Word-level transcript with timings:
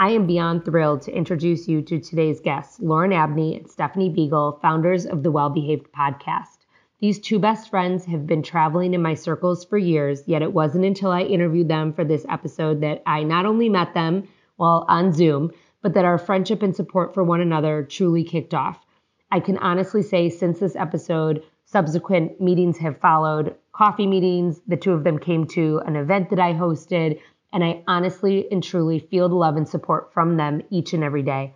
I 0.00 0.12
am 0.12 0.26
beyond 0.26 0.64
thrilled 0.64 1.02
to 1.02 1.14
introduce 1.14 1.68
you 1.68 1.82
to 1.82 2.00
today's 2.00 2.40
guests, 2.40 2.80
Lauren 2.80 3.12
Abney 3.12 3.54
and 3.58 3.68
Stephanie 3.68 4.08
Beagle, 4.08 4.58
founders 4.62 5.04
of 5.04 5.22
the 5.22 5.30
Well 5.30 5.50
Behaved 5.50 5.92
podcast. 5.92 6.64
These 7.02 7.18
two 7.18 7.38
best 7.38 7.68
friends 7.68 8.06
have 8.06 8.26
been 8.26 8.42
traveling 8.42 8.94
in 8.94 9.02
my 9.02 9.12
circles 9.12 9.62
for 9.62 9.76
years, 9.76 10.22
yet 10.26 10.40
it 10.40 10.54
wasn't 10.54 10.86
until 10.86 11.10
I 11.10 11.24
interviewed 11.24 11.68
them 11.68 11.92
for 11.92 12.02
this 12.02 12.24
episode 12.30 12.80
that 12.80 13.02
I 13.04 13.24
not 13.24 13.44
only 13.44 13.68
met 13.68 13.92
them 13.92 14.26
while 14.56 14.86
on 14.88 15.12
Zoom, 15.12 15.50
but 15.82 15.92
that 15.92 16.06
our 16.06 16.16
friendship 16.16 16.62
and 16.62 16.74
support 16.74 17.12
for 17.12 17.22
one 17.22 17.42
another 17.42 17.82
truly 17.82 18.24
kicked 18.24 18.54
off. 18.54 18.82
I 19.30 19.40
can 19.40 19.58
honestly 19.58 20.00
say 20.00 20.30
since 20.30 20.60
this 20.60 20.76
episode, 20.76 21.42
subsequent 21.66 22.40
meetings 22.40 22.78
have 22.78 22.98
followed 23.00 23.54
coffee 23.72 24.06
meetings. 24.06 24.62
The 24.66 24.78
two 24.78 24.92
of 24.92 25.04
them 25.04 25.18
came 25.18 25.46
to 25.48 25.82
an 25.84 25.96
event 25.96 26.30
that 26.30 26.40
I 26.40 26.54
hosted. 26.54 27.20
And 27.52 27.64
I 27.64 27.82
honestly 27.86 28.50
and 28.50 28.62
truly 28.62 28.98
feel 28.98 29.28
the 29.28 29.34
love 29.34 29.56
and 29.56 29.68
support 29.68 30.12
from 30.12 30.36
them 30.36 30.62
each 30.70 30.92
and 30.92 31.02
every 31.02 31.22
day. 31.22 31.54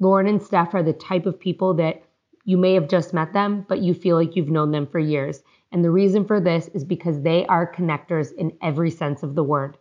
Lauren 0.00 0.26
and 0.26 0.42
Steph 0.42 0.74
are 0.74 0.82
the 0.82 0.92
type 0.92 1.24
of 1.24 1.38
people 1.38 1.74
that 1.74 2.02
you 2.44 2.56
may 2.56 2.74
have 2.74 2.88
just 2.88 3.14
met 3.14 3.32
them, 3.32 3.64
but 3.68 3.80
you 3.80 3.94
feel 3.94 4.16
like 4.16 4.36
you've 4.36 4.50
known 4.50 4.70
them 4.70 4.86
for 4.86 4.98
years. 4.98 5.42
And 5.72 5.84
the 5.84 5.90
reason 5.90 6.24
for 6.24 6.40
this 6.40 6.68
is 6.68 6.84
because 6.84 7.22
they 7.22 7.46
are 7.46 7.72
connectors 7.72 8.32
in 8.32 8.56
every 8.62 8.90
sense 8.90 9.22
of 9.22 9.34
the 9.34 9.42
word. 9.42 9.76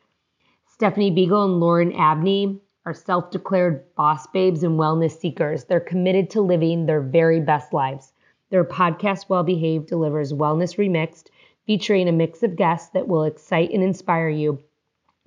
Stephanie 0.68 1.12
Beagle 1.12 1.46
and 1.46 1.60
Lauren 1.60 1.94
Abney 1.94 2.60
are 2.86 2.94
self 2.94 3.32
declared 3.32 3.84
boss 3.96 4.28
babes 4.28 4.64
and 4.64 4.80
wellness 4.80 5.18
seekers. 5.20 5.66
They're 5.66 5.80
committed 5.80 6.30
to 6.32 6.42
living 6.42 6.86
their 6.86 7.02
very 7.02 7.40
best 7.40 7.74
lives. 7.74 8.14
Their 8.50 8.64
podcast, 8.64 9.30
Well 9.30 9.44
Behaved, 9.44 9.88
delivers 9.88 10.34
Wellness 10.34 10.78
Remixed, 10.78 11.30
featuring 11.66 12.08
a 12.08 12.12
mix 12.12 12.44
of 12.44 12.56
guests 12.56 12.90
that 12.90 13.08
will 13.08 13.24
excite 13.24 13.72
and 13.72 13.84
inspire 13.84 14.30
you 14.30 14.60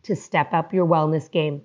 to 0.02 0.16
step 0.16 0.52
up 0.52 0.72
your 0.72 0.86
wellness 0.86 1.30
game. 1.30 1.62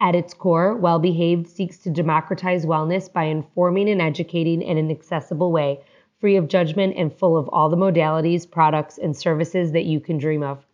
At 0.00 0.14
its 0.14 0.34
core, 0.34 0.74
Well 0.76 0.98
Behaved 0.98 1.46
seeks 1.46 1.78
to 1.78 1.90
democratize 1.90 2.66
wellness 2.66 3.12
by 3.12 3.24
informing 3.24 3.88
and 3.88 4.02
educating 4.02 4.60
in 4.60 4.76
an 4.76 4.90
accessible 4.90 5.52
way, 5.52 5.80
free 6.18 6.36
of 6.36 6.48
judgment 6.48 6.96
and 6.96 7.12
full 7.12 7.36
of 7.36 7.48
all 7.48 7.68
the 7.68 7.76
modalities, 7.76 8.50
products, 8.50 8.98
and 8.98 9.16
services 9.16 9.72
that 9.72 9.84
you 9.84 10.00
can 10.00 10.18
dream 10.18 10.42
of. 10.42 10.66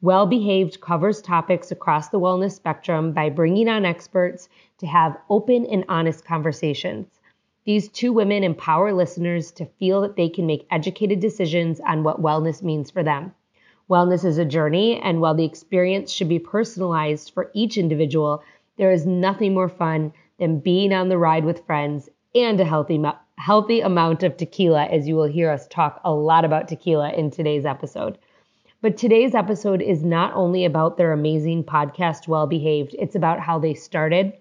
Well 0.00 0.26
Behaved 0.26 0.80
covers 0.80 1.20
topics 1.20 1.72
across 1.72 2.08
the 2.08 2.20
wellness 2.20 2.52
spectrum 2.52 3.12
by 3.12 3.30
bringing 3.30 3.68
on 3.68 3.84
experts 3.84 4.48
to 4.78 4.86
have 4.86 5.18
open 5.28 5.66
and 5.66 5.84
honest 5.88 6.24
conversations. 6.24 7.08
These 7.64 7.88
two 7.88 8.12
women 8.12 8.44
empower 8.44 8.92
listeners 8.92 9.50
to 9.52 9.66
feel 9.66 10.02
that 10.02 10.16
they 10.16 10.28
can 10.28 10.46
make 10.46 10.66
educated 10.70 11.20
decisions 11.20 11.80
on 11.80 12.02
what 12.02 12.22
wellness 12.22 12.62
means 12.62 12.90
for 12.90 13.02
them. 13.02 13.34
Wellness 13.88 14.22
is 14.22 14.36
a 14.36 14.44
journey, 14.44 15.00
and 15.00 15.18
while 15.18 15.34
the 15.34 15.46
experience 15.46 16.12
should 16.12 16.28
be 16.28 16.38
personalized 16.38 17.32
for 17.32 17.50
each 17.54 17.78
individual, 17.78 18.42
there 18.76 18.92
is 18.92 19.06
nothing 19.06 19.54
more 19.54 19.70
fun 19.70 20.12
than 20.38 20.60
being 20.60 20.92
on 20.92 21.08
the 21.08 21.16
ride 21.16 21.46
with 21.46 21.64
friends 21.64 22.10
and 22.34 22.60
a 22.60 22.66
healthy, 22.66 23.02
healthy 23.38 23.80
amount 23.80 24.22
of 24.22 24.36
tequila, 24.36 24.84
as 24.84 25.08
you 25.08 25.16
will 25.16 25.26
hear 25.26 25.50
us 25.50 25.66
talk 25.68 26.02
a 26.04 26.12
lot 26.12 26.44
about 26.44 26.68
tequila 26.68 27.10
in 27.12 27.30
today's 27.30 27.64
episode. 27.64 28.18
But 28.82 28.98
today's 28.98 29.34
episode 29.34 29.80
is 29.80 30.04
not 30.04 30.34
only 30.34 30.66
about 30.66 30.98
their 30.98 31.14
amazing 31.14 31.64
podcast, 31.64 32.28
Well 32.28 32.46
Behaved, 32.46 32.94
it's 32.98 33.16
about 33.16 33.40
how 33.40 33.58
they 33.58 33.72
started, 33.72 34.34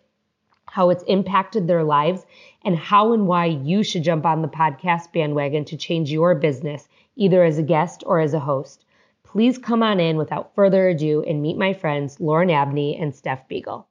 how 0.66 0.90
it's 0.90 1.04
impacted 1.04 1.68
their 1.68 1.86
lives, 1.86 2.26
and 2.66 2.76
how 2.76 3.14
and 3.14 3.28
why 3.28 3.46
you 3.46 3.82
should 3.82 4.04
jump 4.04 4.26
on 4.26 4.42
the 4.42 4.50
podcast 4.50 5.14
bandwagon 5.14 5.64
to 5.64 5.78
change 5.78 6.12
your 6.12 6.36
business, 6.36 6.90
either 7.16 7.46
as 7.46 7.58
a 7.58 7.64
guest 7.64 8.04
or 8.06 8.20
as 8.20 8.34
a 8.34 8.42
host 8.42 8.84
please 9.32 9.58
come 9.58 9.84
on 9.84 10.00
in 10.00 10.18
without 10.18 10.56
further 10.56 10.90
ado 10.90 11.24
and 11.24 11.42
meet 11.42 11.58
my 11.58 11.74
friends 11.74 12.20
Lauren 12.20 12.50
Abney 12.50 12.98
and 12.98 13.16
Steph 13.16 13.48
Beagle. 13.48 13.88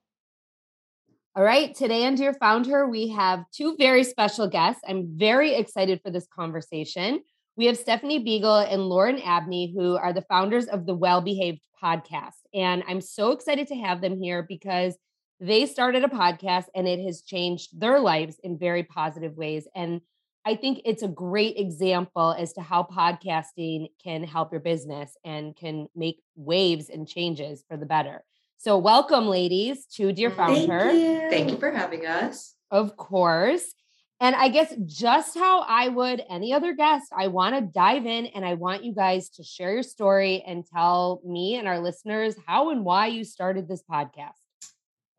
All 1.34 1.42
right, 1.44 1.74
today 1.74 2.06
on 2.06 2.14
Dear 2.14 2.32
Founder, 2.32 2.88
we 2.88 3.08
have 3.08 3.44
two 3.52 3.76
very 3.76 4.02
special 4.04 4.48
guests. 4.48 4.80
I'm 4.88 5.18
very 5.18 5.54
excited 5.54 6.00
for 6.02 6.10
this 6.10 6.26
conversation. 6.34 7.20
We 7.58 7.66
have 7.66 7.76
Stephanie 7.76 8.24
Beagle 8.24 8.56
and 8.56 8.88
Lauren 8.88 9.20
Abney, 9.20 9.72
who 9.76 9.96
are 9.96 10.14
the 10.14 10.24
founders 10.30 10.66
of 10.66 10.86
the 10.86 10.94
Well 10.94 11.20
Behaved 11.20 11.60
podcast. 11.82 12.40
And 12.54 12.82
I'm 12.88 13.02
so 13.02 13.32
excited 13.32 13.68
to 13.68 13.76
have 13.76 14.00
them 14.00 14.18
here 14.18 14.46
because 14.48 14.96
they 15.38 15.66
started 15.66 16.04
a 16.04 16.08
podcast 16.08 16.64
and 16.74 16.88
it 16.88 17.04
has 17.04 17.20
changed 17.20 17.78
their 17.78 18.00
lives 18.00 18.38
in 18.42 18.58
very 18.58 18.82
positive 18.82 19.36
ways. 19.36 19.68
And 19.74 20.00
I 20.46 20.54
think 20.54 20.82
it's 20.84 21.02
a 21.02 21.08
great 21.08 21.56
example 21.58 22.30
as 22.38 22.52
to 22.52 22.60
how 22.60 22.84
podcasting 22.84 23.88
can 24.00 24.22
help 24.22 24.52
your 24.52 24.60
business 24.60 25.16
and 25.24 25.56
can 25.56 25.88
make 25.96 26.22
waves 26.36 26.88
and 26.88 27.08
changes 27.08 27.64
for 27.68 27.76
the 27.76 27.84
better. 27.84 28.22
So, 28.56 28.78
welcome, 28.78 29.26
ladies, 29.26 29.86
to 29.96 30.12
Dear 30.12 30.30
Founder. 30.30 30.78
Thank 30.78 30.98
you. 30.98 31.30
Thank 31.30 31.50
you 31.50 31.58
for 31.58 31.72
having 31.72 32.06
us. 32.06 32.54
Of 32.70 32.96
course. 32.96 33.74
And 34.20 34.36
I 34.36 34.48
guess 34.48 34.72
just 34.86 35.36
how 35.36 35.62
I 35.62 35.88
would 35.88 36.22
any 36.30 36.52
other 36.52 36.74
guest, 36.74 37.06
I 37.14 37.26
want 37.26 37.56
to 37.56 37.60
dive 37.60 38.06
in 38.06 38.26
and 38.26 38.44
I 38.46 38.54
want 38.54 38.84
you 38.84 38.94
guys 38.94 39.28
to 39.30 39.42
share 39.42 39.72
your 39.72 39.82
story 39.82 40.44
and 40.46 40.64
tell 40.64 41.20
me 41.26 41.56
and 41.56 41.66
our 41.66 41.80
listeners 41.80 42.36
how 42.46 42.70
and 42.70 42.84
why 42.84 43.08
you 43.08 43.24
started 43.24 43.66
this 43.66 43.82
podcast. 43.82 44.38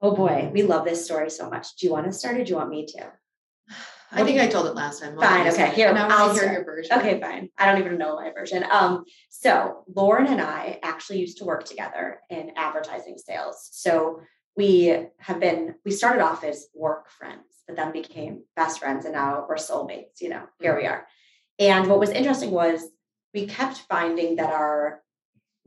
Oh 0.02 0.16
boy, 0.16 0.50
we 0.54 0.64
love 0.64 0.86
this 0.86 1.04
story 1.04 1.30
so 1.30 1.50
much. 1.50 1.76
Do 1.76 1.86
you 1.86 1.92
want 1.92 2.06
to 2.06 2.14
start 2.14 2.38
or 2.38 2.46
do 2.46 2.50
you 2.50 2.56
want 2.56 2.70
me 2.70 2.86
to? 2.86 3.12
I 4.12 4.23
think 4.23 4.40
I 4.40 4.47
told 4.47 4.68
it 4.68 4.75
last 4.75 5.01
time. 5.01 5.18
Fine. 5.18 5.47
Okay. 5.50 5.72
Here, 5.72 5.94
now 5.94 6.07
I'll 6.09 6.34
hear 6.34 6.51
your 6.51 6.63
version. 6.63 6.97
Okay, 6.97 7.19
fine. 7.19 7.50
I 7.57 7.66
don't 7.66 7.79
even 7.79 7.97
know 7.97 8.16
my 8.16 8.31
version. 8.31 8.63
Um, 8.72 9.03
so 9.29 9.84
Lauren 9.94 10.28
and 10.28 10.41
I 10.41 10.79
actually 10.81 11.19
used 11.19 11.40
to 11.40 11.45
work 11.45 11.66
together 11.66 12.19
in 12.29 12.51
advertising 12.56 13.18
sales. 13.18 13.69
So 13.72 14.22
we 14.56 15.07
have 15.19 15.40
been, 15.40 15.75
we 15.84 15.91
started 15.91 16.23
off 16.23 16.44
as 16.44 16.68
work 16.73 17.09
friends, 17.09 17.44
but 17.68 17.75
then 17.75 17.91
became 17.91 18.44
best 18.56 18.79
friends, 18.79 19.06
and 19.06 19.13
now 19.13 19.45
we're 19.47 19.56
soulmates. 19.56 20.22
You 20.22 20.29
know, 20.29 20.44
here 20.59 20.75
we 20.75 20.84
mm-hmm. 20.84 20.94
are. 20.94 21.07
And 21.59 21.88
what 21.88 22.00
was 22.00 22.09
interesting 22.09 22.51
was 22.51 22.84
we 23.34 23.45
kept 23.45 23.78
finding 23.89 24.38
that 24.38 24.51
our 24.51 25.01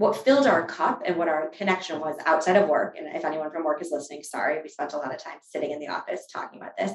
what 0.01 0.17
filled 0.17 0.47
our 0.47 0.67
cup 0.67 1.03
and 1.05 1.19
what 1.19 1.29
our 1.29 1.51
connection 1.51 2.01
was 2.01 2.17
outside 2.25 2.57
of 2.57 2.71
work. 2.71 2.97
And 2.97 3.15
if 3.15 3.23
anyone 3.23 3.51
from 3.51 3.65
work 3.65 3.83
is 3.83 3.91
listening, 3.93 4.23
sorry, 4.23 4.59
we 4.63 4.71
spent 4.71 4.95
a 4.95 4.97
lot 4.97 5.15
of 5.15 5.23
time 5.23 5.37
sitting 5.43 5.73
in 5.73 5.79
the 5.79 5.89
office 5.89 6.23
talking 6.33 6.59
about 6.59 6.75
this. 6.79 6.93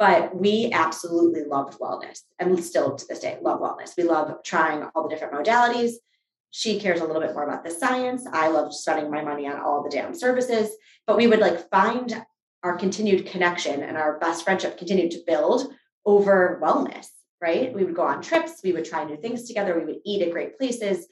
But 0.00 0.34
we 0.34 0.70
absolutely 0.72 1.44
loved 1.44 1.78
wellness 1.78 2.22
and 2.38 2.58
still 2.64 2.96
to 2.96 3.06
this 3.06 3.18
day 3.18 3.36
love 3.42 3.60
wellness. 3.60 3.98
We 3.98 4.04
love 4.04 4.32
trying 4.42 4.82
all 4.94 5.02
the 5.02 5.10
different 5.10 5.34
modalities. 5.34 5.92
She 6.52 6.80
cares 6.80 7.00
a 7.00 7.04
little 7.04 7.20
bit 7.20 7.34
more 7.34 7.44
about 7.44 7.64
the 7.64 7.70
science. 7.70 8.26
I 8.32 8.48
love 8.48 8.74
spending 8.74 9.10
my 9.10 9.22
money 9.22 9.46
on 9.46 9.60
all 9.60 9.82
the 9.82 9.90
damn 9.90 10.14
services. 10.14 10.70
But 11.06 11.18
we 11.18 11.26
would 11.26 11.40
like 11.40 11.68
find 11.68 12.24
our 12.62 12.78
continued 12.78 13.26
connection 13.26 13.82
and 13.82 13.98
our 13.98 14.18
best 14.18 14.42
friendship 14.42 14.78
continued 14.78 15.10
to 15.10 15.22
build 15.26 15.70
over 16.06 16.58
wellness, 16.64 17.08
right? 17.42 17.70
We 17.70 17.84
would 17.84 17.94
go 17.94 18.02
on 18.02 18.22
trips, 18.22 18.62
we 18.64 18.72
would 18.72 18.86
try 18.86 19.04
new 19.04 19.18
things 19.18 19.46
together, 19.46 19.78
we 19.78 19.84
would 19.84 20.00
eat 20.06 20.22
at 20.22 20.32
great 20.32 20.56
places. 20.56 21.06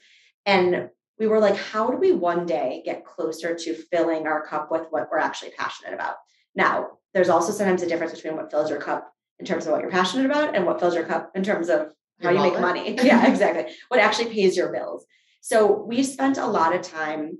And 0.47 0.89
we 1.19 1.27
were 1.27 1.39
like, 1.39 1.57
how 1.57 1.91
do 1.91 1.97
we 1.97 2.11
one 2.11 2.47
day 2.47 2.81
get 2.83 3.05
closer 3.05 3.53
to 3.53 3.75
filling 3.91 4.25
our 4.25 4.47
cup 4.47 4.71
with 4.71 4.87
what 4.89 5.09
we're 5.11 5.19
actually 5.19 5.51
passionate 5.51 5.93
about? 5.93 6.15
Now, 6.55 6.98
there's 7.13 7.29
also 7.29 7.51
sometimes 7.51 7.81
a 7.81 7.87
difference 7.87 8.13
between 8.13 8.35
what 8.35 8.51
fills 8.51 8.69
your 8.69 8.79
cup 8.79 9.11
in 9.39 9.45
terms 9.45 9.65
of 9.65 9.71
what 9.71 9.81
you're 9.81 9.89
passionate 9.91 10.25
about 10.25 10.55
and 10.55 10.65
what 10.65 10.79
fills 10.79 10.95
your 10.95 11.05
cup 11.05 11.31
in 11.35 11.43
terms 11.43 11.69
of 11.69 11.91
how 12.21 12.29
you 12.29 12.39
make 12.39 12.59
money. 12.59 12.95
yeah, 13.03 13.25
exactly. 13.27 13.73
What 13.87 13.99
actually 13.99 14.31
pays 14.33 14.57
your 14.57 14.71
bills. 14.71 15.05
So 15.41 15.83
we 15.83 16.03
spent 16.03 16.37
a 16.37 16.45
lot 16.45 16.75
of 16.75 16.81
time 16.81 17.37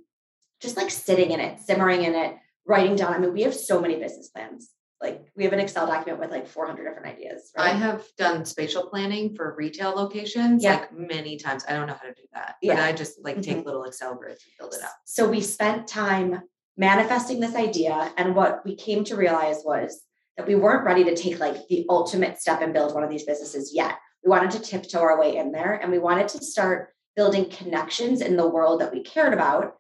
just 0.62 0.78
like 0.78 0.90
sitting 0.90 1.32
in 1.32 1.40
it, 1.40 1.60
simmering 1.60 2.04
in 2.04 2.16
it, 2.16 2.36
writing 2.66 2.96
down. 2.96 3.14
I 3.14 3.18
mean, 3.20 3.34
we 3.34 3.42
have 3.44 3.54
so 3.54 3.80
many 3.82 3.96
business 3.98 4.30
plans. 4.30 4.70
like 5.02 5.26
we 5.36 5.44
have 5.46 5.54
an 5.54 5.60
Excel 5.60 5.88
document 5.88 6.20
with 6.20 6.32
like 6.32 6.48
400 6.48 6.84
different 6.84 7.08
ideas. 7.08 7.52
I 7.58 7.70
have 7.70 8.04
done 8.18 8.44
spatial 8.46 8.90
planning 8.90 9.34
for 9.36 9.56
retail 9.58 9.92
locations 9.92 10.62
Yeah. 10.64 10.76
like 10.80 10.94
many 10.98 11.38
times. 11.38 11.64
I 11.68 11.74
don't 11.74 11.88
know 11.88 11.94
how 11.94 12.08
to 12.08 12.14
do 12.14 12.24
that, 12.34 12.56
but 12.62 12.68
Yeah. 12.68 12.76
Mm-hmm. 12.76 12.84
I 12.84 12.92
just 12.94 13.24
like 13.24 13.42
take 13.42 13.66
little 13.66 13.84
Excel 13.86 14.16
grids 14.16 14.44
and 14.46 14.54
build 14.60 14.74
it 14.74 14.84
up. 14.84 14.96
So 15.06 15.30
we 15.30 15.40
spent 15.42 15.88
time 15.88 16.42
manifesting 16.80 17.42
this 17.42 17.56
idea. 17.56 18.12
And 18.18 18.36
what 18.36 18.66
we 18.66 18.74
came 18.74 19.04
to 19.04 19.18
realize 19.18 19.62
was 19.66 20.02
that 20.38 20.48
we 20.48 20.56
weren't 20.56 20.86
ready 20.86 21.04
to 21.04 21.16
take 21.16 21.38
like 21.38 21.68
the 21.68 21.86
ultimate 21.90 22.40
step 22.40 22.62
and 22.62 22.74
build 22.74 22.96
one 22.96 23.04
of 23.04 23.10
these 23.10 23.26
businesses 23.26 23.74
yet. 23.76 23.96
We 24.24 24.30
wanted 24.30 24.52
to 24.52 24.62
tiptoe 24.62 25.02
our 25.02 25.20
way 25.20 25.36
in 25.36 25.52
there 25.52 25.74
and 25.74 25.92
we 25.92 26.00
wanted 26.00 26.30
to 26.30 26.44
start 26.44 26.94
building 27.18 27.50
connections 27.50 28.22
in 28.22 28.38
the 28.38 28.48
world 28.48 28.80
that 28.80 28.94
we 28.94 29.04
cared 29.04 29.34
about 29.34 29.76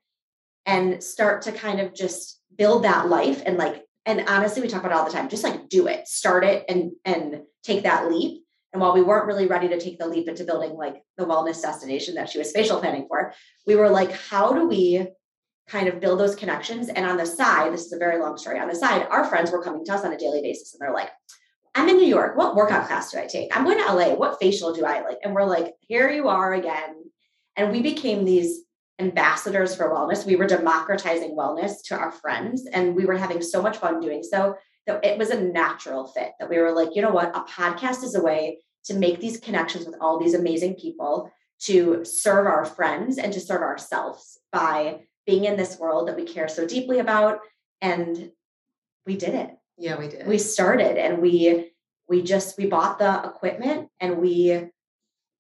and 0.65 1.01
start 1.01 1.43
to 1.43 1.53
kind 1.53 1.79
of 1.79 1.95
just 1.95 2.41
build 2.57 2.83
that 2.83 3.07
life 3.07 3.41
and 3.45 3.57
like 3.57 3.85
and 4.05 4.27
honestly 4.27 4.61
we 4.61 4.67
talk 4.67 4.83
about 4.83 4.91
it 4.91 4.97
all 4.97 5.05
the 5.05 5.11
time 5.11 5.29
just 5.29 5.43
like 5.43 5.69
do 5.69 5.87
it 5.87 6.05
start 6.05 6.43
it 6.43 6.65
and 6.67 6.91
and 7.05 7.41
take 7.63 7.83
that 7.83 8.11
leap 8.11 8.43
and 8.73 8.81
while 8.81 8.93
we 8.93 9.01
weren't 9.01 9.25
really 9.25 9.47
ready 9.47 9.69
to 9.69 9.79
take 9.79 9.97
the 9.97 10.07
leap 10.07 10.27
into 10.27 10.43
building 10.43 10.73
like 10.73 11.01
the 11.17 11.25
wellness 11.25 11.61
destination 11.61 12.15
that 12.15 12.29
she 12.29 12.37
was 12.37 12.49
spatial 12.49 12.79
planning 12.79 13.05
for 13.07 13.33
we 13.65 13.75
were 13.75 13.89
like 13.89 14.11
how 14.11 14.51
do 14.51 14.67
we 14.67 15.07
kind 15.69 15.87
of 15.87 15.99
build 15.99 16.19
those 16.19 16.35
connections 16.35 16.89
and 16.89 17.05
on 17.05 17.17
the 17.17 17.25
side 17.25 17.71
this 17.71 17.85
is 17.85 17.93
a 17.93 17.97
very 17.97 18.19
long 18.19 18.37
story 18.37 18.59
on 18.59 18.67
the 18.67 18.75
side 18.75 19.07
our 19.09 19.25
friends 19.25 19.51
were 19.51 19.63
coming 19.63 19.85
to 19.85 19.93
us 19.93 20.03
on 20.03 20.13
a 20.13 20.17
daily 20.17 20.41
basis 20.41 20.73
and 20.73 20.81
they're 20.81 20.93
like 20.93 21.09
i'm 21.75 21.87
in 21.87 21.97
new 21.97 22.05
york 22.05 22.35
what 22.35 22.55
workout 22.55 22.87
class 22.87 23.11
do 23.11 23.19
i 23.19 23.25
take 23.25 23.55
i'm 23.55 23.63
going 23.63 23.77
to 23.77 23.93
la 23.93 24.13
what 24.15 24.39
facial 24.39 24.73
do 24.73 24.85
i 24.85 25.01
like 25.01 25.17
and 25.23 25.33
we're 25.33 25.45
like 25.45 25.75
here 25.81 26.09
you 26.09 26.27
are 26.27 26.53
again 26.53 26.95
and 27.55 27.71
we 27.71 27.81
became 27.81 28.25
these 28.25 28.63
ambassadors 28.99 29.75
for 29.75 29.89
wellness. 29.89 30.25
We 30.25 30.35
were 30.35 30.47
democratizing 30.47 31.35
wellness 31.35 31.81
to 31.85 31.95
our 31.97 32.11
friends, 32.11 32.67
and 32.71 32.95
we 32.95 33.05
were 33.05 33.17
having 33.17 33.41
so 33.41 33.61
much 33.61 33.77
fun 33.77 33.99
doing 33.99 34.23
so 34.23 34.55
that 34.85 35.03
it 35.05 35.17
was 35.17 35.29
a 35.29 35.41
natural 35.41 36.07
fit. 36.07 36.31
That 36.39 36.49
we 36.49 36.57
were 36.57 36.73
like, 36.73 36.95
you 36.95 37.01
know 37.01 37.11
what? 37.11 37.35
A 37.35 37.41
podcast 37.41 38.03
is 38.03 38.15
a 38.15 38.21
way 38.21 38.59
to 38.85 38.93
make 38.93 39.19
these 39.19 39.39
connections 39.39 39.85
with 39.85 39.95
all 40.01 40.19
these 40.19 40.33
amazing 40.33 40.75
people, 40.75 41.31
to 41.61 42.03
serve 42.03 42.45
our 42.45 42.65
friends, 42.65 43.17
and 43.17 43.31
to 43.33 43.39
serve 43.39 43.61
ourselves 43.61 44.39
by 44.51 45.01
being 45.29 45.45
in 45.45 45.57
this 45.57 45.77
world 45.77 46.07
that 46.07 46.15
we 46.15 46.23
care 46.23 46.47
so 46.47 46.65
deeply 46.65 46.97
about. 46.99 47.39
And 47.81 48.31
we 49.05 49.15
did 49.15 49.35
it. 49.35 49.51
Yeah, 49.77 49.97
we 49.97 50.07
did. 50.07 50.27
We 50.27 50.37
started, 50.37 50.97
and 50.97 51.21
we 51.21 51.71
we 52.09 52.21
just 52.23 52.57
we 52.57 52.65
bought 52.65 52.99
the 52.99 53.23
equipment, 53.23 53.89
and 53.99 54.17
we 54.17 54.69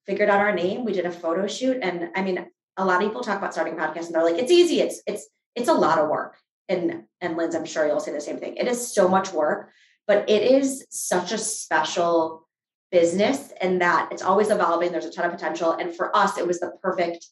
figured 0.05 0.29
out 0.29 0.39
our 0.39 0.53
name. 0.53 0.85
We 0.85 0.93
did 0.93 1.05
a 1.05 1.11
photo 1.11 1.47
shoot, 1.47 1.79
and 1.81 2.09
I 2.15 2.21
mean, 2.21 2.45
a 2.77 2.85
lot 2.85 3.01
of 3.01 3.07
people 3.07 3.21
talk 3.21 3.37
about 3.37 3.53
starting 3.53 3.73
a 3.73 3.77
podcast 3.77 4.05
and 4.05 4.15
they're 4.15 4.23
like, 4.23 4.41
it's 4.41 4.51
easy. 4.51 4.79
It's 4.79 5.01
it's 5.05 5.27
it's 5.55 5.69
a 5.69 5.73
lot 5.73 5.99
of 5.99 6.09
work. 6.09 6.37
And 6.69 7.03
and 7.19 7.35
Linz, 7.35 7.55
I'm 7.55 7.65
sure 7.65 7.85
you'll 7.85 7.99
say 7.99 8.13
the 8.13 8.21
same 8.21 8.37
thing. 8.37 8.55
It 8.55 8.67
is 8.67 8.93
so 8.93 9.09
much 9.09 9.33
work, 9.33 9.71
but 10.07 10.29
it 10.29 10.43
is 10.43 10.85
such 10.89 11.31
a 11.33 11.37
special 11.37 12.47
business 12.91 13.51
and 13.61 13.81
that 13.81 14.09
it's 14.11 14.23
always 14.23 14.49
evolving. 14.49 14.91
There's 14.91 15.05
a 15.05 15.11
ton 15.11 15.25
of 15.25 15.31
potential. 15.31 15.73
And 15.73 15.95
for 15.95 16.15
us, 16.15 16.37
it 16.37 16.47
was 16.47 16.59
the 16.59 16.71
perfect 16.81 17.27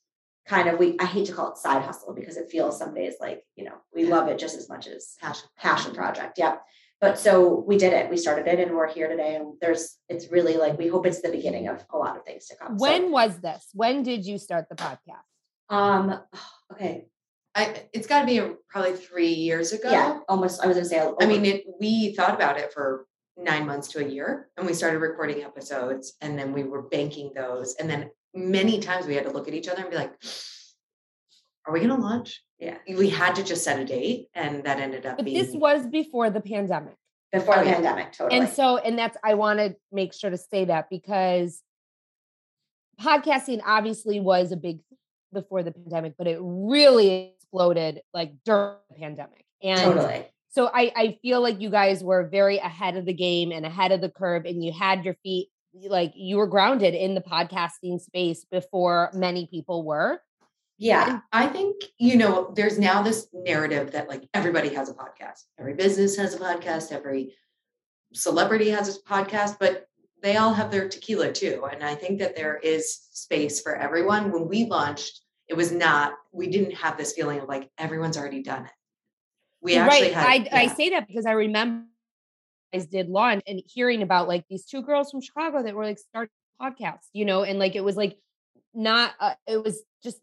kind 0.48 0.70
of 0.70 0.80
we 0.80 0.98
I 1.00 1.06
hate 1.06 1.28
to 1.28 1.34
call 1.34 1.52
it 1.52 1.58
side 1.58 1.84
hustle 1.84 2.14
because 2.14 2.38
it 2.38 2.50
feels 2.50 2.78
some 2.78 2.94
days 2.94 3.16
like, 3.20 3.44
you 3.56 3.66
know, 3.66 3.76
we 3.94 4.06
love 4.06 4.28
it 4.30 4.40
just 4.40 4.58
as 4.58 4.70
much 4.70 4.88
as 4.88 5.16
passion. 5.20 5.48
passion 5.58 5.94
project. 5.94 6.38
Yep. 6.38 6.62
But 7.00 7.20
so 7.20 7.64
we 7.68 7.78
did 7.78 7.94
it. 7.94 8.10
We 8.10 8.18
started 8.18 8.48
it 8.48 8.60
and 8.60 8.76
we're 8.76 8.88
here 8.92 9.08
today. 9.08 9.36
And 9.36 9.54
there's 9.62 9.98
it's 10.10 10.32
really 10.32 10.58
like 10.58 10.78
we 10.78 10.88
hope 10.88 11.06
it's 11.06 11.22
the 11.22 11.30
beginning 11.30 11.68
of 11.68 11.86
a 11.94 11.98
lot 11.98 12.18
of 12.18 12.26
things 12.26 12.48
to 12.48 12.56
come. 12.56 12.80
So- 12.80 12.84
When 12.84 13.12
was 13.12 13.38
this? 13.40 13.68
When 13.74 14.04
did 14.04 14.26
you 14.26 14.38
start 14.38 14.68
the 14.70 14.76
podcast? 14.76 15.26
um 15.70 16.20
okay. 16.72 17.08
I 17.54 17.88
it's 17.92 18.08
got 18.08 18.22
to 18.22 18.26
be 18.28 18.54
probably 18.70 18.94
three 18.94 19.34
years 19.34 19.74
ago. 19.74 19.90
Yeah, 19.90 20.20
almost. 20.30 20.64
I 20.64 20.68
was 20.68 20.78
gonna 20.78 20.88
say. 20.88 21.04
I 21.20 21.26
mean, 21.26 21.44
it. 21.44 21.66
We 21.80 22.14
thought 22.14 22.36
about 22.36 22.60
it 22.60 22.72
for 22.72 23.08
nine 23.36 23.66
months 23.66 23.88
to 23.90 24.06
a 24.06 24.08
year, 24.08 24.50
and 24.58 24.68
we 24.68 24.74
started 24.74 25.00
recording 25.00 25.44
episodes, 25.44 26.14
and 26.22 26.38
then 26.38 26.54
we 26.54 26.64
were 26.64 26.84
banking 26.84 27.32
those, 27.36 27.74
and 27.80 27.90
then 27.90 28.12
many 28.34 28.80
times 28.80 29.06
we 29.06 29.16
had 29.16 29.26
to 29.26 29.32
look 29.32 29.48
at 29.48 29.54
each 29.54 29.68
other 29.68 29.82
and 29.82 29.90
be 29.90 29.96
like, 29.98 30.14
"Are 31.66 31.74
we 31.74 31.80
going 31.80 31.96
to 31.96 32.02
launch?" 32.02 32.44
Yeah. 32.60 32.78
we 32.88 33.10
had 33.10 33.36
to 33.36 33.44
just 33.44 33.64
set 33.64 33.80
a 33.80 33.86
date, 33.86 34.30
and 34.34 34.64
that 34.64 34.80
ended 34.80 35.06
up 35.06 35.18
But 35.18 35.26
being. 35.26 35.38
this 35.38 35.54
was 35.54 35.86
before 35.86 36.30
the 36.32 36.42
pandemic. 36.42 36.96
before 37.32 37.56
Oh, 37.56 37.60
the 37.60 37.66
yeah. 37.66 37.74
pandemic, 37.76 38.12
totally. 38.14 38.40
And 38.40 38.50
so, 38.50 38.78
and 38.78 38.98
that's, 38.98 39.16
I 39.24 39.36
want 39.36 39.60
to 39.60 39.76
make 39.92 40.12
sure 40.14 40.30
to 40.32 40.38
say 40.38 40.66
that 40.66 40.90
because 40.90 41.62
podcasting 43.00 43.62
obviously 43.66 44.20
was 44.20 44.52
a 44.52 44.58
big 44.58 44.78
thing 44.78 44.98
before 45.34 45.62
the 45.62 45.72
pandemic, 45.72 46.14
but 46.18 46.26
it 46.26 46.40
really 46.42 47.34
exploded 47.36 48.02
like 48.14 48.34
during 48.46 48.78
the 48.90 48.96
pandemic. 48.96 49.46
And 49.62 49.80
totally. 49.80 50.26
so 50.50 50.68
I, 50.74 50.92
I 50.96 51.18
feel 51.22 51.42
like 51.42 51.62
you 51.62 51.70
guys 51.70 52.04
were 52.04 52.28
very 52.28 52.58
ahead 52.58 52.96
of 52.98 53.06
the 53.06 53.14
game 53.14 53.52
and 53.52 53.66
ahead 53.66 53.92
of 53.92 54.02
the 54.02 54.10
curve, 54.10 54.46
and 54.46 54.64
you 54.64 54.72
had 54.72 55.06
your 55.06 55.16
feet 55.24 55.50
like 55.88 56.14
you 56.16 56.38
were 56.38 56.48
grounded 56.48 56.94
in 56.94 57.16
the 57.16 57.22
podcasting 57.22 58.00
space 58.00 58.46
before 58.46 59.12
many 59.14 59.48
people 59.48 59.84
were. 59.84 60.22
Yeah. 60.78 61.22
I 61.32 61.48
think, 61.48 61.84
you 61.98 62.18
know, 62.18 62.54
there's 62.56 62.78
now 62.78 63.02
this 63.02 63.28
narrative 63.34 63.92
that 63.92 64.08
like 64.08 64.28
everybody 64.34 64.70
has 64.70 64.90
a 64.90 64.94
podcast. 64.94 65.44
Every 65.60 65.74
business 65.74 66.16
has 66.18 66.36
a 66.36 66.38
podcast, 66.38 66.92
every 66.92 67.34
celebrity 68.14 68.70
has 68.70 68.96
a 68.96 69.02
podcast, 69.02 69.58
but 69.60 69.88
they 70.22 70.38
all 70.38 70.54
have 70.54 70.72
their 70.72 70.88
tequila 70.88 71.32
too. 71.32 71.68
And 71.72 71.84
I 71.84 71.96
think 71.96 72.20
that 72.20 72.36
there 72.36 72.58
is 72.58 73.08
space 73.12 73.62
for 73.62 73.76
everyone. 73.76 74.32
When 74.32 74.48
we 74.48 74.66
launched, 74.66 75.22
it 75.48 75.56
was 75.56 75.72
not, 75.72 76.14
we 76.32 76.48
didn't 76.48 76.76
have 76.76 76.98
this 76.98 77.14
feeling 77.14 77.40
of 77.40 77.48
like 77.48 77.70
everyone's 77.78 78.18
already 78.18 78.44
done 78.44 78.66
it. 78.66 78.72
We 79.62 79.76
actually 79.76 80.14
right. 80.14 80.14
had 80.14 80.50
I, 80.52 80.62
I 80.64 80.68
say 80.68 80.90
that 80.90 81.08
because 81.08 81.26
I 81.26 81.32
remember 81.32 81.86
guys 82.78 82.88
did 82.88 83.10
launch 83.10 83.44
and 83.48 83.62
hearing 83.66 84.02
about 84.02 84.28
like 84.28 84.46
these 84.50 84.66
two 84.66 84.82
girls 84.82 85.12
from 85.12 85.22
Chicago 85.22 85.64
that 85.64 85.76
were 85.76 85.86
like 85.86 86.00
starting 86.00 86.32
podcasts, 86.62 87.08
you 87.14 87.26
know, 87.26 87.44
and 87.44 87.60
like 87.60 87.76
it 87.76 87.84
was 87.84 87.98
like 87.98 88.18
not, 88.74 89.14
uh, 89.20 89.34
it 89.48 89.64
was 89.64 89.82
just 90.04 90.20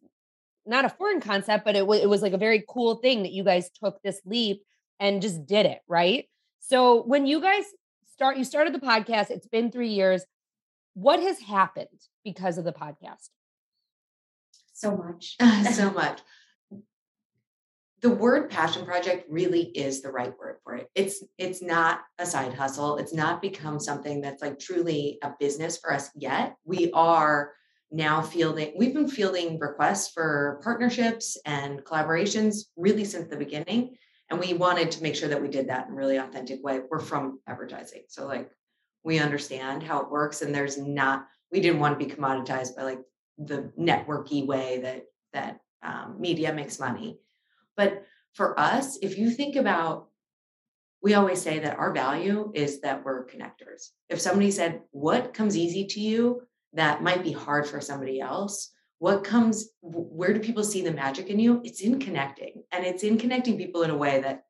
not 0.67 0.85
a 0.85 0.89
foreign 0.89 1.21
concept, 1.21 1.65
but 1.65 1.77
it 1.77 1.87
was 1.87 2.01
it 2.01 2.09
was 2.09 2.23
like 2.23 2.33
a 2.33 2.39
very 2.39 2.65
cool 2.69 2.97
thing 2.97 3.23
that 3.23 3.33
you 3.33 3.45
guys 3.45 3.71
took 3.83 4.01
this 4.03 4.21
leap 4.25 4.63
and 5.01 5.23
just 5.23 5.47
did 5.47 5.67
it, 5.67 5.81
right? 5.89 6.29
So 6.61 7.03
when 7.03 7.27
you 7.27 7.41
guys 7.41 7.65
start, 8.13 8.39
you 8.39 8.45
started 8.45 8.73
the 8.75 8.79
podcast. 8.79 9.31
It's 9.31 9.47
been 9.47 9.71
three 9.71 9.91
years. 9.91 10.25
What 10.95 11.21
has 11.21 11.41
happened 11.41 11.89
because 12.25 12.57
of 12.57 12.65
the 12.65 12.73
podcast? 12.73 13.29
So 14.73 14.97
much. 14.97 15.37
so 15.75 15.91
much. 15.93 16.21
The 18.05 18.11
word 18.11 18.51
passion 18.51 18.85
project 18.85 19.25
really 19.31 19.63
is 19.63 20.03
the 20.03 20.13
right 20.13 20.39
word 20.39 20.59
for 20.63 20.75
it. 20.75 20.91
It's 20.95 21.25
it's 21.39 21.63
not 21.63 22.03
a 22.19 22.27
side 22.27 22.53
hustle. 22.53 22.99
It's 22.99 23.15
not 23.15 23.41
become 23.41 23.81
something 23.81 24.21
that's 24.21 24.43
like 24.43 24.59
truly 24.59 25.19
a 25.23 25.33
business 25.41 25.79
for 25.79 25.91
us 25.91 26.11
yet. 26.15 26.55
We 26.67 26.93
are 26.93 27.53
now 27.91 28.21
fielding 28.21 28.75
we've 28.77 28.93
been 28.93 29.09
fielding 29.09 29.59
requests 29.59 30.13
for 30.13 30.61
partnerships 30.63 31.39
and 31.47 31.83
collaborations 31.83 32.65
really 32.77 33.07
since 33.07 33.31
the 33.31 33.39
beginning 33.39 33.97
and 34.29 34.39
we 34.39 34.53
wanted 34.53 34.91
to 34.91 35.03
make 35.03 35.15
sure 35.15 35.31
that 35.31 35.41
we 35.41 35.49
did 35.49 35.71
that 35.71 35.87
in 35.87 35.95
a 35.95 35.97
really 35.97 36.19
authentic 36.19 36.63
way. 36.63 36.81
We're 36.91 37.01
from 37.01 37.41
advertising. 37.47 38.03
So 38.09 38.27
like 38.27 38.51
we 39.03 39.19
understand 39.19 39.83
how 39.83 40.03
it 40.03 40.11
works 40.11 40.43
and 40.43 40.55
there's 40.55 40.77
not 40.77 41.27
we 41.51 41.63
didn't 41.63 41.81
want 41.81 41.99
to 41.99 42.05
be 42.05 42.13
commoditized 42.13 42.77
by 42.77 42.83
like 42.83 43.01
the 43.39 43.73
networky 43.81 44.47
way 44.47 44.81
that 44.83 45.05
that 45.33 45.61
um, 45.83 46.17
media 46.21 46.53
makes 46.53 46.79
money 46.79 47.19
but 47.77 48.05
for 48.33 48.59
us 48.59 48.99
if 49.03 49.19
you 49.19 49.31
think 49.31 49.57
about 49.57 50.09
we 51.03 51.15
always 51.15 51.41
say 51.41 51.59
that 51.59 51.79
our 51.79 51.93
value 51.93 52.51
is 52.55 52.81
that 52.81 53.05
we're 53.05 53.27
connectors 53.27 53.91
if 54.09 54.21
somebody 54.21 54.51
said 54.51 54.81
what 54.91 55.35
comes 55.35 55.57
easy 55.57 55.87
to 55.87 56.01
you 56.01 56.43
that 56.73 57.03
might 57.03 57.23
be 57.23 57.33
hard 57.33 57.67
for 57.67 57.81
somebody 57.81 58.21
else 58.21 58.71
what 58.99 59.25
comes 59.25 59.71
where 59.83 60.33
do 60.33 60.41
people 60.41 60.65
see 60.65 60.83
the 60.83 60.93
magic 60.93 61.29
in 61.29 61.39
you 61.39 61.61
it's 61.65 61.81
in 61.81 61.99
connecting 61.99 62.63
and 62.73 62.85
it's 62.85 63.03
in 63.03 63.19
connecting 63.19 63.59
people 63.59 63.83
in 63.83 63.91
a 63.91 63.97
way 63.97 64.21
that 64.21 64.45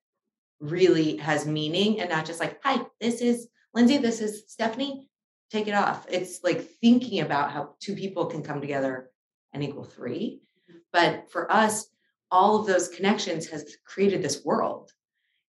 really 0.61 1.17
has 1.17 1.47
meaning 1.47 2.01
and 2.01 2.09
not 2.09 2.25
just 2.25 2.41
like 2.41 2.59
hi 2.63 2.81
this 3.01 3.21
is 3.21 3.49
lindsay 3.75 3.99
this 3.99 4.21
is 4.21 4.45
stephanie 4.47 5.09
take 5.55 5.69
it 5.69 5.75
off. 5.75 6.07
It's 6.11 6.43
like 6.43 6.69
thinking 6.81 7.21
about 7.21 7.53
how 7.53 7.75
two 7.81 7.95
people 7.95 8.27
can 8.27 8.43
come 8.43 8.61
together 8.61 9.11
and 9.53 9.63
equal 9.63 9.85
three. 9.85 10.41
Mm-hmm. 10.69 10.79
But 10.93 11.31
for 11.31 11.51
us, 11.51 11.87
all 12.35 12.59
of 12.59 12.67
those 12.67 12.89
connections 12.89 13.47
has 13.47 13.77
created 13.87 14.21
this 14.21 14.45
world. 14.45 14.91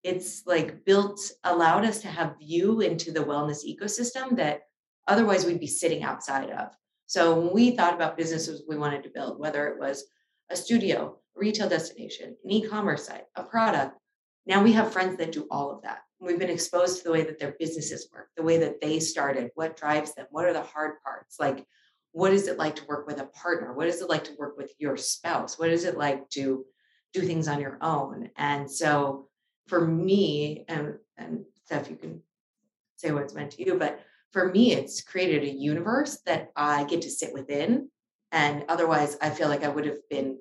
It's 0.03 0.43
like 0.45 0.85
built, 0.85 1.19
allowed 1.45 1.87
us 1.87 2.03
to 2.03 2.09
have 2.09 2.39
view 2.39 2.83
into 2.83 3.11
the 3.11 3.25
wellness 3.25 3.65
ecosystem 3.67 4.37
that 4.37 4.61
otherwise 5.09 5.47
we'd 5.47 5.59
be 5.59 5.67
sitting 5.67 6.03
outside 6.03 6.51
of. 6.51 6.69
So 7.07 7.41
when 7.41 7.55
we 7.55 7.71
thought 7.71 7.95
about 7.95 8.19
businesses 8.19 8.65
we 8.69 8.77
wanted 8.77 9.03
to 9.05 9.09
build, 9.15 9.41
whether 9.41 9.67
it 9.69 9.81
was 9.81 10.05
a 10.51 10.57
studio, 10.57 11.17
a 11.35 11.41
retail 11.41 11.71
destination, 11.71 12.37
an 12.45 12.51
e-commerce 12.51 13.07
site, 13.07 13.25
a 13.35 13.45
product, 13.45 13.97
now 14.45 14.63
we 14.63 14.73
have 14.73 14.93
friends 14.93 15.17
that 15.17 15.33
do 15.33 15.47
all 15.51 15.73
of 15.73 15.81
that. 15.85 16.01
We've 16.21 16.39
been 16.39 16.51
exposed 16.51 16.99
to 16.99 17.05
the 17.05 17.13
way 17.13 17.23
that 17.25 17.39
their 17.39 17.57
businesses 17.59 18.11
work, 18.13 18.29
the 18.37 18.43
way 18.43 18.59
that 18.59 18.83
they 18.83 19.01
started, 19.01 19.51
what 19.55 19.79
drives 19.79 20.15
them, 20.15 20.27
what 20.31 20.45
are 20.45 20.53
the 20.53 20.61
hard 20.61 21.03
parts? 21.03 21.37
Like, 21.41 21.65
what 22.13 22.35
is 22.35 22.47
it 22.47 22.59
like 22.59 22.77
to 22.77 22.85
work 22.85 23.07
with 23.07 23.21
a 23.21 23.27
partner? 23.29 23.73
What 23.73 23.89
is 23.89 24.03
it 24.03 24.11
like 24.11 24.25
to 24.25 24.37
work 24.39 24.59
with 24.59 24.75
your 24.79 24.99
spouse? 24.99 25.59
What 25.59 25.71
is 25.71 25.85
it 25.85 25.97
like 25.97 26.29
to 26.31 26.67
do 27.15 27.23
things 27.23 27.49
on 27.49 27.61
your 27.61 27.79
own? 27.81 28.31
And 28.37 28.71
so 28.71 29.29
for 29.69 29.87
me 29.87 30.65
and, 30.69 30.97
and 31.17 31.45
Steph, 31.65 31.89
you 31.89 31.97
can 31.97 32.21
say 32.97 33.13
what's 33.13 33.35
meant 33.35 33.53
to 33.53 33.65
you. 33.65 33.79
But 33.79 34.01
for 34.33 34.53
me, 34.53 34.73
it's 34.73 35.01
created 35.01 35.45
a 35.45 35.51
universe 35.51 36.19
that 36.27 36.51
I 36.57 36.85
get 36.85 37.03
to 37.03 37.11
sit 37.11 37.33
within. 37.33 37.89
And 38.33 38.65
otherwise, 38.69 39.17
I 39.23 39.31
feel 39.31 39.49
like 39.49 39.63
I 39.63 39.69
would 39.69 39.87
have 39.87 40.09
been 40.11 40.39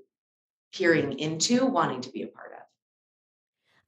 peering 0.74 1.20
into 1.20 1.66
wanting 1.66 2.02
to 2.02 2.10
be 2.10 2.24
a 2.24 2.28
part 2.28 2.54
of. 2.54 2.60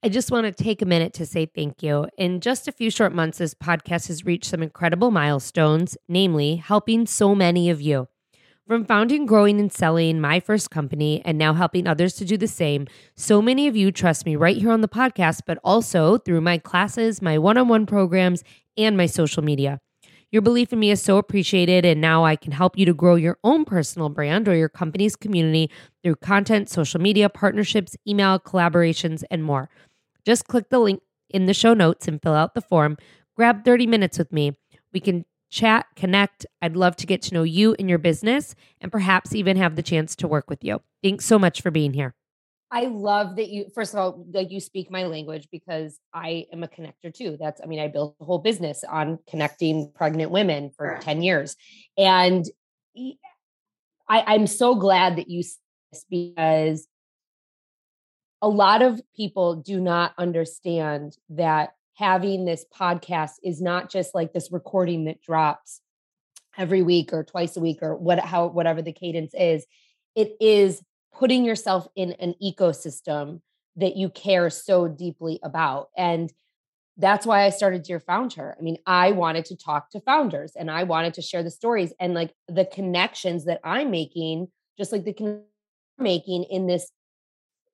I 0.04 0.10
just 0.10 0.30
want 0.30 0.46
to 0.46 0.64
take 0.64 0.84
a 0.84 0.86
minute 0.86 1.14
to 1.14 1.26
say 1.26 1.48
thank 1.48 1.82
you. 1.82 2.08
In 2.16 2.40
just 2.40 2.68
a 2.68 2.72
few 2.72 2.92
short 2.92 3.12
months, 3.12 3.40
this 3.40 3.56
podcast 3.56 4.08
has 4.10 4.24
reached 4.24 4.46
some 4.46 4.62
incredible 4.62 5.10
milestones, 5.10 5.98
namely 6.08 6.58
helping 6.58 7.08
so 7.08 7.34
many 7.34 7.72
of 7.72 7.82
you. 7.82 8.08
From 8.68 8.84
founding, 8.84 9.28
growing, 9.28 9.60
and 9.60 9.72
selling 9.72 10.20
my 10.20 10.40
first 10.40 10.72
company 10.72 11.22
and 11.24 11.38
now 11.38 11.54
helping 11.54 11.86
others 11.86 12.16
to 12.16 12.26
do 12.26 12.36
the 12.36 12.48
same, 12.48 12.88
so 13.16 13.40
many 13.40 13.68
of 13.68 13.76
you 13.76 13.92
trust 13.92 14.26
me 14.26 14.36
right 14.36 14.58
here 14.58 14.72
on 14.72 14.82
the 14.82 14.88
podcast, 14.88 15.42
but 15.46 15.60
also 15.64 16.18
through 16.18 16.42
my 16.42 16.58
classes, 16.58 17.22
my 17.22 17.38
one 17.38 17.60
on 17.60 17.68
one 17.68 17.86
programs, 17.86 18.44
and 18.76 18.98
my 18.98 19.06
social 19.06 19.44
media. 19.44 19.80
Your 20.32 20.42
belief 20.42 20.74
in 20.74 20.80
me 20.80 20.90
is 20.90 21.00
so 21.00 21.20
appreciated, 21.20 21.86
and 21.86 22.02
now 22.02 22.26
I 22.26 22.36
can 22.36 22.54
help 22.54 22.76
you 22.76 22.88
to 22.88 22.94
grow 22.96 23.14
your 23.14 23.38
own 23.44 23.66
personal 23.66 24.10
brand 24.10 24.48
or 24.48 24.56
your 24.56 24.68
company's 24.68 25.16
community 25.16 25.70
through 26.02 26.16
content, 26.16 26.68
social 26.68 27.00
media, 27.00 27.30
partnerships, 27.30 27.96
email, 28.08 28.40
collaborations, 28.40 29.24
and 29.30 29.44
more. 29.44 29.70
Just 30.26 30.48
click 30.48 30.70
the 30.72 30.80
link 30.80 31.04
in 31.30 31.46
the 31.46 31.54
show 31.54 31.76
notes 31.76 32.08
and 32.08 32.20
fill 32.20 32.34
out 32.34 32.56
the 32.56 32.62
form. 32.62 32.98
Grab 33.36 33.64
30 33.64 33.86
minutes 33.86 34.18
with 34.18 34.34
me. 34.34 34.58
We 34.92 35.02
can 35.02 35.24
chat, 35.50 35.86
connect. 35.96 36.46
I'd 36.62 36.76
love 36.76 36.96
to 36.98 37.08
get 37.08 37.22
to 37.24 37.34
know 37.34 37.44
you 37.44 37.76
and 37.80 37.90
your 37.90 37.98
business 37.98 38.56
and 38.82 38.92
perhaps 38.92 39.34
even 39.34 39.58
have 39.58 39.76
the 39.76 39.84
chance 39.84 40.16
to 40.18 40.28
work 40.28 40.50
with 40.50 40.64
you. 40.64 40.82
Thanks 41.04 41.26
so 41.26 41.40
much 41.40 41.62
for 41.62 41.72
being 41.72 41.94
here. 41.94 42.16
I 42.72 42.86
love 42.86 43.38
that 43.38 43.50
you, 43.50 43.68
first 43.74 43.94
of 43.94 44.00
all, 44.00 44.26
like 44.34 44.52
you 44.52 44.60
speak 44.60 44.92
my 44.92 45.04
language 45.04 45.48
because 45.52 46.00
I 46.14 46.48
am 46.52 46.64
a 46.64 46.68
connector 46.68 47.14
too. 47.14 47.38
That's, 47.40 47.62
I 47.64 47.68
mean, 47.68 47.80
I 47.80 47.88
built 47.88 48.16
a 48.20 48.26
whole 48.26 48.40
business 48.40 48.84
on 48.84 49.20
connecting 49.30 49.92
pregnant 49.94 50.32
women 50.32 50.72
for 50.76 50.98
10 51.02 51.22
years. 51.22 51.56
And 51.98 52.44
I, 52.98 53.16
I'm 54.10 54.48
so 54.48 54.76
glad 54.76 55.18
that 55.18 55.30
you 55.30 55.44
because 56.10 56.88
a 58.42 58.50
lot 58.50 58.82
of 58.82 59.00
people 59.16 59.56
do 59.56 59.80
not 59.80 60.14
understand 60.18 61.18
that 61.30 61.75
having 61.96 62.46
this 62.46 62.66
podcast 62.78 63.34
is 63.44 63.62
not 63.62 63.90
just 63.90 64.14
like 64.14 64.34
this 64.34 64.52
recording 64.52 65.06
that 65.06 65.22
drops 65.22 65.82
every 66.58 66.82
week 66.82 67.12
or 67.12 67.24
twice 67.24 67.58
a 67.58 67.60
week 67.60 67.80
or 67.82 67.96
what 67.96 68.20
how 68.20 68.48
whatever 68.48 68.82
the 68.82 68.94
cadence 68.94 69.34
is 69.34 69.66
it 70.16 70.36
is 70.40 70.82
putting 71.14 71.44
yourself 71.44 71.88
in 71.96 72.14
an 72.14 72.34
ecosystem 72.42 73.42
that 73.76 73.98
you 73.98 74.10
care 74.10 74.50
so 74.50 74.88
deeply 74.88 75.40
about 75.44 75.90
and 75.98 76.32
that's 76.98 77.26
why 77.26 77.44
I 77.44 77.50
started 77.50 77.84
Dear 77.84 78.00
Founder. 78.00 78.56
I 78.58 78.62
mean, 78.62 78.78
I 78.86 79.12
wanted 79.12 79.46
to 79.46 79.58
talk 79.58 79.90
to 79.92 80.00
founders 80.00 80.54
and 80.56 80.72
I 80.72 80.84
wanted 80.84 81.16
to 81.16 81.22
share 81.22 81.44
the 81.44 81.52
stories 81.52 81.94
and 82.00 82.14
like 82.14 82.34
the 82.48 82.66
connections 82.66 83.46
that 83.46 83.60
I'm 83.64 83.92
making, 83.92 84.48
just 84.78 84.92
like 84.92 85.04
the 85.04 85.44
making 85.98 86.44
in 86.46 86.68
this 86.68 86.90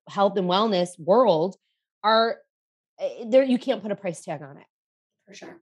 health 0.08 0.38
and 0.38 0.50
wellness 0.50 1.00
world 1.00 1.56
are 2.04 2.38
Eh, 3.02 3.26
there 3.28 3.44
you 3.44 3.58
can't 3.58 3.82
put 3.82 3.92
a 3.92 3.96
price 3.96 4.24
tag 4.24 4.42
on 4.42 4.58
it. 4.58 4.66
For 5.28 5.34
sure. 5.34 5.62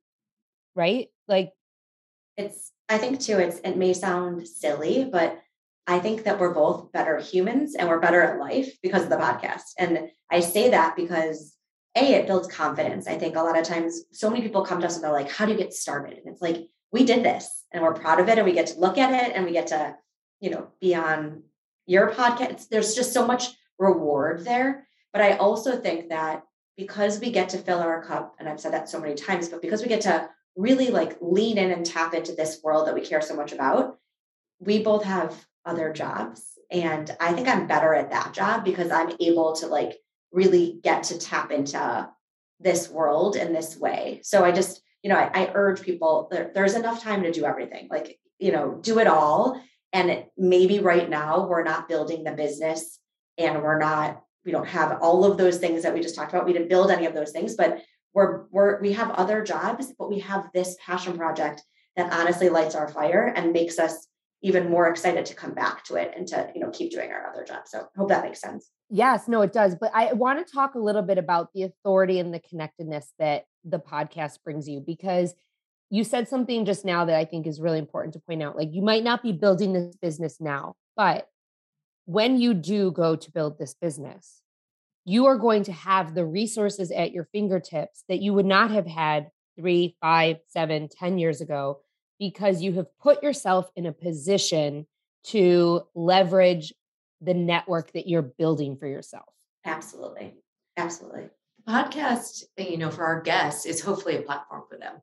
Right? 0.75 1.07
Like 1.27 1.53
it's 2.37 2.71
i 2.87 2.97
think 2.97 3.19
too 3.19 3.37
it's 3.37 3.59
it 3.59 3.75
may 3.75 3.91
sound 3.91 4.47
silly 4.47 5.03
but 5.11 5.37
i 5.87 5.99
think 5.99 6.23
that 6.23 6.39
we're 6.39 6.53
both 6.53 6.89
better 6.93 7.17
humans 7.17 7.75
and 7.75 7.89
we're 7.89 7.99
better 7.99 8.21
at 8.21 8.39
life 8.39 8.77
because 8.81 9.03
of 9.03 9.09
the 9.09 9.17
podcast. 9.17 9.73
And 9.77 10.09
i 10.31 10.39
say 10.39 10.69
that 10.69 10.95
because 10.95 11.55
a 11.95 12.13
it 12.13 12.27
builds 12.27 12.47
confidence. 12.47 13.07
I 13.07 13.17
think 13.17 13.35
a 13.35 13.41
lot 13.41 13.57
of 13.57 13.65
times 13.65 14.03
so 14.11 14.29
many 14.29 14.43
people 14.43 14.63
come 14.63 14.79
to 14.79 14.85
us 14.85 14.95
and 14.95 15.03
they're 15.03 15.11
like 15.11 15.31
how 15.31 15.45
do 15.45 15.51
you 15.51 15.57
get 15.57 15.73
started? 15.73 16.17
And 16.17 16.27
it's 16.27 16.41
like 16.41 16.67
we 16.91 17.03
did 17.03 17.23
this 17.23 17.65
and 17.71 17.83
we're 17.83 17.93
proud 17.93 18.19
of 18.19 18.29
it 18.29 18.37
and 18.37 18.45
we 18.45 18.53
get 18.53 18.67
to 18.67 18.79
look 18.79 18.97
at 18.97 19.11
it 19.11 19.35
and 19.35 19.45
we 19.45 19.51
get 19.51 19.67
to 19.67 19.95
you 20.39 20.51
know 20.51 20.67
be 20.79 20.95
on 20.95 21.43
your 21.87 22.11
podcast. 22.11 22.69
There's 22.69 22.95
just 22.95 23.13
so 23.13 23.25
much 23.25 23.49
reward 23.79 24.45
there. 24.45 24.87
But 25.11 25.23
I 25.23 25.37
also 25.37 25.77
think 25.77 26.09
that 26.09 26.43
because 26.79 27.19
we 27.19 27.29
get 27.29 27.49
to 27.49 27.57
fill 27.57 27.79
our 27.79 28.01
cup, 28.01 28.35
and 28.39 28.47
I've 28.47 28.61
said 28.61 28.71
that 28.71 28.87
so 28.87 29.01
many 29.01 29.13
times, 29.13 29.49
but 29.49 29.61
because 29.61 29.81
we 29.81 29.89
get 29.89 30.01
to 30.01 30.29
really 30.55 30.91
like 30.91 31.17
lean 31.19 31.57
in 31.57 31.71
and 31.71 31.85
tap 31.85 32.13
into 32.13 32.33
this 32.33 32.61
world 32.63 32.87
that 32.87 32.95
we 32.95 33.01
care 33.01 33.21
so 33.21 33.35
much 33.35 33.51
about, 33.51 33.97
we 34.59 34.81
both 34.81 35.03
have 35.03 35.45
other 35.65 35.91
jobs. 35.91 36.45
And 36.71 37.13
I 37.19 37.33
think 37.33 37.49
I'm 37.49 37.67
better 37.67 37.93
at 37.93 38.11
that 38.11 38.33
job 38.33 38.63
because 38.63 38.91
I'm 38.91 39.11
able 39.19 39.53
to 39.57 39.67
like 39.67 39.97
really 40.31 40.79
get 40.81 41.03
to 41.03 41.19
tap 41.19 41.51
into 41.51 42.09
this 42.61 42.89
world 42.89 43.35
in 43.35 43.51
this 43.51 43.77
way. 43.77 44.21
So 44.23 44.45
I 44.45 44.51
just, 44.53 44.81
you 45.03 45.09
know, 45.09 45.17
I, 45.17 45.29
I 45.33 45.51
urge 45.53 45.81
people 45.81 46.29
there, 46.31 46.51
there's 46.55 46.75
enough 46.75 47.03
time 47.03 47.23
to 47.23 47.31
do 47.31 47.45
everything. 47.45 47.89
Like, 47.91 48.19
you 48.39 48.53
know, 48.53 48.79
do 48.81 48.99
it 48.99 49.07
all. 49.07 49.61
And 49.91 50.23
maybe 50.37 50.79
right 50.79 51.09
now 51.09 51.45
we're 51.45 51.63
not 51.63 51.89
building 51.89 52.23
the 52.23 52.31
business 52.31 52.99
and 53.37 53.63
we're 53.63 53.79
not 53.79 54.23
we 54.45 54.51
don't 54.51 54.67
have 54.67 54.99
all 55.01 55.25
of 55.25 55.37
those 55.37 55.57
things 55.57 55.83
that 55.83 55.93
we 55.93 56.01
just 56.01 56.15
talked 56.15 56.33
about. 56.33 56.45
We 56.45 56.53
didn't 56.53 56.69
build 56.69 56.91
any 56.91 57.05
of 57.05 57.13
those 57.13 57.31
things 57.31 57.55
but 57.55 57.81
we're 58.13 58.45
we're 58.51 58.81
we 58.81 58.93
have 58.93 59.11
other 59.11 59.43
jobs 59.43 59.93
but 59.97 60.09
we 60.09 60.19
have 60.19 60.49
this 60.53 60.75
passion 60.83 61.17
project 61.17 61.63
that 61.95 62.11
honestly 62.13 62.49
lights 62.49 62.75
our 62.75 62.87
fire 62.87 63.33
and 63.35 63.53
makes 63.53 63.79
us 63.79 64.07
even 64.41 64.69
more 64.69 64.87
excited 64.87 65.25
to 65.25 65.35
come 65.35 65.53
back 65.53 65.83
to 65.83 65.95
it 65.95 66.13
and 66.15 66.27
to 66.27 66.49
you 66.55 66.61
know 66.61 66.69
keep 66.69 66.91
doing 66.91 67.11
our 67.11 67.29
other 67.29 67.43
jobs. 67.43 67.71
So 67.71 67.87
hope 67.95 68.09
that 68.09 68.23
makes 68.23 68.41
sense. 68.41 68.69
Yes 68.89 69.27
no 69.27 69.41
it 69.41 69.53
does 69.53 69.75
but 69.79 69.91
i 69.93 70.13
want 70.13 70.45
to 70.45 70.51
talk 70.51 70.73
a 70.73 70.79
little 70.79 71.03
bit 71.03 71.17
about 71.17 71.49
the 71.53 71.63
authority 71.63 72.19
and 72.19 72.33
the 72.33 72.39
connectedness 72.39 73.13
that 73.19 73.43
the 73.63 73.79
podcast 73.79 74.39
brings 74.43 74.67
you 74.67 74.79
because 74.79 75.35
you 75.91 76.03
said 76.03 76.27
something 76.27 76.65
just 76.65 76.85
now 76.85 77.05
that 77.05 77.15
i 77.15 77.25
think 77.25 77.45
is 77.45 77.61
really 77.61 77.77
important 77.77 78.13
to 78.13 78.19
point 78.19 78.41
out. 78.41 78.55
Like 78.55 78.69
you 78.71 78.81
might 78.81 79.03
not 79.03 79.21
be 79.21 79.31
building 79.31 79.73
this 79.73 79.95
business 79.95 80.37
now 80.39 80.73
but 80.97 81.27
when 82.09 82.41
you 82.41 82.55
do 82.55 82.89
go 82.89 83.15
to 83.15 83.31
build 83.31 83.59
this 83.59 83.75
business, 83.75 84.41
you 85.05 85.27
are 85.27 85.37
going 85.37 85.61
to 85.61 85.71
have 85.71 86.15
the 86.15 86.25
resources 86.25 86.89
at 86.89 87.11
your 87.11 87.25
fingertips 87.25 88.03
that 88.09 88.19
you 88.19 88.33
would 88.33 88.47
not 88.47 88.71
have 88.71 88.87
had 88.87 89.29
three, 89.55 89.95
five, 90.01 90.37
seven, 90.47 90.89
ten 90.89 91.19
years 91.19 91.39
ago 91.39 91.81
because 92.17 92.63
you 92.63 92.73
have 92.73 92.87
put 92.97 93.21
yourself 93.21 93.69
in 93.75 93.85
a 93.85 93.91
position 93.91 94.87
to 95.23 95.83
leverage 95.93 96.73
the 97.21 97.35
network 97.35 97.91
that 97.91 98.07
you're 98.07 98.23
building 98.23 98.75
for 98.75 98.87
yourself. 98.87 99.31
Absolutely. 99.63 100.33
Absolutely. 100.77 101.29
Podcast, 101.67 102.45
you 102.57 102.77
know, 102.77 102.89
for 102.89 103.05
our 103.05 103.21
guests 103.21 103.67
is 103.67 103.81
hopefully 103.81 104.17
a 104.17 104.23
platform 104.23 104.63
for 104.67 104.79
them. 104.79 104.95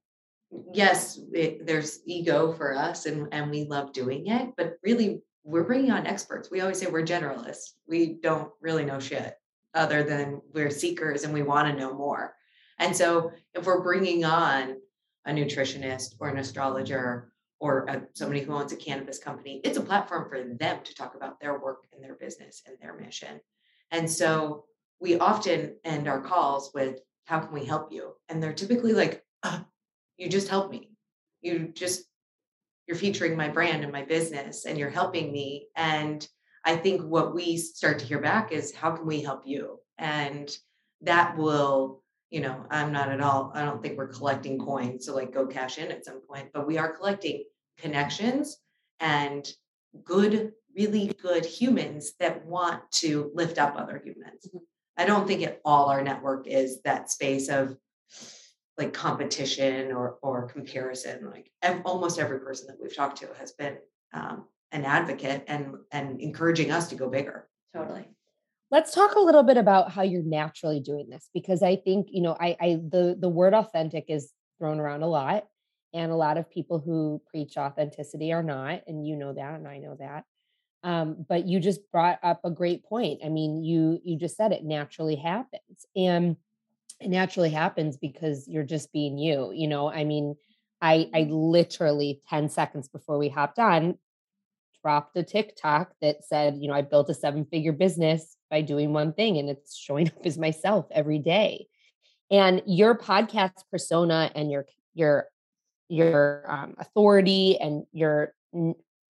Yes, 0.75 1.21
it, 1.33 1.69
there's 1.69 2.01
ego 2.05 2.53
for 2.53 2.75
us 2.75 3.07
and, 3.07 3.29
and 3.31 3.49
we 3.49 3.63
love 3.63 3.93
doing 3.93 4.27
it, 4.27 4.55
but 4.57 4.79
really 4.83 5.23
we're 5.47 5.65
bringing 5.65 5.93
on 5.93 6.07
experts. 6.07 6.51
We 6.51 6.61
always 6.61 6.81
say 6.81 6.89
we're 6.89 7.07
generalists. 7.07 7.75
We 7.87 8.19
don't 8.21 8.51
really 8.61 8.85
know 8.85 8.99
shit 8.99 9.35
other 9.75 10.03
than 10.03 10.43
we're 10.53 10.71
seekers 10.71 11.23
and 11.23 11.33
we 11.33 11.43
want 11.43 11.69
to 11.69 11.81
know 11.81 11.95
more. 11.95 12.35
And 12.81 12.95
so 12.95 13.31
if 13.55 13.65
we're 13.65 13.83
bringing 13.83 14.25
on 14.25 14.77
a 15.25 15.31
nutritionist 15.31 16.17
or 16.19 16.29
an 16.29 16.39
astrologer 16.39 17.33
or 17.61 17.87
a, 17.89 18.03
somebody 18.15 18.41
who 18.41 18.55
owns 18.55 18.73
a 18.73 18.77
cannabis 18.77 19.21
company, 19.21 19.61
it's 19.63 19.79
a 19.79 19.83
platform 19.83 20.29
for 20.29 20.43
them 20.43 20.81
to 20.83 20.95
talk 20.95 21.15
about 21.15 21.39
their 21.39 21.61
work 21.61 21.85
and 21.93 22.03
their 22.03 22.17
business 22.17 22.63
and 22.67 22.77
their 22.81 22.99
mission. 22.99 23.41
And 23.93 24.11
so 24.11 24.65
we 25.01 25.17
often 25.19 25.77
end 25.85 26.09
our 26.09 26.21
calls 26.21 26.73
with, 26.75 26.99
How 27.27 27.39
can 27.39 27.55
we 27.55 27.65
help 27.65 27.93
you? 27.93 28.15
And 28.29 28.43
they're 28.43 28.53
typically 28.53 28.95
like, 28.95 29.25
uh, 29.45 29.61
You 30.17 30.29
just 30.29 30.49
help 30.49 30.73
me. 30.73 30.91
You 31.41 31.71
just 31.73 32.03
you're 32.87 32.97
featuring 32.97 33.37
my 33.37 33.49
brand 33.49 33.83
and 33.83 33.93
my 33.93 34.03
business 34.03 34.65
and 34.65 34.79
you're 34.79 34.91
helping 34.91 35.33
me. 35.33 35.69
And 35.77 36.27
i 36.65 36.77
think 36.77 37.03
what 37.03 37.35
we 37.35 37.57
start 37.57 37.99
to 37.99 38.07
hear 38.07 38.21
back 38.21 38.53
is 38.53 38.75
how 38.75 38.93
can 38.93 39.07
we 39.07 39.23
help 39.23 39.43
you? 39.45 39.79
And 39.99 40.55
that 41.03 41.37
will 41.37 42.03
you 42.31 42.41
know 42.41 42.65
i'm 42.71 42.93
not 42.93 43.11
at 43.11 43.21
all 43.21 43.53
i 43.55 43.65
don't 43.65 43.83
think 43.83 43.97
we're 43.97 44.09
collecting 44.09 44.59
coins 44.59 45.07
to 45.07 45.13
like 45.13 45.33
go 45.33 45.47
cash 45.47 45.79
in 45.79 45.91
at 45.91 46.05
some 46.05 46.21
point 46.21 46.49
but 46.53 46.67
we 46.67 46.79
are 46.79 46.97
collecting 46.97 47.45
connections 47.79 48.59
and 49.01 49.49
good 50.05 50.53
really 50.77 51.13
good 51.23 51.45
humans 51.45 52.13
that 52.21 52.45
want 52.45 52.83
to 52.91 53.31
lift 53.35 53.59
up 53.59 53.75
other 53.77 54.01
humans. 54.05 54.47
Mm-hmm. 54.49 54.59
i 54.97 55.05
don't 55.05 55.27
think 55.27 55.43
it 55.43 55.61
all 55.65 55.87
our 55.87 56.03
network 56.03 56.47
is 56.47 56.83
that 56.83 57.11
space 57.11 57.49
of 57.49 57.77
like 58.79 58.93
competition 58.93 59.91
or 59.93 60.19
or 60.23 60.47
comparison 60.49 61.31
like 61.31 61.51
almost 61.85 62.19
every 62.19 62.41
person 62.41 62.67
that 62.67 62.77
we've 62.81 62.95
talked 62.95 63.19
to 63.19 63.29
has 63.39 63.53
been 63.53 63.79
um, 64.13 64.45
an 64.73 64.85
advocate 64.85 65.45
and 65.49 65.77
and 65.93 66.21
encouraging 66.21 66.71
us 66.71 66.89
to 66.89 66.95
go 66.95 67.09
bigger. 67.09 67.49
Totally. 67.75 68.09
Let's 68.71 68.93
talk 68.93 69.15
a 69.15 69.21
little 69.21 69.45
bit 69.45 69.57
about 69.57 69.93
how 69.93 70.03
you're 70.03 70.23
naturally 70.23 70.81
doing 70.81 71.09
this 71.09 71.29
because 71.33 71.63
i 71.63 71.77
think 71.77 72.09
you 72.11 72.21
know 72.23 72.37
i 72.39 72.57
i 72.61 72.81
the 72.89 73.17
the 73.19 73.29
word 73.29 73.55
authentic 73.55 74.07
is 74.09 74.33
thrown 74.59 74.81
around 74.81 75.03
a 75.03 75.07
lot 75.07 75.45
and 75.95 76.11
a 76.11 76.17
lot 76.17 76.37
of 76.37 76.51
people 76.51 76.79
who 76.79 77.23
preach 77.31 77.57
authenticity 77.57 78.33
are 78.33 78.43
not 78.43 78.83
and 78.87 79.07
you 79.07 79.17
know 79.17 79.33
that 79.33 79.55
and 79.55 79.69
i 79.69 79.79
know 79.79 79.97
that. 79.99 80.25
Um, 80.83 81.25
but 81.29 81.47
you 81.49 81.59
just 81.59 81.91
brought 81.91 82.21
up 82.23 82.43
a 82.45 82.51
great 82.51 82.85
point. 82.85 83.21
I 83.25 83.29
mean 83.29 83.63
you 83.63 84.01
you 84.05 84.19
just 84.19 84.37
said 84.37 84.53
it 84.53 84.65
naturally 84.65 85.17
happens. 85.17 85.87
And 85.95 86.37
it 87.01 87.09
naturally 87.09 87.51
happens 87.51 87.97
because 87.97 88.49
you're 88.49 88.65
just 88.65 88.93
being 88.93 89.19
you. 89.19 89.53
You 89.55 89.69
know, 89.69 89.91
I 89.91 90.05
mean, 90.05 90.37
I 90.81 91.09
I 91.15 91.27
literally 91.31 92.21
10 92.29 92.49
seconds 92.49 92.89
before 92.89 93.19
we 93.19 93.29
hopped 93.29 93.59
on 93.59 93.99
dropped 94.83 95.17
a 95.17 95.23
TikTok 95.25 95.93
that 96.01 96.25
said, 96.25 96.59
you 96.61 96.69
know, 96.69 96.75
I 96.75 96.83
built 96.83 97.11
a 97.11 97.15
seven-figure 97.15 97.73
business 97.73 98.37
by 98.51 98.61
doing 98.61 98.93
one 98.93 99.13
thing 99.13 99.37
and 99.37 99.49
it's 99.49 99.77
showing 99.77 100.07
up 100.09 100.25
as 100.25 100.39
myself 100.39 100.87
every 100.93 101.19
day. 101.19 101.67
And 102.31 102.63
your 102.67 102.97
podcast 102.97 103.65
persona 103.71 104.31
and 104.35 104.51
your 104.51 104.67
your 104.95 105.27
your 105.89 106.45
um, 106.49 106.75
authority 106.79 107.59
and 107.59 107.85
your 107.93 108.35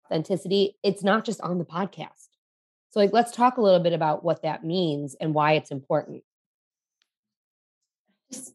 authenticity, 0.06 0.76
it's 0.82 1.02
not 1.02 1.24
just 1.24 1.40
on 1.40 1.58
the 1.58 1.64
podcast. 1.64 2.28
So 2.90 3.00
like 3.00 3.12
let's 3.12 3.32
talk 3.32 3.56
a 3.56 3.60
little 3.60 3.80
bit 3.80 3.92
about 3.92 4.24
what 4.24 4.42
that 4.42 4.64
means 4.64 5.16
and 5.20 5.34
why 5.34 5.54
it's 5.54 5.72
important. 5.72 6.22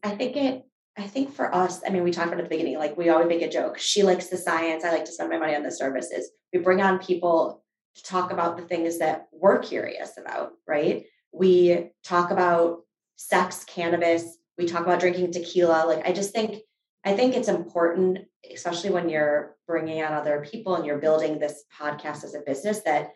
I 0.02 0.10
think 0.10 0.36
it 0.36 0.64
I 0.98 1.06
think 1.06 1.32
for 1.32 1.54
us, 1.54 1.80
I 1.86 1.90
mean, 1.90 2.02
we 2.02 2.10
talked 2.10 2.28
about 2.28 2.40
at 2.40 2.44
the 2.44 2.56
beginning, 2.56 2.78
like 2.78 2.96
we 2.96 3.08
always 3.08 3.28
make 3.28 3.42
a 3.42 3.48
joke. 3.48 3.78
She 3.78 4.02
likes 4.02 4.26
the 4.26 4.36
science. 4.36 4.84
I 4.84 4.90
like 4.90 5.04
to 5.06 5.12
spend 5.12 5.30
my 5.30 5.38
money 5.38 5.54
on 5.54 5.62
the 5.62 5.70
services. 5.70 6.30
We 6.52 6.60
bring 6.60 6.82
on 6.82 6.98
people 6.98 7.64
to 7.94 8.02
talk 8.02 8.32
about 8.32 8.56
the 8.56 8.64
things 8.64 8.98
that 8.98 9.28
we're 9.32 9.60
curious 9.60 10.18
about, 10.18 10.52
right? 10.66 11.04
We 11.32 11.90
talk 12.04 12.30
about 12.30 12.80
sex, 13.16 13.64
cannabis. 13.64 14.36
We 14.58 14.66
talk 14.66 14.82
about 14.82 15.00
drinking 15.00 15.32
tequila. 15.32 15.86
Like, 15.86 16.06
I 16.06 16.12
just 16.12 16.32
think, 16.32 16.62
I 17.04 17.14
think 17.14 17.34
it's 17.34 17.48
important, 17.48 18.18
especially 18.52 18.90
when 18.90 19.08
you're 19.08 19.56
bringing 19.66 20.02
on 20.02 20.12
other 20.12 20.46
people 20.50 20.74
and 20.74 20.84
you're 20.84 20.98
building 20.98 21.38
this 21.38 21.64
podcast 21.80 22.24
as 22.24 22.34
a 22.34 22.40
business, 22.40 22.80
that 22.82 23.10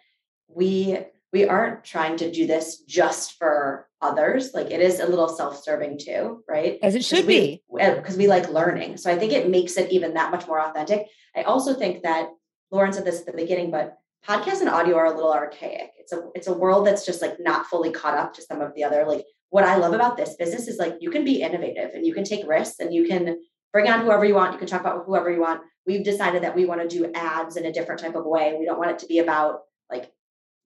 we 0.49 0.99
we 1.34 1.44
aren't 1.48 1.82
trying 1.82 2.16
to 2.18 2.30
do 2.30 2.46
this 2.46 2.82
just 2.82 3.36
for 3.38 3.88
others. 4.00 4.54
Like 4.54 4.70
it 4.70 4.80
is 4.80 5.00
a 5.00 5.06
little 5.06 5.28
self-serving 5.28 5.98
too, 5.98 6.44
right? 6.48 6.78
As 6.80 6.94
it 6.94 7.04
should 7.04 7.26
we, 7.26 7.60
be. 7.68 7.80
Eh, 7.80 7.94
because 7.96 8.16
we 8.16 8.28
like 8.28 8.48
learning. 8.50 8.98
So 8.98 9.10
I 9.10 9.18
think 9.18 9.32
it 9.32 9.50
makes 9.50 9.76
it 9.76 9.90
even 9.90 10.14
that 10.14 10.30
much 10.30 10.46
more 10.46 10.60
authentic. 10.60 11.08
I 11.34 11.42
also 11.42 11.74
think 11.74 12.04
that 12.04 12.28
Lauren 12.70 12.92
said 12.92 13.04
this 13.04 13.18
at 13.18 13.26
the 13.26 13.32
beginning, 13.32 13.72
but 13.72 13.98
podcasts 14.24 14.60
and 14.60 14.68
audio 14.68 14.96
are 14.96 15.06
a 15.06 15.14
little 15.14 15.32
archaic. 15.32 15.90
It's 15.98 16.12
a 16.12 16.22
it's 16.36 16.46
a 16.46 16.54
world 16.54 16.86
that's 16.86 17.04
just 17.04 17.20
like 17.20 17.40
not 17.40 17.66
fully 17.66 17.90
caught 17.90 18.16
up 18.16 18.32
to 18.34 18.42
some 18.42 18.60
of 18.60 18.72
the 18.76 18.84
other 18.84 19.04
like 19.04 19.24
what 19.50 19.64
I 19.64 19.76
love 19.76 19.92
about 19.92 20.16
this 20.16 20.36
business 20.36 20.68
is 20.68 20.78
like 20.78 20.98
you 21.00 21.10
can 21.10 21.24
be 21.24 21.42
innovative 21.42 21.90
and 21.94 22.06
you 22.06 22.14
can 22.14 22.24
take 22.24 22.46
risks 22.46 22.78
and 22.78 22.94
you 22.94 23.08
can 23.08 23.38
bring 23.72 23.88
on 23.88 24.00
whoever 24.02 24.24
you 24.24 24.34
want. 24.36 24.52
You 24.52 24.58
can 24.58 24.68
talk 24.68 24.80
about 24.82 25.04
whoever 25.04 25.32
you 25.32 25.40
want. 25.40 25.62
We've 25.84 26.04
decided 26.04 26.44
that 26.44 26.54
we 26.54 26.64
want 26.64 26.80
to 26.80 26.88
do 26.88 27.10
ads 27.12 27.56
in 27.56 27.64
a 27.64 27.72
different 27.72 28.00
type 28.00 28.14
of 28.14 28.24
way. 28.24 28.56
We 28.56 28.66
don't 28.66 28.78
want 28.78 28.92
it 28.92 29.00
to 29.00 29.06
be 29.06 29.18
about 29.18 29.60
like 29.90 30.12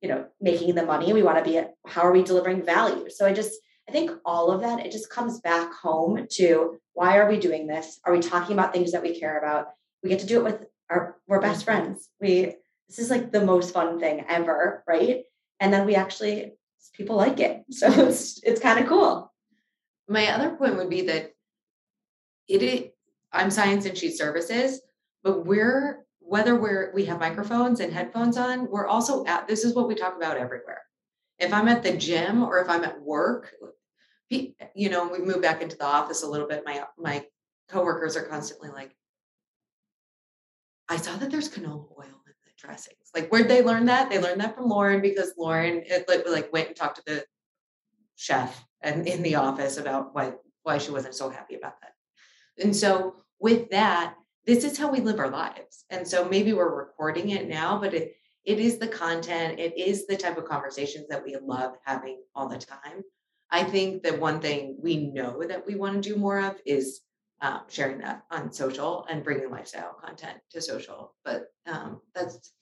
you 0.00 0.08
know 0.08 0.26
making 0.40 0.74
the 0.74 0.84
money. 0.84 1.12
We 1.12 1.22
want 1.22 1.38
to 1.38 1.50
be 1.50 1.60
how 1.86 2.02
are 2.02 2.12
we 2.12 2.22
delivering 2.22 2.64
value? 2.64 3.08
So 3.10 3.26
i 3.26 3.32
just 3.32 3.52
i 3.88 3.92
think 3.92 4.10
all 4.24 4.50
of 4.50 4.60
that 4.60 4.84
it 4.84 4.92
just 4.92 5.10
comes 5.10 5.40
back 5.40 5.72
home 5.72 6.26
to 6.32 6.78
why 6.92 7.18
are 7.18 7.28
we 7.28 7.38
doing 7.38 7.66
this? 7.66 8.00
Are 8.04 8.12
we 8.12 8.20
talking 8.20 8.54
about 8.54 8.72
things 8.72 8.92
that 8.92 9.02
we 9.02 9.18
care 9.18 9.38
about? 9.38 9.68
We 10.02 10.10
get 10.10 10.20
to 10.20 10.26
do 10.26 10.38
it 10.38 10.44
with 10.44 10.64
our 10.90 11.16
we're 11.26 11.40
best 11.40 11.64
friends. 11.64 12.08
We 12.20 12.54
this 12.88 12.98
is 12.98 13.10
like 13.10 13.30
the 13.32 13.44
most 13.44 13.74
fun 13.74 14.00
thing 14.00 14.24
ever 14.28 14.84
right? 14.86 15.24
And 15.60 15.72
then 15.72 15.86
we 15.86 15.94
actually 15.94 16.52
people 16.94 17.16
like 17.16 17.40
it. 17.40 17.64
So 17.72 17.86
it's 18.08 18.40
it's 18.42 18.60
kind 18.60 18.78
of 18.78 18.86
cool. 18.86 19.32
My 20.08 20.28
other 20.28 20.56
point 20.56 20.76
would 20.76 20.90
be 20.90 21.02
that 21.02 21.32
it 22.48 22.62
is 22.62 22.84
i'm 23.32 23.50
science 23.50 23.84
and 23.84 23.96
she's 23.96 24.18
services 24.18 24.80
but 25.22 25.44
we're 25.44 26.04
whether 26.28 26.54
we're 26.54 26.92
we 26.94 27.06
have 27.06 27.18
microphones 27.18 27.80
and 27.80 27.92
headphones 27.92 28.36
on, 28.36 28.70
we're 28.70 28.86
also 28.86 29.24
at 29.24 29.48
this 29.48 29.64
is 29.64 29.74
what 29.74 29.88
we 29.88 29.94
talk 29.94 30.14
about 30.16 30.36
everywhere. 30.36 30.82
If 31.38 31.54
I'm 31.54 31.68
at 31.68 31.82
the 31.82 31.96
gym 31.96 32.42
or 32.42 32.60
if 32.60 32.68
I'm 32.68 32.84
at 32.84 33.00
work, 33.00 33.54
you 34.28 34.90
know, 34.90 35.08
we 35.08 35.20
move 35.20 35.40
back 35.40 35.62
into 35.62 35.76
the 35.76 35.86
office 35.86 36.22
a 36.22 36.28
little 36.28 36.46
bit. 36.46 36.64
My 36.66 36.84
my 36.98 37.24
coworkers 37.70 38.16
are 38.16 38.24
constantly 38.24 38.68
like, 38.68 38.94
I 40.88 40.96
saw 40.96 41.16
that 41.16 41.30
there's 41.30 41.48
canola 41.48 41.90
oil 41.98 42.22
in 42.26 42.34
the 42.44 42.52
dressings. 42.58 43.10
Like, 43.14 43.30
where'd 43.30 43.48
they 43.48 43.62
learn 43.62 43.86
that? 43.86 44.10
They 44.10 44.20
learned 44.20 44.42
that 44.42 44.54
from 44.54 44.68
Lauren 44.68 45.00
because 45.00 45.32
Lauren 45.38 45.82
it, 45.86 46.06
like, 46.08 46.28
like 46.28 46.52
went 46.52 46.68
and 46.68 46.76
talked 46.76 46.96
to 46.96 47.02
the 47.06 47.24
chef 48.16 48.64
and 48.82 49.08
in 49.08 49.22
the 49.22 49.36
office 49.36 49.78
about 49.78 50.14
why 50.14 50.34
why 50.62 50.76
she 50.76 50.90
wasn't 50.90 51.14
so 51.14 51.30
happy 51.30 51.54
about 51.54 51.80
that. 51.80 51.92
And 52.62 52.76
so 52.76 53.16
with 53.40 53.70
that, 53.70 54.14
this 54.48 54.64
is 54.64 54.78
how 54.78 54.90
we 54.90 55.00
live 55.00 55.18
our 55.18 55.28
lives. 55.28 55.84
And 55.90 56.08
so 56.08 56.26
maybe 56.26 56.54
we're 56.54 56.74
recording 56.74 57.28
it 57.30 57.48
now, 57.48 57.78
but 57.78 57.92
it 57.92 58.14
it 58.46 58.58
is 58.58 58.78
the 58.78 58.88
content, 58.88 59.60
it 59.60 59.76
is 59.76 60.06
the 60.06 60.16
type 60.16 60.38
of 60.38 60.46
conversations 60.46 61.06
that 61.08 61.22
we 61.22 61.36
love 61.36 61.74
having 61.84 62.22
all 62.34 62.48
the 62.48 62.56
time. 62.56 63.02
I 63.50 63.62
think 63.62 64.02
that 64.04 64.18
one 64.18 64.40
thing 64.40 64.78
we 64.80 65.10
know 65.10 65.44
that 65.46 65.66
we 65.66 65.74
want 65.74 66.02
to 66.02 66.08
do 66.08 66.16
more 66.16 66.40
of 66.40 66.56
is 66.64 67.00
um, 67.42 67.60
sharing 67.68 67.98
that 67.98 68.22
on 68.30 68.50
social 68.50 69.06
and 69.10 69.22
bringing 69.22 69.50
lifestyle 69.50 69.94
content 70.02 70.38
to 70.52 70.62
social. 70.62 71.14
But 71.26 71.48
um, 71.66 72.00
that's 72.14 72.52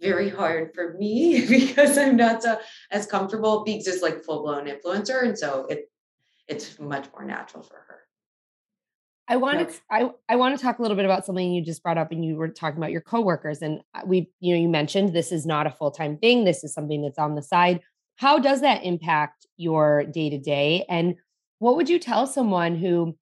very 0.00 0.28
hard 0.28 0.74
for 0.74 0.94
me 0.94 1.46
because 1.48 1.98
I'm 1.98 2.16
not 2.16 2.42
so 2.42 2.58
as 2.90 3.06
comfortable. 3.06 3.62
Beeks 3.62 3.86
is 3.86 4.02
like 4.02 4.24
full 4.24 4.42
blown 4.42 4.66
influencer, 4.66 5.22
and 5.22 5.38
so 5.38 5.66
it 5.70 5.88
it's 6.48 6.80
much 6.80 7.06
more 7.12 7.24
natural 7.24 7.62
for 7.62 7.76
her. 7.76 8.00
I 9.28 9.36
wanted 9.36 9.68
to, 9.70 9.80
I 9.90 10.10
I 10.28 10.36
want 10.36 10.56
to 10.56 10.62
talk 10.62 10.78
a 10.78 10.82
little 10.82 10.96
bit 10.96 11.04
about 11.04 11.24
something 11.24 11.52
you 11.52 11.64
just 11.64 11.82
brought 11.82 11.98
up 11.98 12.10
and 12.10 12.24
you 12.24 12.36
were 12.36 12.48
talking 12.48 12.78
about 12.78 12.90
your 12.90 13.00
coworkers 13.00 13.62
and 13.62 13.80
uh, 13.94 14.02
we 14.04 14.30
you 14.40 14.54
know 14.54 14.60
you 14.60 14.68
mentioned 14.68 15.12
this 15.12 15.30
is 15.30 15.46
not 15.46 15.66
a 15.66 15.70
full-time 15.70 16.18
thing 16.18 16.44
this 16.44 16.64
is 16.64 16.74
something 16.74 17.02
that's 17.02 17.18
on 17.18 17.34
the 17.34 17.42
side. 17.42 17.80
How 18.16 18.38
does 18.38 18.60
that 18.60 18.84
impact 18.84 19.46
your 19.56 20.04
day 20.04 20.30
to 20.30 20.38
day 20.38 20.84
and 20.88 21.14
what 21.60 21.76
would 21.76 21.88
you 21.88 21.98
tell 21.98 22.26
someone 22.26 22.76
who 22.76 23.16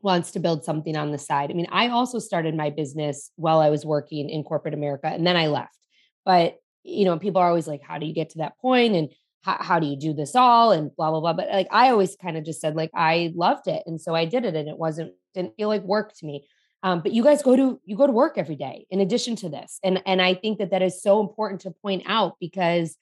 wants 0.00 0.30
to 0.32 0.40
build 0.40 0.64
something 0.64 0.96
on 0.96 1.12
the 1.12 1.18
side? 1.18 1.50
I 1.50 1.54
mean 1.54 1.68
I 1.70 1.88
also 1.88 2.18
started 2.18 2.56
my 2.56 2.70
business 2.70 3.30
while 3.36 3.60
I 3.60 3.70
was 3.70 3.84
working 3.84 4.30
in 4.30 4.44
corporate 4.44 4.74
America 4.74 5.08
and 5.08 5.26
then 5.26 5.36
I 5.36 5.48
left. 5.48 5.78
But 6.24 6.56
you 6.84 7.04
know 7.04 7.18
people 7.18 7.42
are 7.42 7.48
always 7.48 7.68
like 7.68 7.82
how 7.82 7.98
do 7.98 8.06
you 8.06 8.14
get 8.14 8.30
to 8.30 8.38
that 8.38 8.58
point? 8.58 8.94
And 8.94 9.10
how, 9.42 9.58
how 9.60 9.78
do 9.78 9.86
you 9.86 9.96
do 9.98 10.14
this 10.14 10.34
all? 10.34 10.72
and 10.72 10.90
blah 10.96 11.10
blah 11.10 11.20
blah. 11.20 11.34
But 11.34 11.50
like 11.50 11.68
i 11.70 11.90
always 11.90 12.16
kind 12.16 12.38
of 12.38 12.44
just 12.44 12.62
said 12.62 12.76
like 12.76 12.90
i 12.94 13.30
loved 13.36 13.68
it. 13.68 13.82
And 13.84 14.00
so 14.00 14.14
i 14.14 14.24
did 14.24 14.46
it 14.46 14.56
and 14.56 14.70
it 14.70 14.78
wasn't 14.78 15.12
didn't 15.34 15.56
feel 15.56 15.68
like 15.68 15.82
work 15.82 16.14
to 16.14 16.26
me 16.26 16.46
um, 16.82 17.00
but 17.00 17.12
you 17.12 17.24
guys 17.24 17.42
go 17.42 17.56
to 17.56 17.80
you 17.84 17.96
go 17.96 18.06
to 18.06 18.12
work 18.12 18.38
every 18.38 18.56
day 18.56 18.86
in 18.90 19.00
addition 19.00 19.34
to 19.36 19.48
this 19.48 19.80
and 19.82 20.02
and 20.06 20.22
i 20.22 20.34
think 20.34 20.58
that 20.58 20.70
that 20.70 20.82
is 20.82 21.02
so 21.02 21.20
important 21.20 21.60
to 21.62 21.70
point 21.70 22.02
out 22.06 22.36
because 22.40 22.96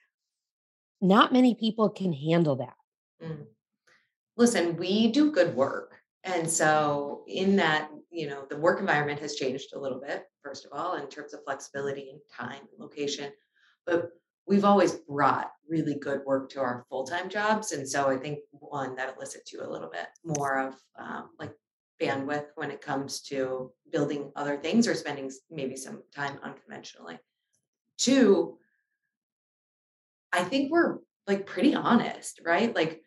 not 1.01 1.33
many 1.33 1.55
people 1.55 1.91
can 1.91 2.13
handle 2.13 2.57
that 2.57 2.75
mm. 3.23 3.45
listen 4.37 4.77
we 4.77 5.11
do 5.11 5.33
good 5.33 5.55
work 5.55 5.97
and 6.25 6.49
so 6.49 7.25
in 7.27 7.57
that 7.57 7.91
you 8.11 8.29
know 8.29 8.47
the 8.49 8.57
work 8.57 8.81
environment 8.81 9.21
has 9.21 9.35
changed 9.35 9.73
a 9.75 9.79
little 9.79 10.01
bit 10.01 10.25
first 10.43 10.65
of 10.65 10.73
all 10.73 10.95
in 10.97 11.07
terms 11.09 11.35
of 11.35 11.41
flexibility 11.45 12.11
and 12.11 12.21
time 12.35 12.61
and 12.61 12.79
location 12.79 13.31
but 13.87 14.11
we've 14.47 14.65
always 14.65 14.93
brought 14.93 15.51
really 15.69 15.95
good 15.95 16.21
work 16.27 16.51
to 16.51 16.61
our 16.61 16.85
full-time 16.89 17.29
jobs 17.29 17.73
and 17.73 17.89
so 17.89 18.09
i 18.09 18.17
think 18.17 18.39
one 18.53 18.95
that 18.95 19.15
elicits 19.17 19.53
you 19.53 19.63
a 19.63 19.71
little 19.71 19.91
bit 19.91 20.07
more 20.25 20.59
of 20.59 20.75
um, 20.99 21.31
like 21.39 21.53
bandwidth 22.03 22.47
when 22.57 22.71
it 22.71 22.81
comes 22.81 23.21
to 23.21 23.73
building 23.91 24.33
other 24.35 24.57
things 24.57 24.89
or 24.89 24.95
spending 24.95 25.31
maybe 25.51 25.77
some 25.77 26.03
time 26.15 26.39
unconventionally. 26.43 27.19
Two 27.99 28.59
i 30.33 30.43
think 30.43 30.71
we're 30.71 30.99
like 31.27 31.47
pretty 31.47 31.75
honest 31.75 32.41
right? 32.45 32.75
Like 32.75 33.03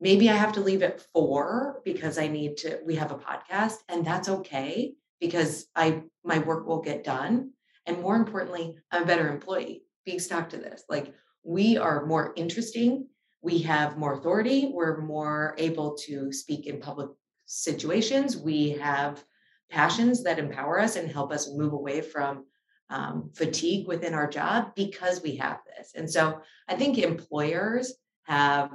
maybe 0.00 0.30
i 0.30 0.34
have 0.34 0.54
to 0.54 0.60
leave 0.60 0.82
at 0.82 1.02
four 1.12 1.80
because 1.84 2.18
i 2.18 2.26
need 2.26 2.56
to 2.58 2.78
we 2.86 2.94
have 2.96 3.12
a 3.12 3.18
podcast 3.18 3.76
and 3.88 4.04
that's 4.04 4.28
okay 4.28 4.94
because 5.20 5.66
i 5.76 6.02
my 6.24 6.38
work 6.38 6.66
will 6.66 6.80
get 6.80 7.04
done. 7.04 7.52
And 7.86 8.00
more 8.00 8.16
importantly 8.16 8.74
i'm 8.90 9.02
a 9.04 9.06
better 9.06 9.28
employee. 9.28 9.84
Being 10.06 10.18
stuck 10.18 10.48
to 10.50 10.56
this. 10.56 10.82
Like 10.88 11.14
we 11.44 11.76
are 11.76 12.06
more 12.06 12.32
interesting, 12.36 13.06
we 13.42 13.58
have 13.58 13.98
more 13.98 14.14
authority, 14.14 14.70
we're 14.72 15.00
more 15.02 15.54
able 15.58 15.94
to 16.06 16.32
speak 16.32 16.66
in 16.66 16.80
public 16.80 17.10
situations, 17.50 18.36
we 18.36 18.70
have 18.70 19.24
passions 19.70 20.22
that 20.22 20.38
empower 20.38 20.80
us 20.80 20.96
and 20.96 21.10
help 21.10 21.32
us 21.32 21.50
move 21.52 21.72
away 21.72 22.00
from 22.00 22.44
um, 22.90 23.30
fatigue 23.34 23.86
within 23.86 24.14
our 24.14 24.28
job 24.28 24.72
because 24.74 25.22
we 25.22 25.36
have 25.36 25.58
this. 25.66 25.92
And 25.94 26.10
so 26.10 26.40
I 26.68 26.76
think 26.76 26.98
employers 26.98 27.94
have 28.24 28.72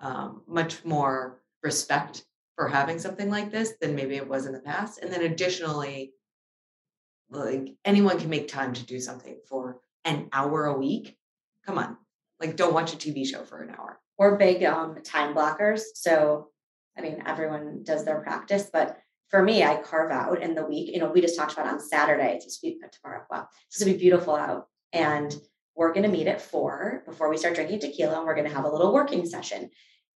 um, 0.00 0.42
much 0.46 0.84
more 0.84 1.40
respect 1.62 2.24
for 2.56 2.68
having 2.68 2.98
something 2.98 3.30
like 3.30 3.50
this 3.50 3.74
than 3.80 3.94
maybe 3.94 4.16
it 4.16 4.28
was 4.28 4.46
in 4.46 4.52
the 4.52 4.60
past. 4.60 5.00
And 5.00 5.12
then 5.12 5.22
additionally, 5.22 6.12
like 7.30 7.74
anyone 7.84 8.18
can 8.18 8.30
make 8.30 8.48
time 8.48 8.72
to 8.74 8.84
do 8.84 9.00
something 9.00 9.38
for 9.48 9.80
an 10.04 10.28
hour 10.32 10.66
a 10.66 10.78
week. 10.78 11.16
Come 11.64 11.78
on. 11.78 11.96
Like 12.40 12.56
don't 12.56 12.74
watch 12.74 12.92
a 12.92 12.96
TV 12.96 13.26
show 13.26 13.44
for 13.44 13.62
an 13.62 13.70
hour. 13.70 14.00
We're 14.18 14.36
big 14.36 14.62
um, 14.64 14.96
time 15.02 15.34
blockers. 15.34 15.80
So, 15.94 16.49
I 16.96 17.02
mean, 17.02 17.22
everyone 17.26 17.82
does 17.84 18.04
their 18.04 18.20
practice, 18.20 18.68
but 18.72 18.98
for 19.28 19.42
me, 19.42 19.62
I 19.62 19.76
carve 19.76 20.10
out 20.10 20.42
in 20.42 20.54
the 20.54 20.66
week. 20.66 20.92
You 20.92 20.98
know, 20.98 21.10
we 21.10 21.20
just 21.20 21.36
talked 21.36 21.52
about 21.52 21.68
on 21.68 21.80
Saturday. 21.80 22.34
It's 22.34 22.58
to 22.58 22.66
be 22.66 22.78
uh, 22.84 22.88
tomorrow. 22.92 23.24
Wow, 23.30 23.46
it's 23.66 23.78
supposed 23.78 23.92
to 23.92 23.96
be 23.96 24.02
beautiful 24.02 24.34
out, 24.34 24.66
and 24.92 25.34
we're 25.76 25.92
going 25.92 26.02
to 26.02 26.08
meet 26.08 26.26
at 26.26 26.42
four 26.42 27.04
before 27.06 27.30
we 27.30 27.36
start 27.36 27.54
drinking 27.54 27.80
tequila, 27.80 28.18
and 28.18 28.26
we're 28.26 28.34
going 28.34 28.48
to 28.48 28.54
have 28.54 28.64
a 28.64 28.70
little 28.70 28.92
working 28.92 29.24
session. 29.24 29.70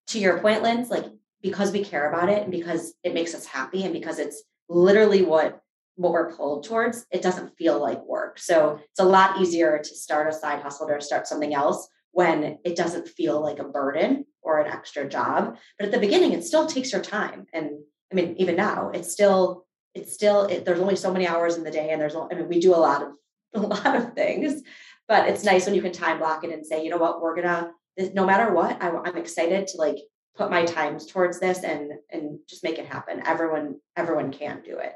To 0.09 0.19
your 0.19 0.39
point, 0.41 0.63
Linz, 0.63 0.91
like 0.91 1.07
because 1.41 1.73
we 1.73 1.85
care 1.85 2.11
about 2.11 2.29
it 2.29 2.43
and 2.43 2.51
because 2.51 2.95
it 3.05 3.15
makes 3.15 3.35
us 3.35 3.47
happy 3.47 3.85
and 3.85 3.93
because 3.93 4.19
it's 4.19 4.43
literally 4.69 5.23
what 5.23 5.61
what 5.97 6.13
we're 6.13 6.35
pulled 6.35 6.65
towards, 6.65 7.07
it 7.13 7.23
doesn't 7.23 7.57
feel 7.57 7.81
like 7.81 8.03
work. 8.05 8.39
So 8.39 8.81
it's 8.91 8.99
a 8.99 9.05
lot 9.05 9.41
easier 9.41 9.79
to 9.79 9.95
start 9.95 10.29
a 10.29 10.33
side 10.33 10.61
hustle 10.61 10.91
or 10.91 11.01
start 11.01 11.29
something 11.29 11.55
else 11.55 11.87
when 12.11 12.59
it 12.65 12.75
doesn't 12.77 13.09
feel 13.09 13.41
like 13.41 13.61
a 13.61 13.65
burden 13.69 14.25
or 14.45 14.61
an 14.61 14.71
extra 14.71 15.09
job. 15.09 15.57
But 15.79 15.87
at 15.87 15.93
the 15.93 15.99
beginning, 15.99 16.33
it 16.33 16.45
still 16.45 16.67
takes 16.67 16.93
your 16.93 17.03
time. 17.03 17.47
And 17.53 17.71
I 18.13 18.15
mean, 18.15 18.37
even 18.39 18.57
now, 18.57 18.91
it's 18.91 19.11
still, 19.11 19.67
it's 19.95 20.13
still, 20.13 20.45
it, 20.45 20.65
there's 20.65 20.81
only 20.81 20.97
so 20.97 21.13
many 21.13 21.27
hours 21.27 21.57
in 21.57 21.65
the 21.65 21.71
day. 21.71 21.91
And 21.91 22.01
there's, 22.01 22.15
I 22.15 22.35
mean, 22.35 22.49
we 22.49 22.61
do 22.61 22.75
a 22.75 22.77
lot 22.77 23.03
of, 23.03 23.09
a 23.55 23.61
lot 23.61 23.97
of 23.97 24.15
things, 24.15 24.63
but 25.09 25.29
it's 25.29 25.45
nice 25.45 25.67
when 25.67 25.75
you 25.75 25.83
can 25.83 25.93
time 25.93 26.19
block 26.19 26.45
it 26.45 26.51
and 26.51 26.67
say, 26.67 26.85
you 26.85 26.91
know 26.91 26.97
what, 26.97 27.21
we're 27.21 27.37
gonna, 27.37 27.71
no 28.15 28.27
matter 28.27 28.53
what, 28.53 28.83
I, 28.83 28.91
I'm 28.91 29.17
excited 29.17 29.69
to 29.69 29.79
like 29.79 29.99
put 30.37 30.51
my 30.51 30.65
times 30.65 31.07
towards 31.07 31.39
this 31.39 31.63
and, 31.63 31.93
and 32.11 32.41
just 32.49 32.65
make 32.65 32.79
it 32.79 32.87
happen. 32.87 33.23
Everyone, 33.25 33.77
everyone 33.97 34.33
can 34.33 34.63
do 34.65 34.79
it 34.79 34.95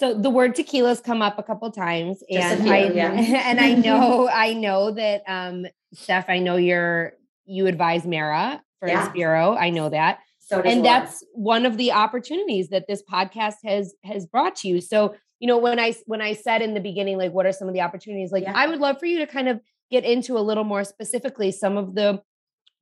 so 0.00 0.14
the 0.14 0.30
word 0.30 0.54
tequila's 0.54 1.00
come 1.00 1.20
up 1.20 1.38
a 1.38 1.42
couple 1.42 1.70
times 1.70 2.22
and 2.30 2.62
few, 2.62 2.72
I 2.72 2.90
yeah. 2.90 3.10
and 3.46 3.60
I 3.60 3.74
know 3.74 4.28
I 4.28 4.54
know 4.54 4.92
that 4.92 5.22
um 5.26 5.66
Steph, 5.92 6.28
I 6.28 6.38
know 6.38 6.56
you're 6.56 7.12
you 7.50 7.66
advise 7.66 8.06
Mara 8.06 8.62
for 8.78 8.88
yeah. 8.88 9.08
Inspiro. 9.08 9.56
I 9.58 9.70
know 9.70 9.88
that. 9.88 10.20
So 10.38 10.60
and 10.60 10.84
that's 10.84 11.24
one 11.32 11.64
of 11.64 11.76
the 11.76 11.92
opportunities 11.92 12.68
that 12.70 12.86
this 12.88 13.02
podcast 13.02 13.56
has 13.64 13.94
has 14.04 14.26
brought 14.26 14.56
to 14.56 14.68
you. 14.68 14.80
So, 14.80 15.14
you 15.38 15.46
know, 15.46 15.58
when 15.58 15.78
I 15.78 15.94
when 16.06 16.20
I 16.20 16.32
said 16.32 16.62
in 16.62 16.74
the 16.74 16.80
beginning, 16.80 17.18
like 17.18 17.32
what 17.32 17.46
are 17.46 17.52
some 17.52 17.68
of 17.68 17.74
the 17.74 17.82
opportunities? 17.82 18.32
Like 18.32 18.44
yeah. 18.44 18.52
I 18.54 18.66
would 18.66 18.80
love 18.80 18.98
for 18.98 19.06
you 19.06 19.18
to 19.18 19.26
kind 19.26 19.48
of 19.48 19.60
get 19.90 20.04
into 20.04 20.38
a 20.38 20.40
little 20.40 20.64
more 20.64 20.84
specifically 20.84 21.52
some 21.52 21.76
of 21.76 21.94
the 21.94 22.22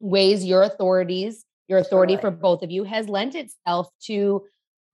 ways 0.00 0.44
your 0.44 0.62
authorities, 0.62 1.44
your 1.66 1.78
authority 1.78 2.14
totally. 2.16 2.33
for 2.33 2.37
both 2.37 2.62
of 2.62 2.70
you 2.70 2.85
has 2.85 3.09
lent 3.09 3.35
itself 3.35 3.88
to 4.04 4.44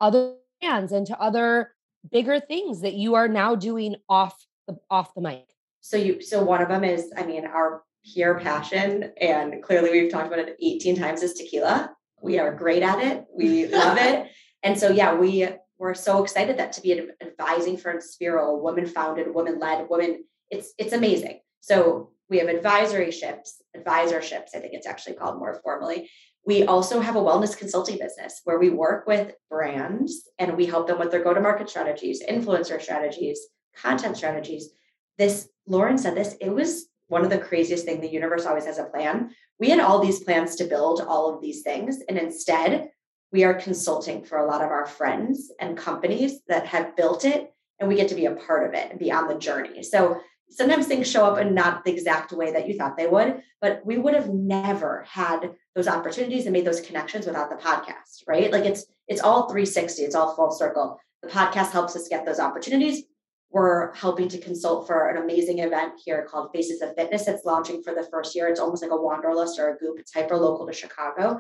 other 0.01 0.35
brands 0.61 0.93
and 0.93 1.07
to 1.07 1.21
other 1.21 1.73
bigger 2.11 2.41
things 2.41 2.81
that 2.81 2.95
you 2.95 3.15
are 3.15 3.29
now 3.29 3.55
doing 3.55 3.97
off 4.09 4.47
the 4.67 4.77
off 4.91 5.15
the 5.15 5.21
mic? 5.21 5.47
So 5.81 5.97
you 5.97 6.23
so 6.23 6.43
one 6.43 6.63
of 6.63 6.69
them 6.69 6.83
is, 6.83 7.13
I 7.17 7.25
mean, 7.25 7.47
our 7.47 7.83
pure 8.13 8.39
passion, 8.41 9.13
and 9.21 9.63
clearly 9.63 9.91
we've 9.91 10.11
talked 10.11 10.27
about 10.27 10.39
it 10.39 10.57
18 10.61 10.97
times 10.97 11.23
is 11.23 11.35
tequila. 11.35 11.95
We 12.23 12.39
are 12.39 12.55
great 12.55 12.83
at 12.83 13.03
it. 13.03 13.25
We 13.35 13.67
love 13.69 13.99
it. 13.99 14.31
And 14.63 14.79
so 14.79 14.91
yeah, 14.91 15.15
we 15.15 15.49
we're 15.79 15.95
so 15.95 16.23
excited 16.23 16.59
that 16.59 16.73
to 16.73 16.81
be 16.81 16.93
an 16.93 17.11
advising 17.21 17.77
for 17.77 17.93
Inspiro, 17.93 18.61
woman 18.61 18.87
founded, 18.87 19.35
woman 19.35 19.59
led, 19.59 19.89
woman, 19.89 20.25
it's 20.51 20.73
it's 20.79 20.93
amazing. 20.93 21.41
So 21.61 22.11
we 22.31 22.39
have 22.39 22.49
advisory 22.49 23.11
ships, 23.11 23.63
advisorships, 23.77 24.55
I 24.55 24.61
think 24.61 24.73
it's 24.73 24.87
actually 24.87 25.15
called 25.15 25.39
more 25.39 25.61
formally, 25.63 26.09
we 26.47 26.65
also 26.65 27.01
have 27.01 27.17
a 27.17 27.21
wellness 27.21 27.57
consulting 27.57 27.99
business 27.99 28.41
where 28.45 28.59
we 28.59 28.69
work 28.69 29.07
with 29.07 29.35
brands 29.49 30.29
and 30.39 30.57
we 30.57 30.67
help 30.67 30.87
them 30.87 30.99
with 30.99 31.11
their 31.11 31.25
go 31.25 31.33
to 31.33 31.41
market 31.41 31.71
strategies, 31.71 32.23
influencer 32.23 32.81
strategies, 32.81 33.41
content 33.77 34.17
strategies. 34.17 34.71
This, 35.17 35.49
Lauren 35.67 35.97
said 35.97 36.15
this, 36.15 36.37
it 36.41 36.51
was 36.51 36.87
one 37.15 37.25
of 37.25 37.31
the 37.31 37.39
craziest 37.39 37.85
things. 37.85 38.01
The 38.01 38.13
universe 38.13 38.45
always 38.45 38.67
has 38.67 38.79
a 38.79 38.85
plan. 38.85 39.31
We 39.61 39.71
had 39.71 39.79
all 39.79 40.01
these 40.01 40.25
plans 40.25 40.57
to 40.57 40.65
build 40.65 41.01
all 41.01 41.33
of 41.33 41.41
these 41.41 41.63
things. 41.63 42.01
And 42.09 42.19
instead, 42.19 42.91
we 43.31 43.45
are 43.45 43.55
consulting 43.55 44.25
for 44.25 44.39
a 44.39 44.47
lot 44.47 44.63
of 44.63 44.71
our 44.73 44.85
friends 44.85 45.53
and 45.61 45.79
companies 45.79 46.41
that 46.49 46.67
have 46.67 46.97
built 46.97 47.25
it. 47.25 47.55
And 47.79 47.89
we 47.89 47.95
get 47.95 48.09
to 48.09 48.17
be 48.17 48.27
a 48.27 48.35
part 48.35 48.67
of 48.67 48.75
it 48.75 48.91
and 48.91 48.99
be 48.99 49.13
on 49.13 49.29
the 49.29 49.39
journey. 49.39 49.85
So 49.85 50.21
sometimes 50.51 50.89
things 50.89 51.09
show 51.09 51.25
up 51.25 51.39
in 51.39 51.55
not 51.55 51.85
the 51.85 51.93
exact 51.93 52.33
way 52.33 52.51
that 52.51 52.67
you 52.67 52.77
thought 52.77 52.97
they 52.97 53.07
would, 53.07 53.43
but 53.61 53.87
we 53.87 53.97
would 53.97 54.15
have 54.15 54.31
never 54.31 55.07
had 55.09 55.53
those 55.77 55.87
opportunities 55.87 56.47
and 56.47 56.53
made 56.53 56.67
those 56.67 56.81
connections 56.81 57.27
without 57.27 57.49
the 57.49 57.57
podcast, 57.57 58.25
right? 58.27 58.51
Like 58.51 58.65
it's 58.65 58.87
it's 59.07 59.21
all 59.21 59.49
360, 59.49 60.03
it's 60.03 60.17
all 60.17 60.35
full 60.35 60.51
circle. 60.51 60.99
The 61.23 61.29
podcast 61.29 61.71
helps 61.71 61.95
us 61.95 62.09
get 62.09 62.27
those 62.27 62.41
opportunities. 62.41 63.05
We're 63.55 63.95
helping 63.95 64.27
to 64.31 64.39
consult 64.39 64.89
for 64.89 65.09
an 65.09 65.17
amazing 65.17 65.61
event 65.61 65.93
here 66.05 66.27
called 66.29 66.51
Faces 66.53 66.83
of 66.83 66.97
Fitness. 66.97 67.29
It's 67.29 67.45
launching 67.45 67.85
for 67.85 67.95
the 67.95 68.03
first 68.11 68.35
year. 68.35 68.49
It's 68.49 68.59
almost 68.59 68.83
like 68.83 68.91
a 68.91 68.97
wanderlust 69.01 69.61
or 69.61 69.71
a 69.71 69.79
goop. 69.79 70.01
It's 70.01 70.13
hyper 70.13 70.37
local 70.37 70.67
to 70.67 70.73
Chicago. 70.73 71.39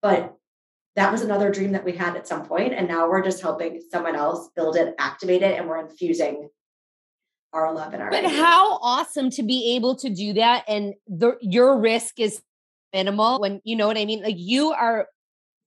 But 0.00 0.36
that 0.94 1.10
was 1.10 1.22
another 1.22 1.50
dream 1.50 1.72
that 1.72 1.84
we 1.84 1.92
had 1.92 2.14
at 2.14 2.28
some 2.28 2.46
point, 2.46 2.72
And 2.72 2.86
now 2.86 3.08
we're 3.08 3.22
just 3.22 3.42
helping 3.42 3.82
someone 3.90 4.14
else 4.14 4.48
build 4.54 4.76
it, 4.76 4.94
activate 4.98 5.42
it, 5.42 5.58
and 5.58 5.68
we're 5.68 5.84
infusing 5.84 6.48
our 7.52 7.74
love 7.74 7.92
and 7.92 8.02
our 8.02 8.10
but 8.10 8.24
ideas. 8.24 8.40
how 8.40 8.78
awesome 8.80 9.30
to 9.30 9.42
be 9.42 9.74
able 9.74 9.96
to 9.96 10.10
do 10.10 10.34
that 10.34 10.64
and 10.68 10.94
the, 11.08 11.36
your 11.40 11.78
risk 11.78 12.20
is 12.20 12.42
minimal 12.92 13.40
when 13.40 13.60
you 13.64 13.76
know 13.76 13.86
what 13.86 13.96
i 13.96 14.04
mean 14.04 14.22
like 14.22 14.34
you 14.36 14.72
are 14.72 15.06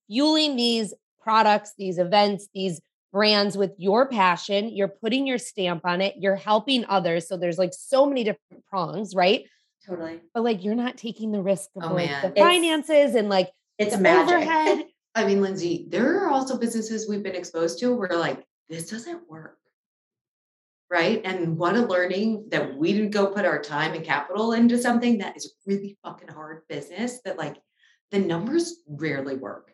fueling 0.08 0.56
these 0.56 0.94
products 1.22 1.74
these 1.78 1.98
events 1.98 2.48
these 2.54 2.80
brands 3.12 3.58
with 3.58 3.72
your 3.78 4.08
passion 4.08 4.70
you're 4.70 4.88
putting 4.88 5.26
your 5.26 5.38
stamp 5.38 5.86
on 5.86 6.02
it 6.02 6.16
you're 6.18 6.36
helping 6.36 6.86
others 6.86 7.28
so 7.28 7.38
there's 7.38 7.58
like 7.58 7.74
so 7.74 8.06
many 8.06 8.24
different 8.24 8.64
prongs 8.70 9.16
right 9.16 9.46
totally 9.86 10.20
but 10.34 10.44
like 10.44 10.64
you're 10.64 10.76
not 10.76 10.98
taking 10.98 11.32
the 11.32 11.42
risk 11.42 11.70
of 11.76 11.92
oh, 11.92 11.96
like 11.96 12.10
man. 12.10 12.34
the 12.34 12.40
finances 12.40 12.90
it's, 12.90 13.16
and 13.16 13.30
like 13.30 13.50
it's 13.78 13.98
magic 13.98 14.36
overhead. 14.36 14.86
i 15.16 15.26
mean 15.26 15.42
lindsay 15.42 15.88
there 15.90 16.24
are 16.24 16.30
also 16.30 16.58
businesses 16.58 17.10
we've 17.10 17.24
been 17.24 17.36
exposed 17.36 17.80
to 17.80 17.96
where 17.96 18.18
like 18.18 18.44
this 18.70 18.90
doesn't 18.90 19.28
work 19.30 19.60
right? 20.90 21.22
And 21.24 21.58
what 21.58 21.76
a 21.76 21.82
learning 21.82 22.46
that 22.50 22.76
we 22.76 22.94
didn't 22.94 23.12
go 23.12 23.28
put 23.28 23.46
our 23.46 23.62
time 23.62 23.94
and 23.94 24.04
capital 24.04 24.54
into 24.54 24.78
something 24.78 25.20
that 25.20 25.38
is 25.38 25.54
really 25.66 25.98
fucking 26.04 26.30
hard 26.30 26.62
business 26.68 27.22
that 27.26 27.38
like 27.38 27.58
the 28.12 28.20
numbers 28.20 28.78
rarely 28.88 29.36
work. 29.36 29.72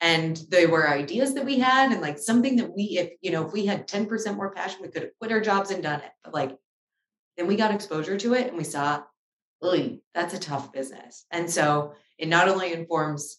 And 0.00 0.40
they 0.48 0.66
were 0.66 0.88
ideas 0.88 1.34
that 1.34 1.44
we 1.44 1.58
had 1.58 1.92
and 1.92 2.00
like 2.00 2.18
something 2.18 2.56
that 2.56 2.74
we, 2.74 2.98
if 2.98 3.12
you 3.20 3.30
know, 3.30 3.46
if 3.46 3.52
we 3.52 3.66
had 3.66 3.86
10% 3.86 4.34
more 4.34 4.50
passion, 4.50 4.80
we 4.82 4.88
could 4.88 5.02
have 5.02 5.18
quit 5.18 5.32
our 5.32 5.40
jobs 5.40 5.70
and 5.70 5.82
done 5.82 6.00
it. 6.00 6.10
But 6.24 6.32
like 6.32 6.56
then 7.36 7.46
we 7.46 7.56
got 7.56 7.74
exposure 7.74 8.16
to 8.16 8.34
it 8.34 8.48
and 8.48 8.56
we 8.56 8.64
saw, 8.64 9.02
really, 9.62 10.02
that's 10.14 10.34
a 10.34 10.38
tough 10.38 10.72
business. 10.72 11.26
And 11.30 11.50
so 11.50 11.92
it 12.18 12.28
not 12.28 12.48
only 12.48 12.72
informs, 12.72 13.38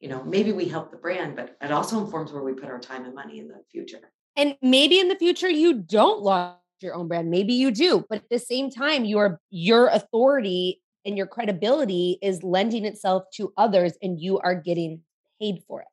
you 0.00 0.08
know, 0.08 0.22
maybe 0.24 0.52
we 0.52 0.66
help 0.66 0.90
the 0.90 0.96
brand, 0.96 1.36
but 1.36 1.56
it 1.60 1.70
also 1.70 2.00
informs 2.00 2.32
where 2.32 2.42
we 2.42 2.54
put 2.54 2.70
our 2.70 2.80
time 2.80 3.04
and 3.04 3.14
money 3.14 3.38
in 3.38 3.48
the 3.48 3.60
future. 3.70 4.12
And 4.36 4.56
maybe 4.62 4.98
in 4.98 5.08
the 5.08 5.16
future 5.16 5.48
you 5.48 5.74
don't 5.74 6.22
launch 6.22 6.56
your 6.80 6.94
own 6.94 7.08
brand. 7.08 7.30
Maybe 7.30 7.54
you 7.54 7.70
do, 7.70 8.04
but 8.08 8.18
at 8.18 8.30
the 8.30 8.38
same 8.38 8.70
time, 8.70 9.04
your 9.04 9.40
your 9.50 9.88
authority 9.88 10.80
and 11.04 11.16
your 11.16 11.26
credibility 11.26 12.18
is 12.22 12.42
lending 12.42 12.84
itself 12.84 13.24
to 13.34 13.52
others 13.56 13.94
and 14.02 14.20
you 14.20 14.38
are 14.38 14.54
getting 14.54 15.00
paid 15.40 15.62
for 15.66 15.82
it. 15.82 15.88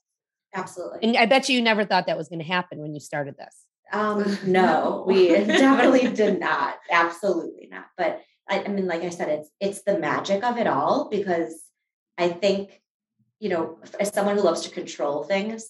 Absolutely. 0.58 1.00
And 1.04 1.18
I 1.18 1.28
bet 1.28 1.48
you 1.50 1.62
never 1.62 1.86
thought 1.86 2.08
that 2.08 2.18
was 2.18 2.28
going 2.28 2.40
to 2.40 2.46
happen 2.46 2.80
when 2.80 2.94
you 2.94 3.00
started 3.00 3.36
this. 3.38 3.56
Um, 3.94 4.38
no, 4.46 5.06
we 5.08 5.30
definitely 5.46 6.12
did 6.12 6.40
not. 6.40 6.78
Absolutely 6.92 7.70
not. 7.72 7.86
But 7.98 8.22
I, 8.50 8.64
I 8.64 8.68
mean, 8.68 8.88
like 8.88 9.04
I 9.04 9.10
said, 9.10 9.30
it's 9.30 9.50
it's 9.60 9.84
the 9.84 10.00
magic 10.00 10.44
of 10.44 10.58
it 10.58 10.68
all 10.68 11.10
because 11.10 11.62
I 12.18 12.30
think, 12.30 12.82
you 13.40 13.50
know, 13.50 13.80
as 14.00 14.14
someone 14.14 14.36
who 14.36 14.44
loves 14.44 14.62
to 14.62 14.72
control 14.72 15.24
things, 15.24 15.70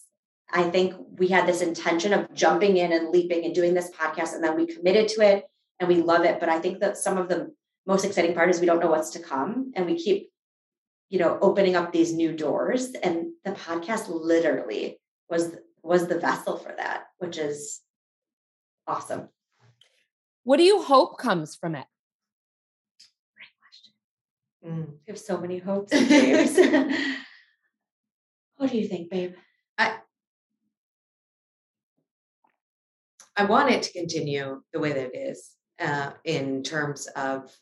I 0.51 0.63
think 0.63 0.95
we 1.17 1.27
had 1.27 1.47
this 1.47 1.61
intention 1.61 2.13
of 2.13 2.33
jumping 2.33 2.77
in 2.77 2.93
and 2.93 3.09
leaping 3.09 3.43
and 3.43 3.53
doing 3.53 3.73
this 3.73 3.91
podcast, 3.91 4.33
and 4.33 4.43
then 4.43 4.55
we 4.55 4.65
committed 4.65 5.09
to 5.09 5.21
it 5.21 5.45
and 5.79 5.89
we 5.89 5.95
love 5.95 6.23
it. 6.23 6.39
But 6.39 6.49
I 6.49 6.59
think 6.59 6.79
that 6.79 6.97
some 6.97 7.17
of 7.17 7.27
the 7.27 7.53
most 7.85 8.05
exciting 8.05 8.33
part 8.33 8.49
is 8.49 8.59
we 8.59 8.65
don't 8.65 8.79
know 8.79 8.89
what's 8.89 9.11
to 9.11 9.19
come, 9.19 9.73
and 9.75 9.85
we 9.85 9.97
keep, 9.97 10.29
you 11.09 11.19
know, 11.19 11.37
opening 11.41 11.75
up 11.75 11.91
these 11.91 12.13
new 12.13 12.33
doors. 12.33 12.91
And 13.03 13.31
the 13.45 13.51
podcast 13.51 14.05
literally 14.09 14.99
was 15.29 15.55
was 15.83 16.07
the 16.07 16.19
vessel 16.19 16.57
for 16.57 16.73
that, 16.77 17.05
which 17.19 17.37
is 17.37 17.81
awesome. 18.85 19.29
What 20.43 20.57
do 20.57 20.63
you 20.63 20.81
hope 20.81 21.17
comes 21.17 21.55
from 21.55 21.75
it? 21.75 21.85
Great 23.35 23.53
question. 23.61 23.93
Mm. 24.65 24.87
We 25.05 25.11
have 25.11 25.19
so 25.19 25.37
many 25.37 25.59
hopes 25.59 25.93
and 25.93 26.07
dreams. 26.07 26.57
what 28.57 28.71
do 28.71 28.77
you 28.77 28.87
think, 28.87 29.09
babe? 29.09 29.35
I 29.77 29.97
I 33.37 33.45
want 33.45 33.71
it 33.71 33.83
to 33.83 33.93
continue 33.93 34.61
the 34.73 34.79
way 34.79 34.91
that 34.93 35.13
it 35.13 35.17
is 35.17 35.51
uh, 35.79 36.11
in 36.25 36.63
terms 36.63 37.07
of 37.15 37.55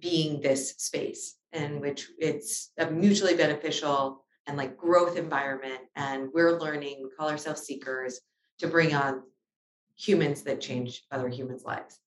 being 0.00 0.40
this 0.40 0.70
space 0.78 1.36
in 1.52 1.80
which 1.80 2.08
it's 2.18 2.72
a 2.78 2.90
mutually 2.90 3.36
beneficial 3.36 4.24
and 4.46 4.56
like 4.56 4.76
growth 4.76 5.16
environment. 5.16 5.80
And 5.96 6.28
we're 6.32 6.58
learning, 6.58 7.00
we 7.02 7.10
call 7.16 7.28
ourselves 7.28 7.62
seekers 7.62 8.20
to 8.58 8.68
bring 8.68 8.94
on 8.94 9.22
humans 9.96 10.42
that 10.42 10.60
change 10.60 11.02
other 11.10 11.28
humans' 11.28 11.64
lives. 11.64 11.98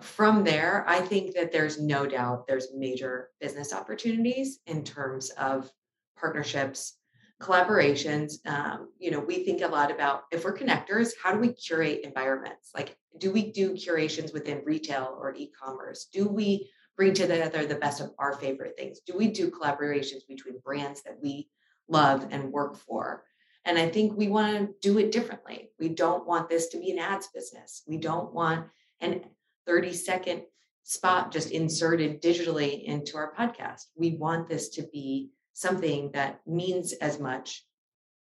From 0.00 0.44
there, 0.44 0.84
I 0.86 1.00
think 1.00 1.34
that 1.34 1.50
there's 1.50 1.80
no 1.80 2.06
doubt 2.06 2.46
there's 2.46 2.68
major 2.74 3.30
business 3.40 3.72
opportunities 3.72 4.60
in 4.66 4.84
terms 4.84 5.30
of 5.30 5.70
partnerships 6.16 6.98
collaborations 7.40 8.44
um, 8.46 8.88
you 8.98 9.10
know 9.10 9.20
we 9.20 9.44
think 9.44 9.62
a 9.62 9.68
lot 9.68 9.92
about 9.92 10.22
if 10.32 10.44
we're 10.44 10.56
connectors 10.56 11.12
how 11.22 11.32
do 11.32 11.38
we 11.38 11.52
curate 11.52 12.00
environments 12.02 12.70
like 12.74 12.96
do 13.18 13.30
we 13.30 13.52
do 13.52 13.74
curations 13.74 14.32
within 14.32 14.60
retail 14.64 15.16
or 15.20 15.34
e-commerce 15.36 16.08
do 16.12 16.26
we 16.26 16.68
bring 16.98 17.14
together 17.14 17.64
the 17.64 17.76
best 17.76 18.02
of 18.02 18.10
our 18.18 18.34
favorite 18.34 18.76
things 18.76 19.00
do 19.06 19.16
we 19.16 19.28
do 19.28 19.50
collaborations 19.50 20.26
between 20.28 20.58
brands 20.64 21.02
that 21.02 21.16
we 21.22 21.48
love 21.88 22.26
and 22.30 22.52
work 22.52 22.76
for. 22.76 23.24
And 23.64 23.78
I 23.78 23.88
think 23.88 24.16
we 24.16 24.28
want 24.28 24.56
to 24.58 24.74
do 24.80 24.98
it 24.98 25.12
differently. 25.12 25.70
We 25.78 25.88
don't 25.88 26.26
want 26.26 26.48
this 26.48 26.68
to 26.68 26.78
be 26.78 26.90
an 26.90 26.98
ads 26.98 27.28
business. 27.28 27.82
We 27.86 27.98
don't 27.98 28.32
want 28.32 28.66
an 29.00 29.24
30 29.66 29.92
second 29.92 30.42
spot 30.84 31.32
just 31.32 31.50
inserted 31.50 32.22
digitally 32.22 32.84
into 32.84 33.16
our 33.16 33.34
podcast. 33.34 33.82
We 33.96 34.16
want 34.16 34.48
this 34.48 34.70
to 34.70 34.82
be 34.92 35.30
something 35.52 36.12
that 36.12 36.40
means 36.46 36.92
as 36.94 37.18
much 37.18 37.64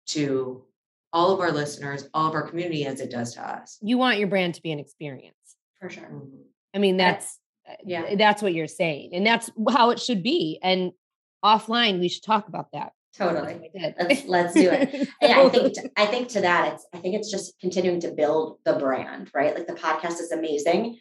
to 0.07 0.63
all 1.11 1.31
of 1.31 1.39
our 1.39 1.51
listeners, 1.51 2.07
all 2.13 2.29
of 2.29 2.35
our 2.35 2.47
community 2.47 2.85
as 2.85 3.01
it 3.01 3.11
does 3.11 3.33
to 3.33 3.41
us. 3.41 3.77
You 3.81 3.97
want 3.97 4.19
your 4.19 4.27
brand 4.29 4.55
to 4.55 4.61
be 4.61 4.71
an 4.71 4.79
experience. 4.79 5.35
For 5.79 5.89
sure. 5.89 6.03
Mm-hmm. 6.03 6.41
I 6.73 6.79
mean, 6.79 6.97
that's 6.97 7.37
Uh, 7.67 7.73
yeah, 7.85 8.15
that's 8.15 8.41
what 8.41 8.53
you're 8.53 8.67
saying. 8.67 9.11
And 9.13 9.25
that's 9.25 9.49
how 9.69 9.91
it 9.91 9.99
should 9.99 10.23
be. 10.23 10.59
And 10.61 10.91
offline, 11.43 11.99
we 11.99 12.09
should 12.09 12.23
talk 12.23 12.47
about 12.47 12.71
that. 12.73 12.93
Totally. 13.15 13.69
Let's 13.75 14.25
let's 14.25 14.53
do 14.55 14.71
it. 14.71 15.07
yeah, 15.21 15.41
I 15.41 15.49
think 15.49 15.73
to, 15.73 15.91
I 15.95 16.05
think 16.07 16.27
to 16.29 16.41
that 16.41 16.73
it's 16.73 16.87
I 16.93 16.97
think 16.97 17.13
it's 17.15 17.29
just 17.29 17.59
continuing 17.59 17.99
to 18.01 18.11
build 18.11 18.57
the 18.65 18.73
brand, 18.73 19.29
right? 19.35 19.53
Like 19.53 19.67
the 19.67 19.73
podcast 19.73 20.19
is 20.19 20.31
amazing 20.31 20.97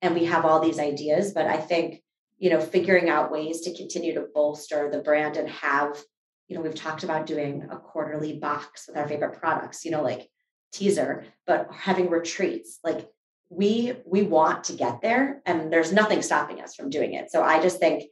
and 0.00 0.14
we 0.14 0.26
have 0.26 0.44
all 0.44 0.60
these 0.60 0.78
ideas, 0.78 1.32
but 1.32 1.46
I 1.46 1.56
think, 1.56 2.02
you 2.38 2.50
know, 2.50 2.60
figuring 2.60 3.08
out 3.08 3.32
ways 3.32 3.62
to 3.62 3.74
continue 3.74 4.14
to 4.14 4.26
bolster 4.32 4.90
the 4.90 5.00
brand 5.00 5.36
and 5.36 5.48
have, 5.48 6.00
you 6.46 6.56
know, 6.56 6.62
we've 6.62 6.74
talked 6.74 7.02
about 7.02 7.26
doing 7.26 7.66
a 7.70 7.78
quarterly 7.78 8.38
box 8.38 8.86
with 8.86 8.96
our 8.96 9.08
favorite 9.08 9.40
products, 9.40 9.84
you 9.84 9.90
know, 9.90 10.02
like 10.02 10.28
teaser, 10.72 11.24
but 11.46 11.68
having 11.72 12.10
retreats, 12.10 12.78
like 12.84 13.08
we 13.48 13.94
we 14.04 14.22
want 14.22 14.64
to 14.64 14.72
get 14.72 15.00
there 15.00 15.40
and 15.46 15.72
there's 15.72 15.92
nothing 15.92 16.22
stopping 16.22 16.60
us 16.60 16.74
from 16.74 16.90
doing 16.90 17.14
it. 17.14 17.30
So 17.30 17.42
I 17.42 17.62
just 17.62 17.78
think 17.78 18.04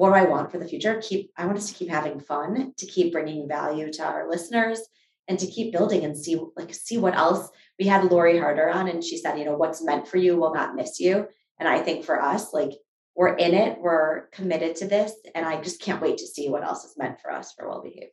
what 0.00 0.08
do 0.08 0.14
I 0.14 0.22
want 0.22 0.50
for 0.50 0.56
the 0.56 0.66
future? 0.66 0.98
Keep, 1.02 1.30
I 1.36 1.44
want 1.44 1.58
us 1.58 1.68
to 1.70 1.74
keep 1.74 1.90
having 1.90 2.20
fun, 2.20 2.72
to 2.78 2.86
keep 2.86 3.12
bringing 3.12 3.46
value 3.46 3.92
to 3.92 4.02
our 4.02 4.30
listeners 4.30 4.80
and 5.28 5.38
to 5.38 5.46
keep 5.46 5.72
building 5.72 6.06
and 6.06 6.16
see, 6.16 6.40
like, 6.56 6.72
see 6.72 6.96
what 6.96 7.14
else. 7.14 7.50
We 7.78 7.84
had 7.84 8.10
Lori 8.10 8.38
Harder 8.38 8.70
on 8.70 8.88
and 8.88 9.04
she 9.04 9.18
said, 9.18 9.38
you 9.38 9.44
know, 9.44 9.58
what's 9.58 9.84
meant 9.84 10.08
for 10.08 10.16
you 10.16 10.38
will 10.38 10.54
not 10.54 10.74
miss 10.74 11.00
you. 11.00 11.28
And 11.58 11.68
I 11.68 11.80
think 11.80 12.06
for 12.06 12.18
us, 12.18 12.54
like, 12.54 12.70
we're 13.14 13.36
in 13.36 13.52
it, 13.52 13.78
we're 13.78 14.28
committed 14.28 14.76
to 14.76 14.88
this. 14.88 15.12
And 15.34 15.44
I 15.44 15.60
just 15.60 15.82
can't 15.82 16.00
wait 16.00 16.16
to 16.16 16.26
see 16.26 16.48
what 16.48 16.64
else 16.64 16.84
is 16.84 16.96
meant 16.96 17.20
for 17.20 17.30
us 17.30 17.52
for 17.52 17.68
well 17.68 17.82
behaved. 17.82 18.12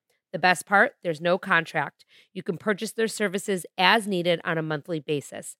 The 0.31 0.39
best 0.39 0.65
part 0.65 0.93
there's 1.03 1.21
no 1.21 1.37
contract. 1.37 2.05
You 2.33 2.43
can 2.43 2.57
purchase 2.57 2.91
their 2.91 3.07
services 3.07 3.65
as 3.77 4.07
needed 4.07 4.39
on 4.43 4.57
a 4.57 4.63
monthly 4.63 4.99
basis. 4.99 5.55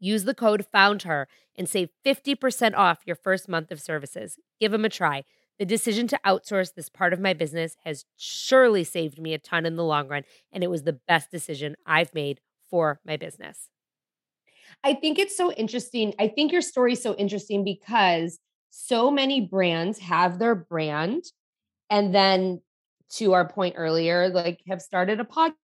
Use 0.00 0.24
the 0.24 0.34
code 0.34 0.64
FOUNDHER 0.72 1.26
and 1.56 1.68
save 1.68 1.88
50% 2.06 2.74
off 2.76 3.00
your 3.04 3.16
first 3.16 3.48
month 3.48 3.72
of 3.72 3.80
services. 3.80 4.38
Give 4.60 4.70
them 4.70 4.84
a 4.84 4.88
try. 4.88 5.24
The 5.58 5.66
decision 5.66 6.06
to 6.08 6.20
outsource 6.24 6.74
this 6.74 6.88
part 6.88 7.12
of 7.12 7.18
my 7.18 7.34
business 7.34 7.76
has 7.84 8.04
surely 8.16 8.84
saved 8.84 9.20
me 9.20 9.34
a 9.34 9.38
ton 9.38 9.66
in 9.66 9.74
the 9.74 9.84
long 9.84 10.06
run, 10.06 10.22
and 10.52 10.62
it 10.62 10.70
was 10.70 10.84
the 10.84 11.00
best 11.08 11.32
decision 11.32 11.74
I've 11.84 12.14
made 12.14 12.40
for 12.70 13.00
my 13.04 13.16
business. 13.16 13.68
I 14.84 14.94
think 14.94 15.18
it's 15.18 15.36
so 15.36 15.50
interesting. 15.52 16.14
I 16.18 16.28
think 16.28 16.52
your 16.52 16.60
story 16.60 16.92
is 16.92 17.02
so 17.02 17.16
interesting 17.16 17.64
because 17.64 18.38
so 18.70 19.10
many 19.10 19.40
brands 19.40 19.98
have 19.98 20.38
their 20.38 20.54
brand 20.54 21.24
and 21.90 22.14
then 22.14 22.60
to 23.10 23.32
our 23.32 23.48
point 23.48 23.74
earlier, 23.76 24.28
like 24.28 24.60
have 24.68 24.82
started 24.82 25.20
a 25.20 25.24
podcast. 25.24 25.56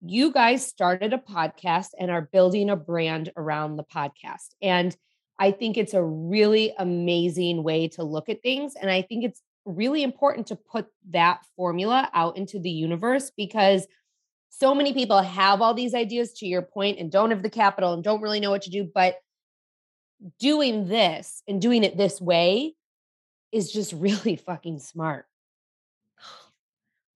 You 0.00 0.32
guys 0.32 0.66
started 0.66 1.12
a 1.12 1.18
podcast 1.18 1.88
and 1.98 2.10
are 2.10 2.28
building 2.32 2.70
a 2.70 2.76
brand 2.76 3.32
around 3.36 3.76
the 3.76 3.84
podcast. 3.84 4.54
And 4.62 4.96
I 5.38 5.50
think 5.50 5.76
it's 5.76 5.94
a 5.94 6.02
really 6.02 6.74
amazing 6.78 7.62
way 7.62 7.88
to 7.88 8.04
look 8.04 8.28
at 8.28 8.42
things. 8.42 8.74
And 8.80 8.90
I 8.90 9.02
think 9.02 9.24
it's 9.24 9.42
really 9.64 10.02
important 10.02 10.48
to 10.48 10.56
put 10.56 10.86
that 11.10 11.40
formula 11.56 12.08
out 12.14 12.36
into 12.36 12.58
the 12.58 12.70
universe 12.70 13.30
because 13.36 13.86
so 14.50 14.74
many 14.74 14.92
people 14.92 15.20
have 15.22 15.60
all 15.60 15.74
these 15.74 15.94
ideas 15.94 16.32
to 16.34 16.46
your 16.46 16.62
point 16.62 16.98
and 16.98 17.12
don't 17.12 17.30
have 17.30 17.42
the 17.42 17.50
capital 17.50 17.92
and 17.92 18.02
don't 18.02 18.22
really 18.22 18.40
know 18.40 18.50
what 18.50 18.62
to 18.62 18.70
do. 18.70 18.88
But 18.92 19.16
doing 20.40 20.88
this 20.88 21.42
and 21.46 21.60
doing 21.60 21.84
it 21.84 21.96
this 21.96 22.20
way 22.20 22.74
is 23.52 23.72
just 23.72 23.92
really 23.96 24.36
fucking 24.36 24.80
smart. 24.80 25.26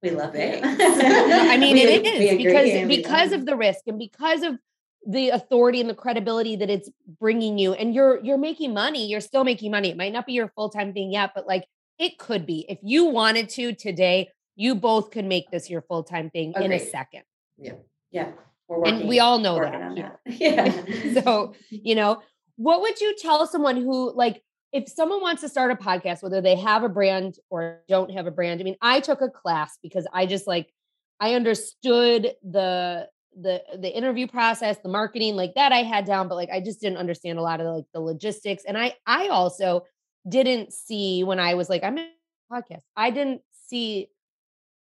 We 0.03 0.11
love 0.11 0.35
it. 0.35 0.61
I 0.65 1.57
mean, 1.59 1.75
we, 1.75 1.83
it 1.83 2.07
is 2.07 2.37
because 2.37 2.89
because 2.89 3.33
of 3.33 3.47
the 3.47 3.57
risk 3.57 3.83
and 3.87 3.99
because 3.99 4.43
of 4.43 4.59
the 5.07 5.31
authority 5.31 5.81
and 5.81 5.89
the 5.89 5.95
credibility 5.95 6.57
that 6.57 6.71
it's 6.71 6.89
bringing 7.21 7.59
you 7.59 7.73
and 7.73 7.95
you're 7.95 8.23
you're 8.23 8.39
making 8.39 8.73
money 8.73 9.07
you're 9.07 9.21
still 9.21 9.45
making 9.45 9.71
money. 9.71 9.91
It 9.91 9.97
might 9.97 10.13
not 10.13 10.27
be 10.27 10.33
your 10.33 10.49
full-time 10.49 10.93
thing 10.93 11.13
yet 11.13 11.33
but 11.35 11.47
like 11.47 11.67
it 11.99 12.19
could 12.19 12.47
be. 12.47 12.67
If 12.69 12.79
you 12.83 13.07
wanted 13.07 13.49
to 13.51 13.75
today 13.75 14.31
you 14.55 14.75
both 14.75 15.11
could 15.11 15.25
make 15.25 15.51
this 15.51 15.71
your 15.71 15.83
full-time 15.83 16.31
thing 16.31 16.51
Agreed. 16.51 16.67
in 16.67 16.73
a 16.73 16.79
second. 16.79 17.23
Yeah. 17.59 17.75
Yeah. 18.11 18.33
We're 18.69 18.87
and 18.87 19.09
we 19.09 19.21
all 19.21 19.39
know 19.39 19.59
that, 19.61 19.97
that. 19.97 20.21
yeah. 20.27 21.23
So 21.23 21.55
you 21.71 21.95
know 21.95 22.23
what 22.57 22.81
would 22.81 23.01
you 23.01 23.17
tell 23.17 23.47
someone 23.47 23.77
who 23.77 24.13
like 24.15 24.43
if 24.73 24.89
someone 24.89 25.21
wants 25.21 25.43
to 25.43 25.49
start 25.49 25.71
a 25.71 25.77
podcast, 25.77 26.23
whether 26.23 26.41
they 26.41 26.57
have 26.57 26.83
a 26.83 26.89
brand 26.89 27.37
or 27.51 27.83
don't 27.89 28.11
have 28.11 28.27
a 28.27 28.31
brand, 28.31 28.61
I 28.61 28.65
mean, 28.65 28.77
I 28.81 29.01
took 29.01 29.21
a 29.21 29.29
class 29.29 29.79
because 29.83 30.07
I 30.13 30.27
just 30.27 30.47
like 30.47 30.73
I 31.21 31.35
understood 31.35 32.35
the 32.43 33.09
the 33.39 33.63
the 33.79 33.95
interview 33.95 34.27
process, 34.27 34.79
the 34.83 34.89
marketing, 34.89 35.37
like 35.37 35.55
that 35.55 35.73
I 35.73 35.83
had 35.83 36.07
down, 36.07 36.29
but 36.29 36.37
like 36.37 36.51
I 36.51 36.61
just 36.61 36.81
didn't 36.81 36.99
understand 36.99 37.39
a 37.39 37.43
lot 37.43 37.61
of 37.61 37.67
like 37.75 37.85
the 37.93 38.01
logistics. 38.01 38.65
And 38.67 38.79
I 38.79 38.95
I 39.07 39.29
also 39.29 39.85
didn't 40.29 40.73
see 40.73 41.23
when 41.23 41.39
I 41.39 41.55
was 41.55 41.69
like, 41.69 41.85
I'm 41.85 41.99
in 41.99 42.09
a 42.51 42.55
podcast, 42.55 42.83
I 42.97 43.11
didn't 43.11 43.43
see 43.67 44.09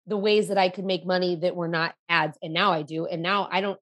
the 0.08 0.18
ways 0.18 0.48
that 0.48 0.58
I 0.58 0.70
could 0.70 0.86
make 0.86 1.06
money 1.06 1.36
that 1.36 1.56
were 1.56 1.68
not 1.68 1.94
ads. 2.10 2.38
And 2.42 2.54
now 2.54 2.72
I 2.72 2.82
do. 2.82 3.06
And 3.06 3.22
now 3.22 3.48
I 3.52 3.62
don't 3.62 3.80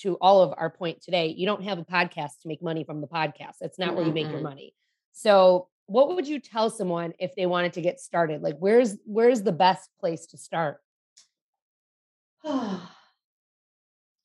to 0.00 0.16
all 0.20 0.42
of 0.42 0.54
our 0.56 0.70
point 0.70 1.02
today, 1.02 1.34
you 1.36 1.46
don't 1.46 1.64
have 1.64 1.78
a 1.78 1.84
podcast 1.84 2.40
to 2.42 2.48
make 2.48 2.62
money 2.62 2.84
from 2.84 3.00
the 3.00 3.06
podcast. 3.08 3.56
That's 3.60 3.78
not 3.78 3.88
mm-hmm. 3.88 3.96
where 3.96 4.06
you 4.06 4.12
make 4.12 4.30
your 4.30 4.40
money. 4.40 4.74
So, 5.12 5.68
what 5.86 6.14
would 6.14 6.26
you 6.26 6.40
tell 6.40 6.70
someone 6.70 7.12
if 7.18 7.34
they 7.34 7.46
wanted 7.46 7.74
to 7.74 7.80
get 7.80 8.00
started? 8.00 8.42
Like 8.42 8.56
where's 8.58 8.96
where's 9.04 9.42
the 9.42 9.52
best 9.52 9.90
place 10.00 10.26
to 10.26 10.38
start? 10.38 10.78
a 12.44 12.80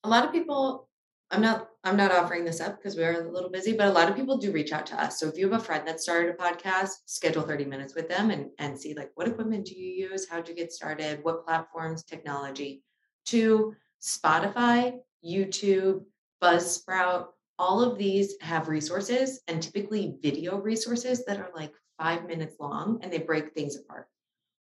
lot 0.05 0.25
of 0.25 0.31
people 0.31 0.87
I'm 1.29 1.41
not 1.41 1.69
I'm 1.83 1.97
not 1.97 2.11
offering 2.11 2.45
this 2.45 2.61
up 2.61 2.77
because 2.77 2.95
we 2.95 3.03
are 3.03 3.27
a 3.27 3.31
little 3.31 3.49
busy, 3.49 3.75
but 3.75 3.87
a 3.87 3.91
lot 3.91 4.09
of 4.09 4.15
people 4.15 4.37
do 4.37 4.51
reach 4.51 4.71
out 4.71 4.85
to 4.87 5.01
us. 5.01 5.19
So 5.19 5.27
if 5.27 5.37
you 5.37 5.49
have 5.49 5.59
a 5.59 5.63
friend 5.63 5.87
that 5.87 5.99
started 5.99 6.33
a 6.33 6.37
podcast, 6.37 6.91
schedule 7.05 7.43
30 7.43 7.65
minutes 7.65 7.95
with 7.95 8.07
them 8.07 8.31
and 8.31 8.49
and 8.59 8.79
see 8.79 8.93
like 8.93 9.11
what 9.15 9.27
equipment 9.27 9.65
do 9.65 9.75
you 9.77 10.09
use? 10.09 10.27
How'd 10.29 10.47
you 10.47 10.55
get 10.55 10.71
started? 10.71 11.23
What 11.23 11.45
platforms, 11.45 12.03
technology? 12.03 12.83
To 13.27 13.75
Spotify, 14.01 14.99
YouTube, 15.25 16.05
Buzzsprout, 16.41 17.27
all 17.59 17.81
of 17.81 17.97
these 17.97 18.35
have 18.41 18.67
resources 18.67 19.41
and 19.47 19.61
typically 19.61 20.15
video 20.21 20.57
resources 20.57 21.25
that 21.25 21.39
are 21.39 21.49
like 21.55 21.73
five 21.97 22.27
minutes 22.27 22.55
long 22.59 22.99
and 23.01 23.11
they 23.11 23.17
break 23.17 23.53
things 23.53 23.75
apart. 23.75 24.07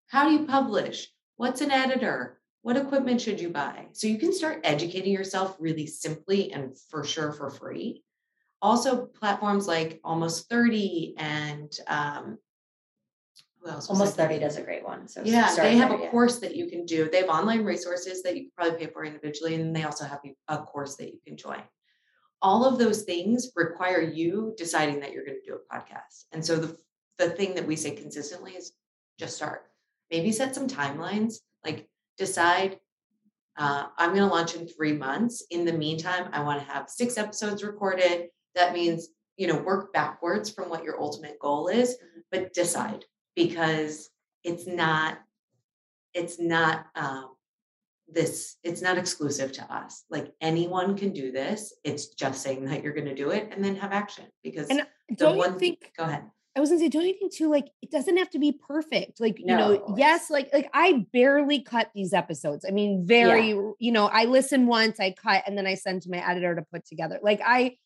How 0.08 0.28
do 0.28 0.32
you 0.32 0.46
publish? 0.46 1.08
What's 1.36 1.60
an 1.60 1.70
editor? 1.70 2.40
What 2.62 2.76
equipment 2.76 3.20
should 3.20 3.40
you 3.40 3.50
buy? 3.50 3.86
So 3.92 4.06
you 4.06 4.18
can 4.18 4.32
start 4.32 4.60
educating 4.64 5.12
yourself 5.12 5.56
really 5.60 5.86
simply 5.86 6.52
and 6.52 6.76
for 6.90 7.04
sure 7.04 7.32
for 7.32 7.48
free. 7.48 8.02
Also, 8.60 9.06
platforms 9.06 9.66
like 9.66 10.00
Almost 10.04 10.50
30 10.50 11.14
and 11.16 11.72
um, 11.86 12.38
who 13.60 13.70
else? 13.70 13.88
Almost 13.88 14.16
30 14.16 14.40
does 14.40 14.56
a 14.56 14.62
great 14.62 14.84
one. 14.84 15.08
So 15.08 15.22
yeah, 15.24 15.54
they 15.54 15.76
have 15.76 15.90
there, 15.90 15.98
a 15.98 16.02
yeah. 16.02 16.10
course 16.10 16.40
that 16.40 16.56
you 16.56 16.68
can 16.68 16.84
do. 16.84 17.08
They 17.10 17.18
have 17.18 17.30
online 17.30 17.64
resources 17.64 18.22
that 18.24 18.36
you 18.36 18.42
can 18.42 18.50
probably 18.56 18.86
pay 18.86 18.92
for 18.92 19.04
individually, 19.04 19.54
and 19.54 19.74
they 19.74 19.84
also 19.84 20.04
have 20.04 20.20
a 20.48 20.58
course 20.58 20.96
that 20.96 21.06
you 21.06 21.20
can 21.26 21.38
join 21.38 21.62
all 22.42 22.64
of 22.64 22.78
those 22.78 23.02
things 23.02 23.50
require 23.54 24.00
you 24.00 24.54
deciding 24.56 25.00
that 25.00 25.12
you're 25.12 25.24
going 25.24 25.38
to 25.42 25.50
do 25.50 25.56
a 25.56 25.74
podcast. 25.74 26.24
And 26.32 26.44
so 26.44 26.56
the 26.56 26.76
the 27.18 27.30
thing 27.30 27.54
that 27.54 27.66
we 27.66 27.76
say 27.76 27.90
consistently 27.90 28.52
is 28.52 28.72
just 29.18 29.36
start. 29.36 29.66
Maybe 30.10 30.32
set 30.32 30.54
some 30.54 30.66
timelines, 30.66 31.40
like 31.64 31.86
decide 32.16 32.80
uh, 33.60 33.88
I'm 33.98 34.14
going 34.14 34.26
to 34.26 34.34
launch 34.34 34.54
in 34.54 34.66
three 34.66 34.94
months. 34.94 35.44
In 35.50 35.66
the 35.66 35.72
meantime, 35.72 36.30
I 36.32 36.42
want 36.42 36.60
to 36.60 36.72
have 36.72 36.88
six 36.88 37.18
episodes 37.18 37.62
recorded. 37.62 38.28
That 38.54 38.72
means, 38.72 39.08
you 39.36 39.46
know, 39.46 39.56
work 39.56 39.92
backwards 39.92 40.50
from 40.50 40.70
what 40.70 40.82
your 40.82 41.00
ultimate 41.00 41.38
goal 41.38 41.68
is, 41.68 41.96
but 42.30 42.54
decide 42.54 43.04
because 43.36 44.08
it's 44.44 44.66
not, 44.66 45.18
it's 46.14 46.40
not, 46.40 46.86
um, 46.94 47.29
this 48.12 48.56
it's 48.62 48.82
not 48.82 48.98
exclusive 48.98 49.52
to 49.52 49.62
us 49.72 50.04
like 50.10 50.32
anyone 50.40 50.96
can 50.96 51.12
do 51.12 51.30
this 51.32 51.72
it's 51.84 52.08
just 52.08 52.42
saying 52.42 52.64
that 52.64 52.82
you're 52.82 52.92
going 52.92 53.06
to 53.06 53.14
do 53.14 53.30
it 53.30 53.48
and 53.52 53.64
then 53.64 53.76
have 53.76 53.92
action 53.92 54.24
because 54.42 54.68
and 54.68 54.80
uh, 54.80 54.84
don't 55.16 55.36
you 55.36 55.58
think 55.58 55.92
go 55.96 56.04
ahead 56.04 56.24
I 56.56 56.60
was 56.60 56.70
gonna 56.70 56.80
say, 56.80 56.88
don't 56.88 57.06
you 57.06 57.14
think 57.14 57.32
too? 57.32 57.48
Like, 57.48 57.68
it 57.80 57.90
doesn't 57.90 58.16
have 58.16 58.30
to 58.30 58.38
be 58.40 58.52
perfect. 58.52 59.20
Like, 59.20 59.38
no, 59.40 59.52
you 59.52 59.78
know, 59.78 59.94
yes, 59.96 60.30
like, 60.30 60.50
like 60.52 60.68
I 60.74 61.06
barely 61.12 61.62
cut 61.62 61.90
these 61.94 62.12
episodes. 62.12 62.64
I 62.66 62.72
mean, 62.72 63.06
very, 63.06 63.50
yeah. 63.50 63.70
you 63.78 63.92
know, 63.92 64.06
I 64.06 64.24
listen 64.24 64.66
once, 64.66 64.98
I 64.98 65.12
cut, 65.12 65.44
and 65.46 65.56
then 65.56 65.66
I 65.66 65.74
send 65.74 66.02
to 66.02 66.10
my 66.10 66.28
editor 66.28 66.56
to 66.56 66.62
put 66.62 66.84
together. 66.84 67.20
Like, 67.22 67.40
I, 67.44 67.76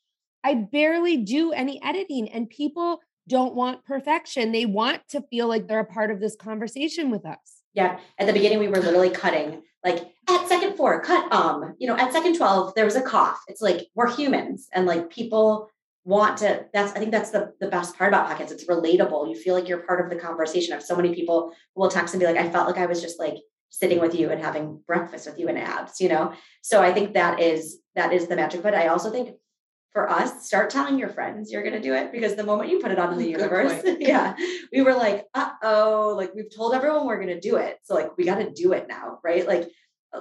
I 0.42 0.54
barely 0.54 1.18
do 1.18 1.52
any 1.52 1.82
editing, 1.82 2.30
and 2.30 2.48
people 2.48 3.00
don't 3.28 3.54
want 3.54 3.84
perfection. 3.84 4.52
They 4.52 4.66
want 4.66 5.02
to 5.08 5.22
feel 5.30 5.46
like 5.46 5.68
they're 5.68 5.80
a 5.80 5.84
part 5.84 6.10
of 6.10 6.20
this 6.20 6.34
conversation 6.34 7.10
with 7.10 7.26
us. 7.26 7.62
Yeah. 7.74 7.98
At 8.18 8.26
the 8.26 8.32
beginning, 8.32 8.60
we 8.60 8.68
were 8.68 8.80
literally 8.80 9.10
cutting 9.10 9.62
like 9.84 10.14
at 10.28 10.48
second 10.48 10.76
four, 10.76 11.00
cut 11.02 11.30
um, 11.32 11.74
you 11.78 11.86
know, 11.86 11.96
at 11.96 12.12
second 12.12 12.36
12, 12.36 12.74
there 12.74 12.86
was 12.86 12.96
a 12.96 13.02
cough. 13.02 13.40
It's 13.48 13.60
like 13.60 13.86
we're 13.94 14.10
humans 14.10 14.68
and 14.72 14.86
like 14.86 15.10
people 15.10 15.70
want 16.06 16.36
to 16.36 16.66
that's 16.74 16.92
i 16.92 16.98
think 16.98 17.10
that's 17.10 17.30
the, 17.30 17.50
the 17.60 17.68
best 17.68 17.96
part 17.96 18.08
about 18.08 18.28
podcasts. 18.28 18.52
It's 18.52 18.66
relatable. 18.66 19.28
You 19.28 19.34
feel 19.34 19.54
like 19.54 19.68
you're 19.68 19.78
part 19.78 20.04
of 20.04 20.10
the 20.10 20.16
conversation 20.16 20.72
have 20.72 20.82
so 20.82 20.96
many 20.96 21.14
people 21.14 21.52
who 21.74 21.80
will 21.80 21.90
text 21.90 22.14
and 22.14 22.20
be 22.20 22.26
like 22.26 22.36
i 22.36 22.50
felt 22.50 22.66
like 22.66 22.76
i 22.78 22.86
was 22.86 23.00
just 23.00 23.18
like 23.18 23.36
sitting 23.70 24.00
with 24.00 24.14
you 24.14 24.30
and 24.30 24.40
having 24.40 24.80
breakfast 24.86 25.26
with 25.26 25.38
you 25.38 25.48
in 25.48 25.56
abs 25.56 26.00
you 26.00 26.08
know? 26.08 26.32
So 26.62 26.82
i 26.82 26.92
think 26.92 27.14
that 27.14 27.40
is 27.40 27.78
that 27.94 28.12
is 28.12 28.26
the 28.26 28.36
magic 28.36 28.62
but 28.62 28.74
i 28.74 28.88
also 28.88 29.10
think 29.10 29.36
for 29.94 30.11
us 30.11 30.44
start 30.46 30.68
telling 30.68 30.98
your 30.98 31.09
friends 31.09 31.50
you're 31.50 31.62
going 31.62 31.74
to 31.74 31.80
do 31.80 31.94
it 31.94 32.12
because 32.12 32.35
the 32.35 32.44
moment 32.44 32.68
you 32.68 32.80
put 32.80 32.90
it 32.90 32.98
on 32.98 33.12
in 33.12 33.18
the 33.18 33.28
universe 33.28 33.80
yeah 34.00 34.37
we 34.72 34.83
were 34.83 34.92
like 34.92 35.24
uh-oh 35.35 36.14
like 36.16 36.35
we've 36.35 36.54
told 36.54 36.74
everyone 36.74 37.07
we're 37.07 37.16
going 37.16 37.28
to 37.28 37.40
do 37.40 37.57
it 37.57 37.78
so 37.85 37.94
like 37.94 38.16
we 38.18 38.24
got 38.24 38.38
to 38.38 38.50
do 38.50 38.72
it 38.72 38.87
now 38.88 39.18
right 39.24 39.46
like 39.46 39.70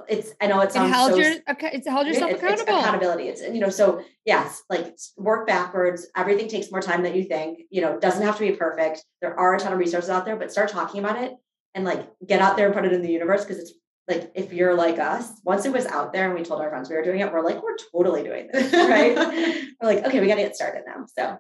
it's 0.08 0.34
I 0.42 0.48
know 0.48 0.60
it 0.62 0.72
sounds 0.72 0.90
it 0.90 0.94
held 0.94 1.12
so, 1.12 1.18
your, 1.18 1.34
it's 1.48 1.88
held 1.88 2.08
yourself 2.08 2.32
it's, 2.32 2.42
accountable. 2.42 2.62
It's 2.62 2.62
accountability. 2.62 3.24
It's 3.28 3.42
you 3.42 3.60
know 3.60 3.70
so 3.70 4.04
yes, 4.26 4.64
like 4.70 4.96
work 5.18 5.46
backwards. 5.46 6.08
Everything 6.16 6.48
takes 6.48 6.72
more 6.72 6.82
time 6.82 7.04
than 7.04 7.14
you 7.14 7.24
think. 7.24 7.60
You 7.70 7.82
know, 7.82 8.00
doesn't 8.00 8.24
have 8.24 8.38
to 8.38 8.42
be 8.42 8.54
perfect. 8.54 9.06
There 9.22 9.38
are 9.40 9.56
a 9.56 9.60
ton 9.60 9.74
of 9.74 9.80
resources 9.80 10.10
out 10.10 10.26
there, 10.26 10.36
but 10.36 10.52
start 10.52 10.70
talking 10.70 11.00
about 11.00 11.22
it 11.22 11.34
and 11.76 11.86
like 11.86 12.08
get 12.26 12.42
out 12.42 12.58
there 12.58 12.68
and 12.68 12.76
put 12.76 12.86
it 12.86 12.94
in 12.94 13.02
the 13.02 13.12
universe 13.12 13.44
because 13.44 13.60
it's 13.60 13.74
like 14.08 14.32
if 14.36 14.52
you're 14.52 14.74
like 14.74 15.00
us, 15.00 15.32
once 15.44 15.66
it 15.66 15.72
was 15.72 15.86
out 15.86 16.14
there 16.14 16.26
and 16.26 16.38
we 16.38 16.44
told 16.44 16.62
our 16.62 16.70
friends 16.70 16.90
we 16.90 16.96
were 16.96 17.04
doing 17.04 17.20
it, 17.20 17.32
we're 17.32 17.44
like 17.44 17.62
we're 17.64 17.78
totally 17.92 18.24
doing 18.24 18.50
this, 18.52 18.74
right? 18.90 19.16
we're 19.16 19.88
like 19.88 20.06
okay, 20.06 20.20
we 20.20 20.28
got 20.28 20.36
to 20.36 20.42
get 20.42 20.56
started 20.56 20.84
now. 20.86 21.06
So 21.18 21.38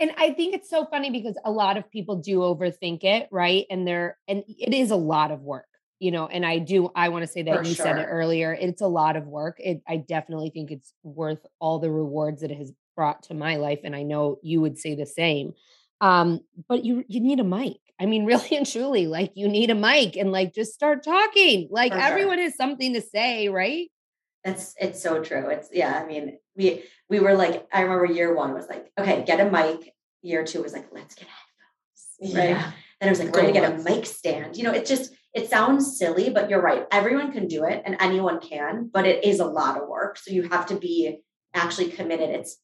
and 0.00 0.12
I 0.16 0.32
think 0.32 0.54
it's 0.54 0.68
so 0.68 0.84
funny 0.86 1.10
because 1.10 1.38
a 1.44 1.50
lot 1.50 1.76
of 1.76 1.88
people 1.90 2.16
do 2.16 2.38
overthink 2.38 3.04
it, 3.04 3.28
right? 3.30 3.66
And 3.70 3.86
they're 3.86 4.18
and 4.26 4.42
it 4.48 4.74
is 4.74 4.90
a 4.90 4.96
lot 4.96 5.30
of 5.30 5.42
work 5.42 5.66
you 6.02 6.10
know 6.10 6.26
and 6.26 6.44
i 6.44 6.58
do 6.58 6.90
i 6.96 7.08
want 7.08 7.22
to 7.22 7.30
say 7.30 7.42
that 7.42 7.58
For 7.58 7.62
you 7.62 7.74
sure. 7.74 7.86
said 7.86 7.98
it 7.98 8.06
earlier 8.10 8.52
it's 8.60 8.82
a 8.82 8.86
lot 8.88 9.16
of 9.16 9.26
work 9.28 9.56
it, 9.60 9.82
i 9.86 9.96
definitely 9.96 10.50
think 10.50 10.72
it's 10.72 10.92
worth 11.04 11.46
all 11.60 11.78
the 11.78 11.90
rewards 11.90 12.42
that 12.42 12.50
it 12.50 12.58
has 12.58 12.72
brought 12.96 13.22
to 13.24 13.34
my 13.34 13.56
life 13.56 13.78
and 13.84 13.94
i 13.94 14.02
know 14.02 14.38
you 14.42 14.60
would 14.60 14.76
say 14.76 14.96
the 14.96 15.06
same 15.06 15.52
um 16.00 16.40
but 16.68 16.84
you 16.84 17.04
you 17.06 17.20
need 17.20 17.38
a 17.38 17.44
mic 17.44 17.78
i 18.02 18.06
mean 18.06 18.24
really 18.32 18.56
and 18.56 18.66
truly 18.66 19.06
like 19.06 19.32
you 19.34 19.48
need 19.48 19.70
a 19.70 19.74
mic 19.74 20.16
and 20.16 20.32
like 20.32 20.54
just 20.54 20.74
start 20.74 21.04
talking 21.04 21.68
like 21.70 21.92
For 21.92 21.98
everyone 21.98 22.38
has 22.38 22.56
something 22.56 22.94
to 22.94 23.00
say 23.00 23.48
right 23.48 23.90
that's 24.44 24.74
it's 24.80 25.02
so 25.02 25.22
true 25.22 25.48
it's 25.48 25.68
yeah 25.72 26.00
i 26.02 26.06
mean 26.06 26.38
we 26.56 26.82
we 27.08 27.20
were 27.20 27.34
like 27.34 27.66
i 27.72 27.82
remember 27.82 28.06
year 28.06 28.34
one 28.34 28.52
was 28.52 28.68
like 28.68 28.90
okay 28.98 29.24
get 29.24 29.40
a 29.40 29.50
mic 29.50 29.94
year 30.22 30.44
two 30.44 30.62
was 30.62 30.72
like 30.72 30.88
let's 30.92 31.14
get 31.14 31.28
headphones 31.28 32.36
right 32.36 32.50
yeah. 32.50 32.72
then 33.00 33.08
it 33.08 33.10
was 33.10 33.20
like 33.20 33.32
we're 33.32 33.42
gonna 33.42 33.52
get 33.52 33.72
a 33.72 33.82
mic 33.82 34.04
stand 34.04 34.56
you 34.56 34.64
know 34.64 34.72
it 34.72 34.84
just 34.86 35.12
it 35.34 35.48
sounds 35.48 35.98
silly, 35.98 36.28
but 36.28 36.50
you're 36.50 36.60
right. 36.60 36.86
Everyone 36.90 37.32
can 37.32 37.48
do 37.48 37.64
it 37.64 37.82
and 37.86 37.96
anyone 38.00 38.38
can, 38.38 38.90
but 38.92 39.06
it 39.06 39.24
is 39.24 39.40
a 39.40 39.46
lot 39.46 39.80
of 39.80 39.88
work. 39.88 40.18
So 40.18 40.30
you 40.30 40.48
have 40.48 40.66
to 40.66 40.74
be 40.74 41.22
actually 41.54 41.88
committed. 41.88 42.28
It's 42.28 42.58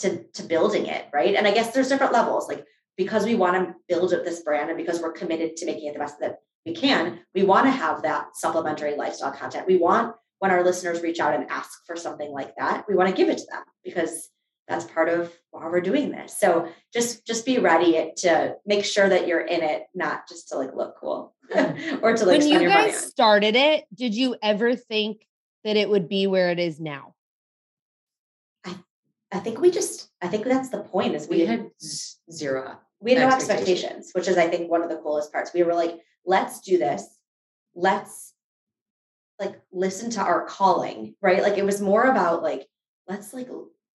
to, 0.00 0.24
to 0.34 0.42
building 0.42 0.86
it, 0.86 1.06
right? 1.12 1.34
And 1.34 1.46
I 1.46 1.52
guess 1.52 1.72
there's 1.72 1.88
different 1.88 2.12
levels. 2.12 2.48
Like 2.48 2.64
because 2.96 3.24
we 3.24 3.34
want 3.34 3.54
to 3.54 3.74
build 3.88 4.12
up 4.12 4.24
this 4.24 4.42
brand 4.42 4.70
and 4.70 4.76
because 4.76 5.00
we're 5.00 5.12
committed 5.12 5.56
to 5.56 5.66
making 5.66 5.88
it 5.88 5.92
the 5.94 5.98
best 5.98 6.20
that 6.20 6.38
we 6.66 6.74
can, 6.74 7.20
we 7.34 7.42
want 7.42 7.66
to 7.66 7.70
have 7.70 8.02
that 8.02 8.36
supplementary 8.36 8.96
lifestyle 8.96 9.32
content. 9.32 9.66
We 9.66 9.76
want 9.76 10.14
when 10.40 10.50
our 10.50 10.64
listeners 10.64 11.02
reach 11.02 11.20
out 11.20 11.34
and 11.34 11.50
ask 11.50 11.70
for 11.86 11.96
something 11.96 12.30
like 12.30 12.54
that, 12.56 12.86
we 12.88 12.94
want 12.94 13.08
to 13.08 13.14
give 13.14 13.28
it 13.28 13.38
to 13.38 13.46
them 13.50 13.62
because 13.84 14.30
that's 14.66 14.84
part 14.84 15.08
of 15.08 15.32
why 15.50 15.66
we're 15.66 15.80
doing 15.80 16.10
this. 16.10 16.38
So 16.38 16.68
just 16.92 17.26
just 17.26 17.44
be 17.44 17.58
ready 17.58 18.12
to 18.18 18.56
make 18.64 18.84
sure 18.84 19.08
that 19.08 19.26
you're 19.26 19.40
in 19.40 19.62
it, 19.62 19.82
not 19.94 20.28
just 20.28 20.48
to 20.48 20.56
like 20.56 20.74
look 20.74 20.96
cool 20.98 21.34
or 21.54 22.16
to 22.16 22.24
like 22.24 22.40
when 22.40 22.48
you 22.48 22.68
guys 22.68 22.96
started 22.98 23.56
it. 23.56 23.84
Did 23.92 24.14
you 24.14 24.36
ever 24.42 24.76
think 24.76 25.26
that 25.64 25.76
it 25.76 25.90
would 25.90 26.08
be 26.08 26.26
where 26.26 26.50
it 26.50 26.58
is 26.58 26.80
now? 26.80 27.14
I 29.32 29.38
think 29.38 29.60
we 29.60 29.70
just 29.70 30.10
I 30.20 30.28
think 30.28 30.44
that's 30.44 30.70
the 30.70 30.80
point 30.80 31.14
is 31.14 31.28
we, 31.28 31.38
we 31.38 31.46
had 31.46 31.70
zero. 32.30 32.78
We 33.00 33.14
had 33.14 33.28
no 33.28 33.34
expectations, 33.34 34.10
which 34.12 34.28
is 34.28 34.36
I 34.36 34.48
think 34.48 34.70
one 34.70 34.82
of 34.82 34.90
the 34.90 34.96
coolest 34.96 35.32
parts. 35.32 35.52
We 35.54 35.62
were 35.62 35.74
like, 35.74 35.98
let's 36.26 36.60
do 36.60 36.78
this. 36.78 37.06
Let's 37.74 38.34
like 39.38 39.60
listen 39.72 40.10
to 40.10 40.20
our 40.20 40.46
calling, 40.46 41.14
right? 41.22 41.42
Like 41.42 41.56
it 41.56 41.64
was 41.64 41.80
more 41.80 42.04
about 42.04 42.42
like 42.42 42.66
let's 43.08 43.32
like 43.32 43.48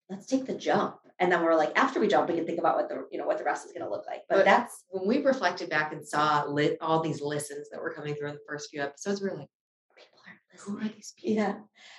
let's 0.09 0.27
take 0.27 0.47
the 0.47 0.55
jump 0.55 0.99
and 1.19 1.31
then 1.31 1.43
we're 1.43 1.55
like 1.55 1.73
after 1.77 2.01
we 2.01 2.09
jump 2.09 2.29
we 2.29 2.35
can 2.35 2.47
think 2.47 2.59
about 2.59 2.77
what 2.77 2.89
the 2.89 3.07
you 3.11 3.19
know 3.19 3.27
what 3.27 3.39
the 3.39 3.45
rest 3.45 3.67
is 3.67 3.73
going 3.73 3.85
to 3.85 3.91
look 3.91 4.05
like 4.07 4.23
but, 4.29 4.37
but, 4.37 4.45
that's 4.45 4.85
when 4.89 5.07
we 5.07 5.23
reflected 5.23 5.71
back 5.71 5.93
and 5.93 6.07
saw 6.07 6.45
lit, 6.45 6.77
all 6.81 7.01
these 7.01 7.21
listens 7.21 7.69
that 7.71 7.81
were 7.81 7.93
coming 7.93 8.15
through 8.15 8.29
in 8.29 8.35
the 8.35 8.41
first 8.49 8.71
few 8.71 8.83
episodes 8.83 9.23
we 9.23 9.29
are 9.29 9.37
like 9.37 9.49
people 9.97 10.19
aren't 10.27 10.41
listening 10.53 10.79
who 10.79 10.85
are 10.85 10.95
these 10.95 11.15
people 11.17 11.37
yeah 11.37 11.55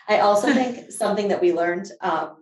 i 0.08 0.20
also 0.20 0.54
think 0.54 0.92
something 0.92 1.28
that 1.28 1.42
we 1.42 1.54
learned 1.54 1.90
um 2.02 2.38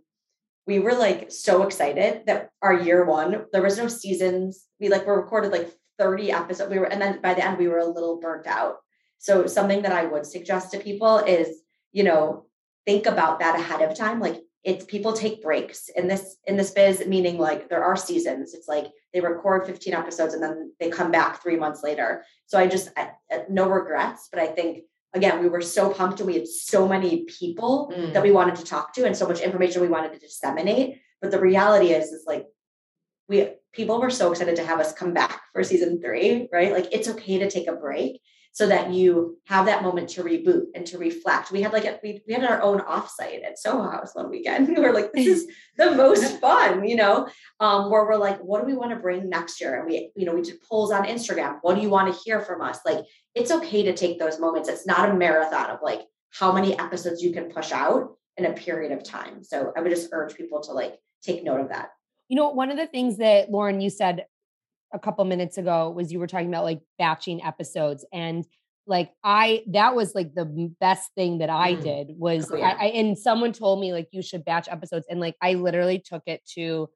we 0.66 0.80
were 0.80 0.94
like 0.94 1.32
so 1.32 1.64
excited 1.64 2.26
that 2.26 2.50
our 2.62 2.74
year 2.74 3.06
one 3.06 3.46
there 3.52 3.62
was 3.62 3.78
no 3.78 3.88
seasons. 3.88 4.66
We 4.80 4.90
like 4.90 5.06
were 5.06 5.22
recorded 5.22 5.52
like 5.52 5.70
30 6.00 6.32
episodes 6.32 6.72
we 6.72 6.80
were 6.80 6.86
and 6.86 7.02
then 7.02 7.22
by 7.22 7.34
the 7.34 7.46
end 7.46 7.58
we 7.58 7.68
were 7.68 7.80
a 7.80 7.86
little 7.86 8.20
burnt 8.20 8.48
out. 8.48 8.78
So 9.18 9.48
something 9.48 9.82
that 9.84 9.92
i 9.92 10.06
would 10.06 10.26
suggest 10.26 10.72
to 10.72 10.80
people 10.80 11.18
is 11.20 11.62
you 11.92 12.04
know 12.04 12.46
think 12.86 13.06
about 13.06 13.40
that 13.40 13.60
ahead 13.60 13.82
of 13.82 13.98
time. 13.98 14.20
Like 14.20 14.42
it's 14.64 14.86
people 14.86 15.12
take 15.12 15.44
breaks 15.44 15.90
in 15.90 16.08
this 16.08 16.38
in 16.46 16.56
this 16.56 16.72
biz 16.72 17.06
meaning 17.06 17.38
like 17.38 17.70
there 17.70 17.84
are 17.84 17.98
seasons. 17.98 18.54
It's 18.54 18.68
like 18.68 18.88
they 19.14 19.20
record 19.20 19.66
15 19.66 19.94
episodes 19.94 20.34
and 20.34 20.42
then 20.42 20.74
they 20.80 20.90
come 20.90 21.12
back 21.12 21.42
three 21.42 21.58
months 21.58 21.84
later. 21.84 22.24
So 22.46 22.58
i 22.58 22.68
just 22.68 22.90
I, 22.96 23.12
no 23.50 23.68
regrets 23.68 24.30
but 24.32 24.40
i 24.40 24.48
think 24.48 24.84
again 25.14 25.42
we 25.42 25.50
were 25.50 25.62
so 25.62 25.90
pumped 25.90 26.20
and 26.20 26.28
we 26.28 26.36
had 26.36 26.48
so 26.48 26.88
many 26.88 27.24
people 27.26 27.92
mm. 27.96 28.14
that 28.14 28.24
we 28.24 28.32
wanted 28.32 28.56
to 28.56 28.64
talk 28.64 28.94
to 28.94 29.06
and 29.06 29.16
so 29.16 29.28
much 29.28 29.42
information 29.42 29.82
we 29.82 29.88
wanted 29.88 30.14
to 30.14 30.20
disseminate. 30.20 31.00
But 31.22 31.32
the 31.32 31.40
reality 31.40 31.88
is 31.88 32.12
is 32.12 32.26
like 32.28 32.46
we 33.28 33.50
people 33.72 34.00
were 34.00 34.10
so 34.10 34.32
excited 34.32 34.56
to 34.58 34.66
have 34.66 34.80
us 34.80 34.94
come 34.94 35.14
back 35.14 35.42
for 35.54 35.64
season 35.64 36.02
three 36.02 36.48
right? 36.52 36.72
Like 36.72 36.90
it's 36.92 37.08
okay 37.08 37.40
to 37.40 37.50
take 37.50 37.68
a 37.68 37.74
break 37.74 38.22
so 38.54 38.68
that 38.68 38.94
you 38.94 39.40
have 39.48 39.66
that 39.66 39.82
moment 39.82 40.08
to 40.08 40.24
reboot 40.24 40.66
and 40.76 40.86
to 40.86 41.00
reflect. 41.00 41.52
We 41.52 41.64
had 41.64 41.74
like 41.74 41.86
a, 41.86 42.00
we, 42.04 42.22
we 42.28 42.36
had 42.36 42.44
our 42.44 42.62
own 42.62 42.82
offsite 42.82 43.44
at 43.44 43.58
Soho 43.58 43.90
House 43.90 44.14
one 44.14 44.30
weekend. 44.30 44.68
We 44.74 44.80
were 44.80 44.94
like, 44.94 45.12
this 45.12 45.26
is 45.26 45.48
the 45.78 45.92
most 45.92 46.40
fun, 46.40 46.88
you 46.88 46.96
know, 46.96 47.28
um, 47.60 47.90
where 47.90 48.06
we're 48.06 48.16
like, 48.16 48.40
what 48.40 48.62
do 48.62 48.68
we 48.68 48.76
want 48.76 48.92
to 48.92 48.96
bring 48.98 49.28
next 49.28 49.60
year? 49.60 49.80
And 49.80 49.88
we, 49.88 50.12
you 50.16 50.26
know, 50.26 50.36
we 50.36 50.44
did 50.44 50.62
polls 50.62 50.92
on 50.92 51.06
Instagram. 51.06 51.58
What 51.64 51.76
do 51.76 51.82
you 51.82 51.90
want 51.90 52.14
to 52.14 52.20
hear 52.22 52.42
from 52.42 52.62
us? 52.62 52.80
Like, 52.86 53.06
it's 53.34 53.52
okay 53.52 53.84
to 53.84 53.94
take 53.94 54.20
those 54.20 54.40
moments. 54.40 54.70
It's 54.70 54.86
not 54.86 55.10
a 55.10 55.16
marathon 55.16 55.72
of 55.72 55.80
like 55.82 56.02
how 56.30 56.52
many 56.52 56.78
episodes 56.78 57.24
you 57.24 57.34
can 57.34 57.50
push 57.50 57.72
out 57.72 58.16
in 58.38 58.46
a 58.46 58.54
period 58.54 58.92
of 58.92 59.04
time. 59.04 59.44
So 59.44 59.74
I 59.76 59.82
would 59.82 59.92
just 59.92 60.10
urge 60.12 60.36
people 60.36 60.62
to 60.62 60.74
like 60.74 61.00
take 61.24 61.44
note 61.44 61.60
of 61.60 61.70
that. 61.70 61.90
You 62.28 62.36
know, 62.36 62.50
one 62.50 62.70
of 62.70 62.78
the 62.78 62.88
things 62.88 63.18
that 63.18 63.50
Lauren, 63.50 63.82
you 63.82 63.90
said 63.90 64.26
a 64.94 65.00
couple 65.00 65.26
minutes 65.26 65.58
ago 65.58 65.90
was 65.90 66.12
you 66.12 66.20
were 66.20 66.28
talking 66.28 66.48
about 66.48 66.64
like 66.64 66.82
batching 66.98 67.44
episodes 67.44 68.06
and 68.14 68.46
like 68.86 69.12
I 69.24 69.64
that 69.72 69.96
was 69.96 70.14
like 70.14 70.34
the 70.36 70.46
best 70.80 71.10
thing 71.16 71.40
that 71.40 71.50
I 71.50 71.76
mm. 71.76 71.84
did 71.84 72.08
was 72.18 72.52
oh, 72.52 72.58
yeah. 72.58 72.76
I, 72.80 72.86
I, 72.86 72.90
and 72.90 73.18
someone 73.18 73.54
told 73.54 73.80
me 73.80 73.94
like 73.94 74.10
you 74.12 74.22
should 74.22 74.46
batch 74.46 74.68
episodes 74.70 75.06
and 75.10 75.20
like 75.20 75.36
I 75.42 75.54
literally 75.54 76.00
took 76.00 76.24
it 76.28 76.42
to 76.56 76.90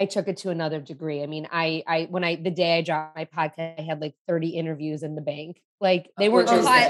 I 0.00 0.06
took 0.06 0.26
it 0.26 0.38
to 0.38 0.50
another 0.50 0.80
degree. 0.80 1.22
I 1.22 1.26
mean, 1.26 1.46
I 1.52 1.84
I 1.86 2.08
when 2.10 2.24
I 2.24 2.36
the 2.36 2.50
day 2.50 2.78
I 2.78 2.82
dropped 2.82 3.16
my 3.16 3.26
podcast, 3.26 3.78
I 3.78 3.82
had 3.82 4.00
like 4.00 4.14
30 4.26 4.48
interviews 4.50 5.02
in 5.02 5.14
the 5.14 5.20
bank. 5.20 5.60
Like 5.80 6.10
they 6.18 6.28
weren't 6.28 6.48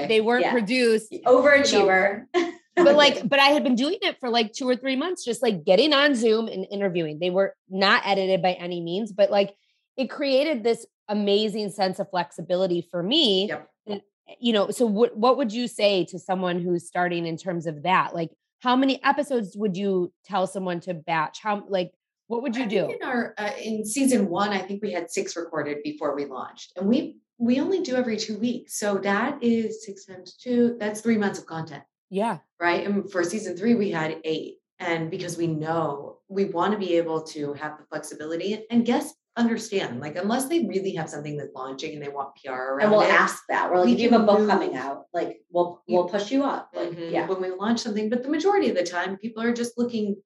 they 0.09 0.21
weren't 0.21 0.45
yeah. 0.45 0.53
produced. 0.53 1.13
Overachiever. 1.27 2.25
You 2.35 2.43
know, 2.43 2.53
but 2.77 2.97
like, 2.97 3.29
but 3.29 3.39
I 3.39 3.49
had 3.49 3.65
been 3.65 3.75
doing 3.75 3.99
it 4.01 4.19
for 4.19 4.31
like 4.31 4.53
two 4.53 4.69
or 4.69 4.77
three 4.77 4.97
months, 4.97 5.25
just 5.25 5.43
like 5.43 5.65
getting 5.65 5.93
on 5.93 6.15
Zoom 6.15 6.49
and 6.49 6.67
interviewing. 6.71 7.19
They 7.19 7.31
were 7.31 7.55
not 7.69 8.03
edited 8.07 8.41
by 8.41 8.53
any 8.53 8.81
means, 8.81 9.13
but 9.13 9.31
like 9.31 9.55
it 9.97 10.11
created 10.11 10.63
this 10.65 10.87
amazing 11.09 11.71
sense 11.71 11.99
of 11.99 12.09
flexibility 12.11 12.87
for 12.91 13.03
me. 13.03 13.49
Yep. 13.49 13.69
And, 13.87 14.01
you 14.41 14.53
know, 14.53 14.71
so 14.71 14.87
what 14.87 15.17
what 15.17 15.37
would 15.37 15.53
you 15.53 15.69
say 15.69 16.05
to 16.07 16.19
someone 16.19 16.61
who's 16.61 16.87
starting 16.87 17.27
in 17.27 17.37
terms 17.37 17.67
of 17.67 17.83
that? 17.83 18.15
Like, 18.15 18.31
how 18.61 18.77
many 18.77 19.03
episodes 19.05 19.57
would 19.57 19.77
you 19.77 20.13
tell 20.25 20.47
someone 20.47 20.81
to 20.81 20.95
batch? 20.95 21.41
How 21.43 21.65
like 21.69 21.93
what 22.29 22.43
would 22.43 22.57
you 22.57 22.65
I 22.65 22.69
do? 22.69 22.85
In 22.91 23.03
our 23.07 23.35
uh, 23.37 23.51
in 23.63 23.85
season 23.85 24.29
one, 24.29 24.51
I 24.51 24.59
think 24.59 24.83
we 24.83 24.93
had 24.93 25.11
six 25.11 25.37
recorded 25.37 25.79
before 25.83 26.15
we 26.15 26.25
launched, 26.25 26.73
and 26.77 26.89
we 26.89 27.19
we 27.39 27.61
only 27.61 27.81
do 27.81 27.97
every 27.97 28.17
two 28.17 28.39
weeks. 28.39 28.79
So 28.79 28.99
that 28.99 29.43
is 29.43 29.85
six 29.85 30.07
times 30.07 30.35
two. 30.35 30.77
That's 30.79 31.01
three 31.01 31.19
months 31.19 31.41
of 31.41 31.47
content, 31.47 31.83
Yeah. 32.09 32.39
right? 32.61 32.87
And 32.87 33.11
for 33.11 33.25
season 33.25 33.57
three, 33.57 33.75
we 33.75 33.91
had 33.91 34.19
eight, 34.25 34.59
and 34.79 35.11
because 35.11 35.37
we 35.37 35.49
know 35.49 36.19
we 36.29 36.45
want 36.45 36.73
to 36.73 36.79
be 36.79 36.97
able 36.97 37.23
to 37.23 37.53
have 37.55 37.79
the 37.79 37.85
flexibility 37.91 38.65
and 38.71 38.87
guests 38.87 39.19
understand, 39.37 40.01
like 40.01 40.17
unless 40.17 40.47
they 40.49 40.65
really 40.65 40.95
have 40.95 41.09
something 41.09 41.37
that's 41.37 41.55
launching 41.55 41.95
and 41.95 42.03
they 42.03 42.09
want 42.09 42.35
PR 42.37 42.51
around 42.53 42.83
and 42.83 42.91
we'll 42.91 43.01
it, 43.01 43.09
ask 43.11 43.43
that. 43.49 43.71
We're 43.71 43.79
like, 43.79 43.87
We 43.87 43.93
if 43.95 44.01
you 44.01 44.11
have 44.11 44.21
a 44.23 44.27
can 44.27 44.37
book 44.37 44.49
coming 44.49 44.77
out, 44.77 45.05
like 45.13 45.41
we'll 45.51 45.83
we'll 45.89 46.09
push 46.09 46.31
you 46.31 46.45
up. 46.45 46.71
Like, 46.75 46.91
Mhm, 46.91 47.11
yeah. 47.13 47.27
when 47.27 47.41
we 47.41 47.51
launch 47.51 47.81
something 47.81 48.11
but 48.11 48.23
the 48.23 48.29
majority 48.29 48.69
of 48.69 48.77
the 48.77 48.83
time 48.85 49.17
people 49.17 49.43
are 49.43 49.53
just 49.53 49.79
looking 49.79 50.17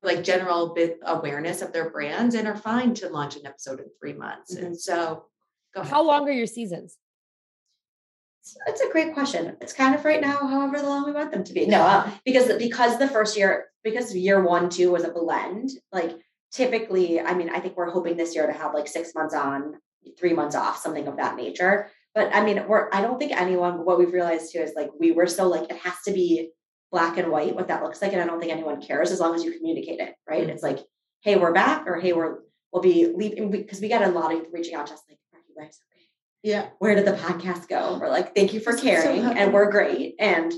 for 0.00 0.06
like 0.06 0.22
general 0.22 0.72
bit 0.72 0.98
awareness 1.04 1.62
of 1.62 1.72
their 1.72 1.90
brands 1.90 2.34
and 2.36 2.46
are 2.46 2.56
fine 2.56 2.94
to 2.94 3.08
launch 3.08 3.36
an 3.36 3.46
episode 3.46 3.80
in 3.80 3.86
three 4.00 4.12
months 4.12 4.54
Mm-hmm. 4.54 4.66
and 4.66 4.80
so 4.80 5.24
go 5.74 5.80
ahead. 5.80 5.92
How 5.92 6.02
long 6.04 6.28
are 6.28 6.32
your 6.32 6.46
seasons? 6.46 6.96
That's 8.66 8.82
a 8.82 8.90
great 8.90 9.14
question. 9.14 9.56
It's 9.62 9.72
kind 9.72 9.94
of 9.94 10.04
right 10.04 10.20
now, 10.20 10.36
however 10.46 10.80
long 10.82 11.06
we 11.06 11.12
want 11.12 11.32
them 11.32 11.44
to 11.44 11.52
be. 11.54 11.64
No, 11.66 11.80
uh, 11.80 12.10
because 12.26 12.52
because 12.58 12.98
the 12.98 13.08
first 13.08 13.38
year, 13.38 13.66
because 13.82 14.14
year 14.14 14.42
one, 14.42 14.68
two 14.68 14.90
was 14.92 15.02
a 15.04 15.10
blend. 15.10 15.70
Like 15.92 16.12
typically, 16.54 17.20
I 17.20 17.34
mean, 17.34 17.50
I 17.50 17.58
think 17.58 17.76
we're 17.76 17.90
hoping 17.90 18.16
this 18.16 18.34
year 18.34 18.46
to 18.46 18.52
have 18.52 18.72
like 18.72 18.86
six 18.86 19.14
months 19.14 19.34
on, 19.34 19.74
three 20.18 20.32
months 20.32 20.54
off, 20.54 20.78
something 20.78 21.06
of 21.06 21.16
that 21.16 21.36
nature. 21.36 21.90
But 22.14 22.34
I 22.34 22.44
mean, 22.44 22.64
we're 22.68 22.88
I 22.92 23.02
don't 23.02 23.18
think 23.18 23.32
anyone. 23.32 23.84
What 23.84 23.98
we've 23.98 24.12
realized 24.12 24.52
too 24.52 24.60
is 24.60 24.72
like 24.76 24.90
we 24.98 25.10
were 25.10 25.26
so 25.26 25.48
like 25.48 25.68
it 25.68 25.76
has 25.78 25.94
to 26.06 26.12
be 26.12 26.50
black 26.92 27.18
and 27.18 27.30
white 27.32 27.56
what 27.56 27.68
that 27.68 27.82
looks 27.82 28.00
like, 28.00 28.12
and 28.12 28.22
I 28.22 28.26
don't 28.26 28.38
think 28.38 28.52
anyone 28.52 28.80
cares 28.80 29.10
as 29.10 29.18
long 29.18 29.34
as 29.34 29.42
you 29.42 29.52
communicate 29.52 29.98
it. 29.98 30.14
Right? 30.28 30.48
It's 30.48 30.62
like, 30.62 30.78
hey, 31.22 31.36
we're 31.36 31.52
back, 31.52 31.86
or 31.88 31.98
hey, 31.98 32.12
we're 32.12 32.38
we'll 32.72 32.82
be 32.82 33.12
leaving 33.14 33.50
because 33.50 33.80
we 33.80 33.88
got 33.88 34.04
a 34.04 34.08
lot 34.08 34.32
of 34.32 34.46
reaching 34.52 34.74
out 34.74 34.86
to 34.86 34.94
us 34.94 35.02
like, 35.08 35.18
are 35.32 35.40
you 35.48 35.54
guys 35.60 35.78
okay? 35.92 36.06
yeah 36.42 36.66
where 36.78 36.94
did 36.94 37.06
the 37.06 37.12
podcast 37.12 37.68
go? 37.68 37.98
We're 38.00 38.10
like, 38.10 38.34
thank 38.34 38.54
you 38.54 38.60
for 38.60 38.74
is 38.74 38.80
so 38.80 38.84
caring, 38.84 39.24
and 39.24 39.52
we're 39.52 39.70
great. 39.70 40.14
And 40.20 40.52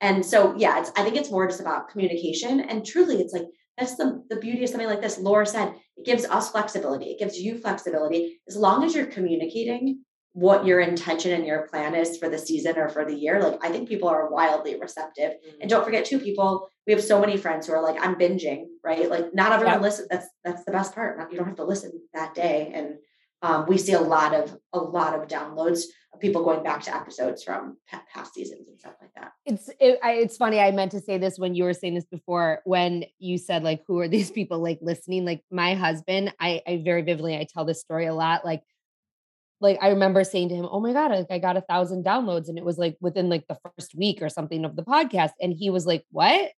and 0.00 0.24
so 0.24 0.54
yeah, 0.56 0.80
it's 0.80 0.90
I 0.96 1.02
think 1.02 1.16
it's 1.16 1.30
more 1.30 1.46
just 1.46 1.60
about 1.60 1.90
communication. 1.90 2.60
And 2.60 2.86
truly, 2.86 3.16
it's 3.16 3.34
like 3.34 3.44
that's 3.78 3.96
the 3.96 4.22
the 4.30 4.36
beauty 4.36 4.64
of 4.64 4.70
something 4.70 4.88
like 4.88 5.00
this. 5.02 5.18
Laura 5.18 5.46
said 5.46 5.74
it 5.96 6.04
gives 6.04 6.24
us 6.24 6.50
flexibility. 6.50 7.06
It 7.06 7.18
gives 7.18 7.38
you 7.38 7.58
flexibility 7.58 8.40
as 8.48 8.56
long 8.56 8.84
as 8.84 8.94
you're 8.94 9.06
communicating 9.06 10.02
what 10.34 10.64
your 10.64 10.80
intention 10.80 11.32
and 11.32 11.46
your 11.46 11.66
plan 11.68 11.94
is 11.94 12.16
for 12.16 12.28
the 12.30 12.38
season 12.38 12.78
or 12.78 12.88
for 12.88 13.04
the 13.04 13.14
year. 13.14 13.42
Like 13.42 13.62
I 13.64 13.68
think 13.70 13.88
people 13.88 14.08
are 14.08 14.30
wildly 14.30 14.78
receptive. 14.80 15.32
And 15.60 15.68
don't 15.68 15.84
forget 15.84 16.06
too, 16.06 16.18
people, 16.18 16.68
we 16.86 16.92
have 16.94 17.02
so 17.04 17.20
many 17.20 17.36
friends 17.36 17.66
who 17.66 17.74
are 17.74 17.82
like, 17.82 18.00
I'm 18.00 18.14
binging, 18.14 18.64
right? 18.82 19.10
Like 19.10 19.34
not 19.34 19.52
everyone 19.52 19.74
Yeah. 19.76 19.80
listen. 19.80 20.06
That's 20.10 20.26
that's 20.44 20.64
the 20.64 20.72
best 20.72 20.94
part. 20.94 21.18
Not- 21.18 21.30
You 21.32 21.38
don't 21.38 21.48
have 21.48 21.56
to 21.56 21.64
listen 21.64 21.92
that 22.14 22.34
day. 22.34 22.70
And 22.74 22.94
um, 23.42 23.66
we 23.68 23.76
see 23.76 23.92
a 23.92 24.00
lot 24.00 24.34
of 24.34 24.56
a 24.72 24.78
lot 24.78 25.14
of 25.18 25.28
downloads 25.28 25.82
people 26.20 26.44
going 26.44 26.62
back 26.62 26.82
to 26.82 26.94
episodes 26.94 27.42
from 27.42 27.76
past 27.88 28.34
seasons 28.34 28.68
and 28.68 28.78
stuff 28.78 28.94
like 29.00 29.12
that. 29.14 29.32
It's 29.44 29.68
it, 29.80 29.98
I, 30.02 30.12
it's 30.12 30.36
funny. 30.36 30.60
I 30.60 30.70
meant 30.70 30.92
to 30.92 31.00
say 31.00 31.18
this 31.18 31.38
when 31.38 31.54
you 31.54 31.64
were 31.64 31.74
saying 31.74 31.94
this 31.94 32.04
before. 32.04 32.60
When 32.64 33.04
you 33.18 33.38
said 33.38 33.62
like, 33.64 33.82
"Who 33.86 33.98
are 34.00 34.08
these 34.08 34.30
people?" 34.30 34.60
Like 34.60 34.78
listening. 34.82 35.24
Like 35.24 35.42
my 35.50 35.74
husband, 35.74 36.32
I 36.38 36.62
I 36.66 36.82
very 36.84 37.02
vividly 37.02 37.36
I 37.36 37.46
tell 37.52 37.64
this 37.64 37.80
story 37.80 38.06
a 38.06 38.14
lot. 38.14 38.44
Like, 38.44 38.62
like 39.60 39.78
I 39.80 39.88
remember 39.88 40.22
saying 40.24 40.50
to 40.50 40.54
him, 40.54 40.66
"Oh 40.70 40.80
my 40.80 40.92
god, 40.92 41.10
like 41.10 41.26
I 41.30 41.38
got 41.38 41.56
a 41.56 41.62
thousand 41.62 42.04
downloads," 42.04 42.48
and 42.48 42.58
it 42.58 42.64
was 42.64 42.78
like 42.78 42.96
within 43.00 43.28
like 43.28 43.46
the 43.48 43.58
first 43.76 43.94
week 43.96 44.22
or 44.22 44.28
something 44.28 44.64
of 44.64 44.76
the 44.76 44.84
podcast, 44.84 45.32
and 45.40 45.52
he 45.52 45.70
was 45.70 45.86
like, 45.86 46.04
"What?" 46.10 46.50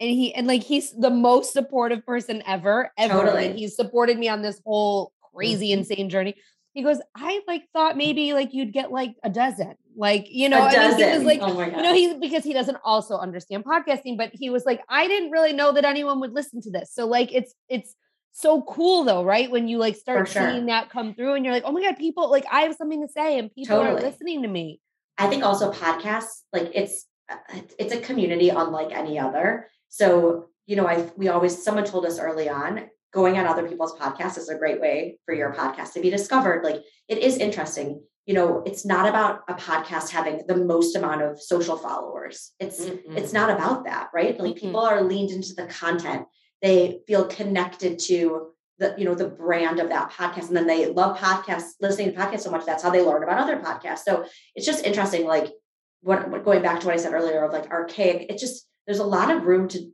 And 0.00 0.10
he 0.10 0.34
and 0.34 0.46
like 0.46 0.62
he's 0.64 0.92
the 0.92 1.10
most 1.10 1.52
supportive 1.52 2.04
person 2.04 2.42
ever, 2.46 2.90
ever. 2.98 3.14
Totally. 3.14 3.46
And 3.46 3.58
he's 3.58 3.76
supported 3.76 4.18
me 4.18 4.28
on 4.28 4.42
this 4.42 4.60
whole 4.66 5.12
crazy, 5.32 5.68
Mhm. 5.70 5.78
insane 5.78 6.10
journey. 6.10 6.34
He 6.74 6.82
goes, 6.82 6.98
I 7.14 7.40
like 7.46 7.62
thought 7.72 7.96
maybe 7.96 8.32
like 8.32 8.52
you'd 8.52 8.72
get 8.72 8.90
like 8.90 9.14
a 9.22 9.30
dozen, 9.30 9.74
like 9.96 10.26
you 10.28 10.48
know, 10.48 10.58
a 10.58 10.66
I 10.66 10.70
mean, 10.70 10.90
dozen. 10.90 11.08
he 11.08 11.18
was 11.18 11.24
like, 11.24 11.40
oh 11.40 11.54
my 11.54 11.70
god. 11.70 11.76
you 11.76 11.82
know, 11.84 11.94
he's 11.94 12.14
because 12.14 12.42
he 12.42 12.52
doesn't 12.52 12.78
also 12.84 13.16
understand 13.16 13.64
podcasting, 13.64 14.18
but 14.18 14.30
he 14.32 14.50
was 14.50 14.66
like, 14.66 14.82
I 14.88 15.06
didn't 15.06 15.30
really 15.30 15.52
know 15.52 15.72
that 15.72 15.84
anyone 15.84 16.18
would 16.20 16.32
listen 16.32 16.60
to 16.62 16.70
this. 16.70 16.92
So 16.92 17.06
like 17.06 17.32
it's 17.32 17.54
it's 17.68 17.94
so 18.32 18.62
cool 18.62 19.04
though, 19.04 19.24
right? 19.24 19.48
When 19.48 19.68
you 19.68 19.78
like 19.78 19.94
start 19.94 20.28
sure. 20.28 20.50
seeing 20.50 20.66
that 20.66 20.90
come 20.90 21.14
through 21.14 21.34
and 21.34 21.44
you're 21.44 21.54
like, 21.54 21.62
oh 21.64 21.70
my 21.70 21.80
God, 21.80 21.96
people 21.96 22.28
like 22.28 22.44
I 22.50 22.62
have 22.62 22.74
something 22.74 23.06
to 23.06 23.12
say 23.12 23.38
and 23.38 23.54
people 23.54 23.78
are 23.78 23.94
listening 23.94 24.42
to 24.42 24.48
me. 24.48 24.80
I 25.16 25.28
think 25.28 25.44
also 25.44 25.70
podcasts, 25.72 26.42
like 26.52 26.72
it's 26.74 27.06
uh, 27.30 27.36
it's 27.78 27.94
a 27.94 28.00
community 28.00 28.48
unlike 28.48 28.90
any 28.90 29.18
other. 29.18 29.68
So 29.88 30.48
you 30.66 30.74
know, 30.74 30.88
I 30.88 31.08
we 31.16 31.28
always 31.28 31.62
someone 31.62 31.84
told 31.84 32.04
us 32.04 32.18
early 32.18 32.48
on 32.48 32.88
going 33.14 33.38
on 33.38 33.46
other 33.46 33.66
people's 33.68 33.96
podcasts 33.96 34.36
is 34.36 34.48
a 34.48 34.58
great 34.58 34.80
way 34.80 35.18
for 35.24 35.34
your 35.34 35.54
podcast 35.54 35.92
to 35.92 36.00
be 36.00 36.10
discovered. 36.10 36.64
Like 36.64 36.82
it 37.08 37.18
is 37.18 37.38
interesting. 37.38 38.02
You 38.26 38.34
know, 38.34 38.62
it's 38.66 38.84
not 38.84 39.08
about 39.08 39.42
a 39.48 39.54
podcast 39.54 40.10
having 40.10 40.42
the 40.48 40.56
most 40.56 40.96
amount 40.96 41.22
of 41.22 41.40
social 41.40 41.76
followers. 41.76 42.52
It's 42.58 42.84
Mm-mm. 42.84 43.16
it's 43.16 43.32
not 43.32 43.50
about 43.50 43.84
that, 43.84 44.08
right? 44.12 44.38
Like 44.38 44.56
Mm-mm. 44.56 44.60
people 44.60 44.80
are 44.80 45.02
leaned 45.02 45.30
into 45.30 45.54
the 45.54 45.66
content. 45.66 46.26
They 46.60 47.00
feel 47.06 47.26
connected 47.26 47.98
to 48.00 48.48
the, 48.78 48.94
you 48.98 49.04
know, 49.04 49.14
the 49.14 49.28
brand 49.28 49.78
of 49.78 49.90
that 49.90 50.10
podcast. 50.10 50.48
And 50.48 50.56
then 50.56 50.66
they 50.66 50.86
love 50.86 51.16
podcasts, 51.18 51.74
listening 51.80 52.12
to 52.12 52.18
podcasts 52.18 52.40
so 52.40 52.50
much. 52.50 52.66
That's 52.66 52.82
how 52.82 52.90
they 52.90 53.02
learn 53.02 53.22
about 53.22 53.38
other 53.38 53.58
podcasts. 53.58 54.00
So 54.00 54.24
it's 54.56 54.66
just 54.66 54.84
interesting, 54.84 55.26
like 55.26 55.52
what, 56.00 56.28
what 56.28 56.44
going 56.44 56.62
back 56.62 56.80
to 56.80 56.86
what 56.86 56.94
I 56.94 56.98
said 56.98 57.12
earlier 57.12 57.44
of 57.44 57.52
like 57.52 57.70
archaic, 57.70 58.26
it's 58.30 58.42
just 58.42 58.66
there's 58.86 58.98
a 58.98 59.04
lot 59.04 59.30
of 59.30 59.44
room 59.44 59.68
to 59.68 59.90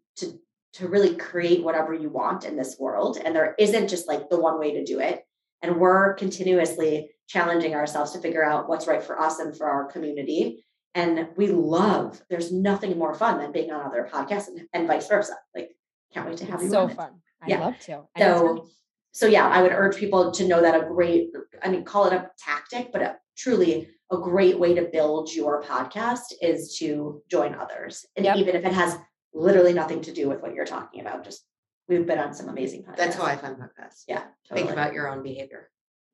to 0.75 0.89
really 0.89 1.17
create 1.17 1.65
whatever 1.65 1.93
you 1.95 2.09
want 2.09 2.45
in 2.45 2.57
this 2.57 2.77
world. 2.79 3.19
And 3.25 3.35
there 3.35 3.55
isn't 3.59 3.89
just 3.89 4.07
like 4.09 4.29
the 4.29 4.39
one 4.41 4.59
way 4.59 4.73
to 4.75 4.85
do 4.85 5.01
it. 5.01 5.25
And 5.63 5.77
we're 5.79 6.15
continuously 6.15 7.11
challenging 7.29 7.75
ourselves 7.75 8.13
to 8.13 8.21
figure 8.21 8.45
out 8.45 8.69
what's 8.69 8.87
right 8.87 9.03
for 9.03 9.21
us 9.21 9.39
and 9.41 9.57
for 9.57 9.69
our 9.69 9.87
community. 9.87 10.65
And 10.95 11.29
we 11.37 11.49
love, 11.49 12.21
there's 12.31 12.53
nothing 12.53 12.99
more 12.99 13.15
fun 13.15 13.39
than 13.39 13.53
being 13.53 13.71
on 13.71 13.85
other 13.87 14.09
podcasts 14.13 14.49
and, 14.49 14.63
and 14.73 14.87
vice 14.89 15.07
versa. 15.09 15.35
Like, 15.55 15.71
can't 16.13 16.27
wait 16.29 16.39
to 16.39 16.47
have 16.47 16.63
you 16.63 16.71
so 16.71 16.89
it. 16.89 16.97
fun. 16.97 17.13
I 17.43 17.49
Yeah. 17.49 17.61
love 17.61 17.79
to. 17.81 17.93
Anytime. 18.17 18.39
So, 18.57 18.69
so 19.13 19.27
yeah, 19.27 19.49
I 19.49 19.63
would 19.63 19.73
urge 19.73 19.97
people 19.97 20.31
to 20.33 20.47
know 20.47 20.61
that 20.63 20.75
a 20.81 20.87
great, 20.87 21.31
I 21.63 21.69
mean, 21.69 21.85
call 21.85 22.07
it 22.07 22.13
a 22.13 22.31
tactic, 22.39 22.91
but 22.93 23.03
a, 23.03 23.17
truly 23.37 23.89
a 24.13 24.17
great 24.19 24.59
way 24.59 24.75
to 24.75 24.83
build 24.93 25.33
your 25.33 25.63
podcast 25.63 26.33
is 26.41 26.77
to 26.79 27.23
join 27.31 27.55
others. 27.55 28.05
And 28.17 28.25
Yep. 28.25 28.37
even 28.37 28.57
if 28.57 28.65
it 28.65 28.73
has 28.73 28.97
literally 29.33 29.73
nothing 29.73 30.01
to 30.03 30.13
do 30.13 30.29
with 30.29 30.43
what 30.43 30.55
you're 30.55 30.67
talking 30.67 31.01
about, 31.01 31.25
just 31.25 31.45
we've 31.89 32.07
been 32.07 32.19
on 32.19 32.33
some 32.33 32.49
amazing 32.49 32.83
podcasts. 32.85 32.97
that's 32.97 33.17
how 33.17 33.25
i 33.25 33.37
find 33.37 33.57
podcasts 33.57 34.05
yeah. 34.07 34.23
Totally. 34.49 34.63
think 34.63 34.71
about 34.71 34.93
your 34.95 35.09
own 35.09 35.23
behavior 35.23 35.69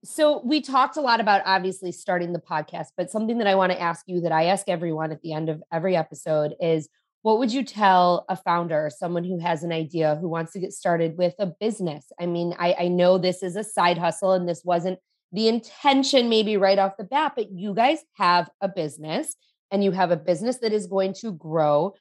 So 0.04 0.40
we 0.44 0.60
talked 0.60 0.96
a 0.96 1.00
lot 1.00 1.20
about 1.20 1.42
obviously 1.44 1.90
starting 1.90 2.32
the 2.32 2.38
podcast, 2.38 2.88
but 2.96 3.10
something 3.10 3.38
that 3.38 3.46
I 3.46 3.56
want 3.56 3.72
to 3.72 3.80
ask 3.80 4.04
you 4.06 4.20
that 4.20 4.32
I 4.32 4.44
ask 4.44 4.68
everyone 4.68 5.10
at 5.10 5.20
the 5.22 5.32
end 5.32 5.48
of 5.48 5.62
every 5.72 5.96
episode 5.96 6.54
is 6.60 6.88
what 7.22 7.38
would 7.38 7.52
you 7.52 7.64
tell 7.64 8.24
a 8.28 8.36
founder, 8.36 8.88
someone 8.96 9.24
who 9.24 9.40
has 9.40 9.64
an 9.64 9.72
idea 9.72 10.16
who 10.20 10.28
wants 10.28 10.52
to 10.52 10.60
get 10.60 10.72
started 10.72 11.18
with 11.18 11.34
a 11.40 11.46
business? 11.46 12.12
I 12.20 12.26
mean, 12.26 12.54
I, 12.56 12.76
I 12.78 12.88
know 12.88 13.18
this 13.18 13.42
is 13.42 13.56
a 13.56 13.64
side 13.64 13.98
hustle 13.98 14.32
and 14.32 14.48
this 14.48 14.62
wasn't 14.64 15.00
the 15.32 15.48
intention 15.48 16.28
maybe 16.28 16.56
right 16.56 16.78
off 16.78 16.96
the 16.96 17.04
bat, 17.04 17.32
but 17.34 17.50
you 17.50 17.74
guys 17.74 17.98
have 18.14 18.48
a 18.60 18.68
business 18.68 19.34
and 19.72 19.82
you 19.82 19.90
have 19.90 20.12
a 20.12 20.16
business 20.16 20.58
that 20.58 20.72
is 20.72 20.86
going 20.86 21.14
to 21.14 21.32
grow. 21.32 21.94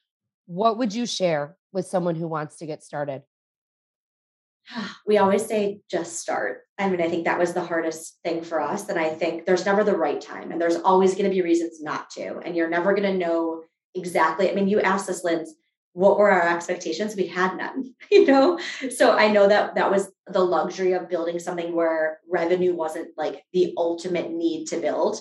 What 0.46 0.78
would 0.78 0.94
you 0.94 1.06
share 1.06 1.58
with 1.74 1.88
someone 1.88 2.16
who 2.16 2.28
wants 2.28 2.58
to 2.58 2.66
get 2.66 2.84
started? 2.84 3.24
we 5.08 5.18
always 5.18 5.46
say 5.46 5.82
just 5.90 6.20
start. 6.20 6.62
I 6.78 6.90
mean, 6.90 7.02
I 7.02 7.10
think 7.10 7.26
that 7.26 7.40
was 7.40 7.54
the 7.54 7.64
hardest 7.64 8.20
thing 8.24 8.44
for 8.44 8.62
us. 8.62 8.90
And 8.90 9.00
I 9.00 9.10
think 9.10 9.46
there's 9.46 9.66
never 9.66 9.84
the 9.84 9.98
right 9.98 10.20
time, 10.20 10.52
and 10.52 10.60
there's 10.60 10.76
always 10.78 11.14
going 11.14 11.26
to 11.26 11.36
be 11.36 11.42
reasons 11.42 11.82
not 11.82 12.10
to. 12.12 12.40
And 12.40 12.56
you're 12.56 12.70
never 12.70 12.94
going 12.94 13.12
to 13.12 13.18
know 13.18 13.64
exactly. 13.94 14.50
I 14.50 14.54
mean, 14.54 14.68
you 14.68 14.82
asked 14.82 15.10
us, 15.10 15.24
Linz, 15.24 15.54
what 15.94 16.18
were 16.18 16.30
our 16.30 16.54
expectations? 16.56 17.16
We 17.16 17.28
had 17.28 17.56
none, 17.56 17.96
you 18.12 18.26
know? 18.26 18.60
So 18.90 19.14
I 19.14 19.32
know 19.32 19.48
that 19.48 19.76
that 19.76 19.90
was 19.90 20.12
the 20.28 20.44
luxury 20.44 20.94
of 20.94 21.10
building 21.10 21.40
something 21.40 21.74
where 21.74 22.20
revenue 22.30 22.76
wasn't 22.76 23.10
like 23.18 23.44
the 23.54 23.74
ultimate 23.78 24.32
need 24.32 24.66
to 24.68 24.78
build. 24.78 25.20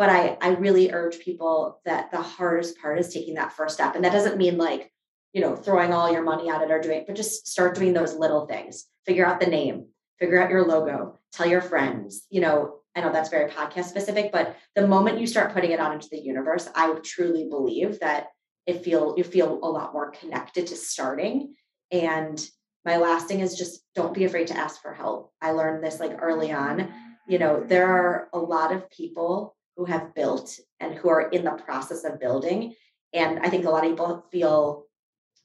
But 0.00 0.08
I, 0.08 0.38
I 0.40 0.52
really 0.54 0.90
urge 0.90 1.18
people 1.18 1.78
that 1.84 2.10
the 2.10 2.22
hardest 2.22 2.80
part 2.80 2.98
is 2.98 3.12
taking 3.12 3.34
that 3.34 3.52
first 3.52 3.74
step. 3.74 3.94
And 3.94 4.02
that 4.02 4.14
doesn't 4.14 4.38
mean 4.38 4.56
like, 4.56 4.90
you 5.34 5.42
know, 5.42 5.54
throwing 5.54 5.92
all 5.92 6.10
your 6.10 6.22
money 6.22 6.48
at 6.48 6.62
it 6.62 6.70
or 6.70 6.80
doing, 6.80 7.04
but 7.06 7.14
just 7.14 7.46
start 7.46 7.74
doing 7.74 7.92
those 7.92 8.14
little 8.14 8.46
things. 8.46 8.86
Figure 9.04 9.26
out 9.26 9.40
the 9.40 9.46
name, 9.46 9.88
figure 10.18 10.42
out 10.42 10.48
your 10.48 10.66
logo, 10.66 11.18
tell 11.34 11.46
your 11.46 11.60
friends, 11.60 12.24
you 12.30 12.40
know, 12.40 12.76
I 12.96 13.02
know 13.02 13.12
that's 13.12 13.28
very 13.28 13.50
podcast 13.50 13.90
specific, 13.90 14.32
but 14.32 14.56
the 14.74 14.88
moment 14.88 15.20
you 15.20 15.26
start 15.26 15.52
putting 15.52 15.72
it 15.72 15.80
out 15.80 15.92
into 15.92 16.08
the 16.10 16.18
universe, 16.18 16.66
I 16.74 16.94
truly 17.04 17.50
believe 17.50 18.00
that 18.00 18.28
it 18.66 18.82
feel 18.82 19.12
you 19.18 19.24
feel 19.24 19.60
a 19.62 19.68
lot 19.68 19.92
more 19.92 20.12
connected 20.12 20.68
to 20.68 20.76
starting. 20.76 21.56
And 21.90 22.42
my 22.86 22.96
last 22.96 23.28
thing 23.28 23.40
is 23.40 23.54
just 23.54 23.82
don't 23.94 24.14
be 24.14 24.24
afraid 24.24 24.46
to 24.46 24.56
ask 24.56 24.80
for 24.80 24.94
help. 24.94 25.34
I 25.42 25.50
learned 25.50 25.84
this 25.84 26.00
like 26.00 26.16
early 26.22 26.52
on. 26.52 26.90
You 27.28 27.38
know, 27.38 27.62
there 27.62 27.86
are 27.86 28.30
a 28.32 28.38
lot 28.38 28.72
of 28.72 28.90
people 28.90 29.56
who 29.80 29.86
have 29.86 30.14
built 30.14 30.60
and 30.78 30.94
who 30.94 31.08
are 31.08 31.30
in 31.30 31.42
the 31.42 31.52
process 31.52 32.04
of 32.04 32.20
building. 32.20 32.74
And 33.14 33.38
I 33.38 33.48
think 33.48 33.64
a 33.64 33.70
lot 33.70 33.82
of 33.82 33.90
people 33.90 34.26
feel 34.30 34.84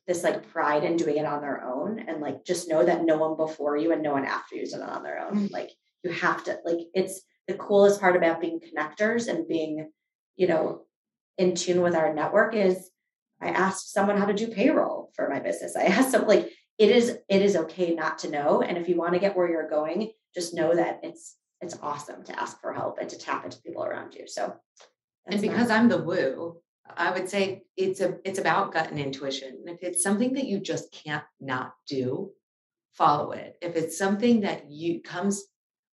this 0.07 0.25
like 0.25 0.51
pride 0.51 0.83
in 0.83 0.97
doing 0.97 1.15
it 1.15 1.25
on 1.25 1.41
their 1.41 1.63
own 1.63 1.99
and 1.99 2.19
like 2.19 2.43
just 2.43 2.67
know 2.67 2.83
that 2.83 3.05
no 3.05 3.15
one 3.15 3.37
before 3.37 3.77
you 3.77 3.93
and 3.93 4.03
no 4.03 4.11
one 4.11 4.25
after 4.25 4.57
you 4.57 4.63
is 4.63 4.73
it 4.73 4.81
on 4.81 5.03
their 5.03 5.19
own. 5.19 5.35
Mm-hmm. 5.35 5.53
Like 5.53 5.71
you 6.03 6.11
have 6.11 6.43
to 6.43 6.59
like 6.65 6.79
it's 6.93 7.21
the 7.47 7.53
coolest 7.53 8.01
part 8.01 8.17
about 8.17 8.41
being 8.41 8.59
connectors 8.59 9.29
and 9.29 9.47
being, 9.47 9.89
you 10.35 10.47
know, 10.47 10.81
in 11.37 11.55
tune 11.55 11.81
with 11.81 11.95
our 11.95 12.13
network 12.13 12.55
is 12.55 12.89
I 13.41 13.51
asked 13.51 13.93
someone 13.93 14.17
how 14.17 14.25
to 14.25 14.33
do 14.33 14.47
payroll 14.47 15.11
for 15.15 15.29
my 15.29 15.39
business. 15.39 15.77
I 15.77 15.83
asked 15.83 16.11
them 16.11 16.27
like 16.27 16.51
it 16.77 16.91
is 16.91 17.17
it 17.29 17.41
is 17.41 17.55
okay 17.55 17.95
not 17.95 18.19
to 18.19 18.29
know. 18.29 18.61
And 18.61 18.77
if 18.77 18.89
you 18.89 18.97
want 18.97 19.13
to 19.13 19.19
get 19.19 19.37
where 19.37 19.49
you're 19.49 19.69
going, 19.69 20.11
just 20.33 20.53
know 20.53 20.75
that 20.75 20.99
it's 21.03 21.37
it's 21.61 21.77
awesome 21.81 22.23
to 22.23 22.39
ask 22.39 22.59
for 22.61 22.73
help 22.73 22.97
and 22.99 23.09
to 23.09 23.17
tap 23.17 23.45
into 23.45 23.61
people 23.61 23.83
around 23.83 24.13
you. 24.15 24.27
So 24.27 24.55
and 25.27 25.41
because 25.41 25.69
I'm 25.69 25.89
the 25.89 25.97
woo, 25.97 26.57
I 26.95 27.11
would 27.11 27.29
say 27.29 27.63
it's 27.75 27.99
a 28.01 28.17
it's 28.23 28.39
about 28.39 28.71
gut 28.73 28.89
and 28.89 28.99
intuition. 28.99 29.63
And 29.65 29.75
if 29.75 29.83
it's 29.83 30.03
something 30.03 30.33
that 30.33 30.45
you 30.45 30.59
just 30.59 30.91
can't 30.91 31.23
not 31.39 31.73
do, 31.87 32.31
follow 32.93 33.31
it. 33.31 33.57
If 33.61 33.75
it's 33.75 33.97
something 33.97 34.41
that 34.41 34.69
you 34.69 35.01
comes 35.01 35.45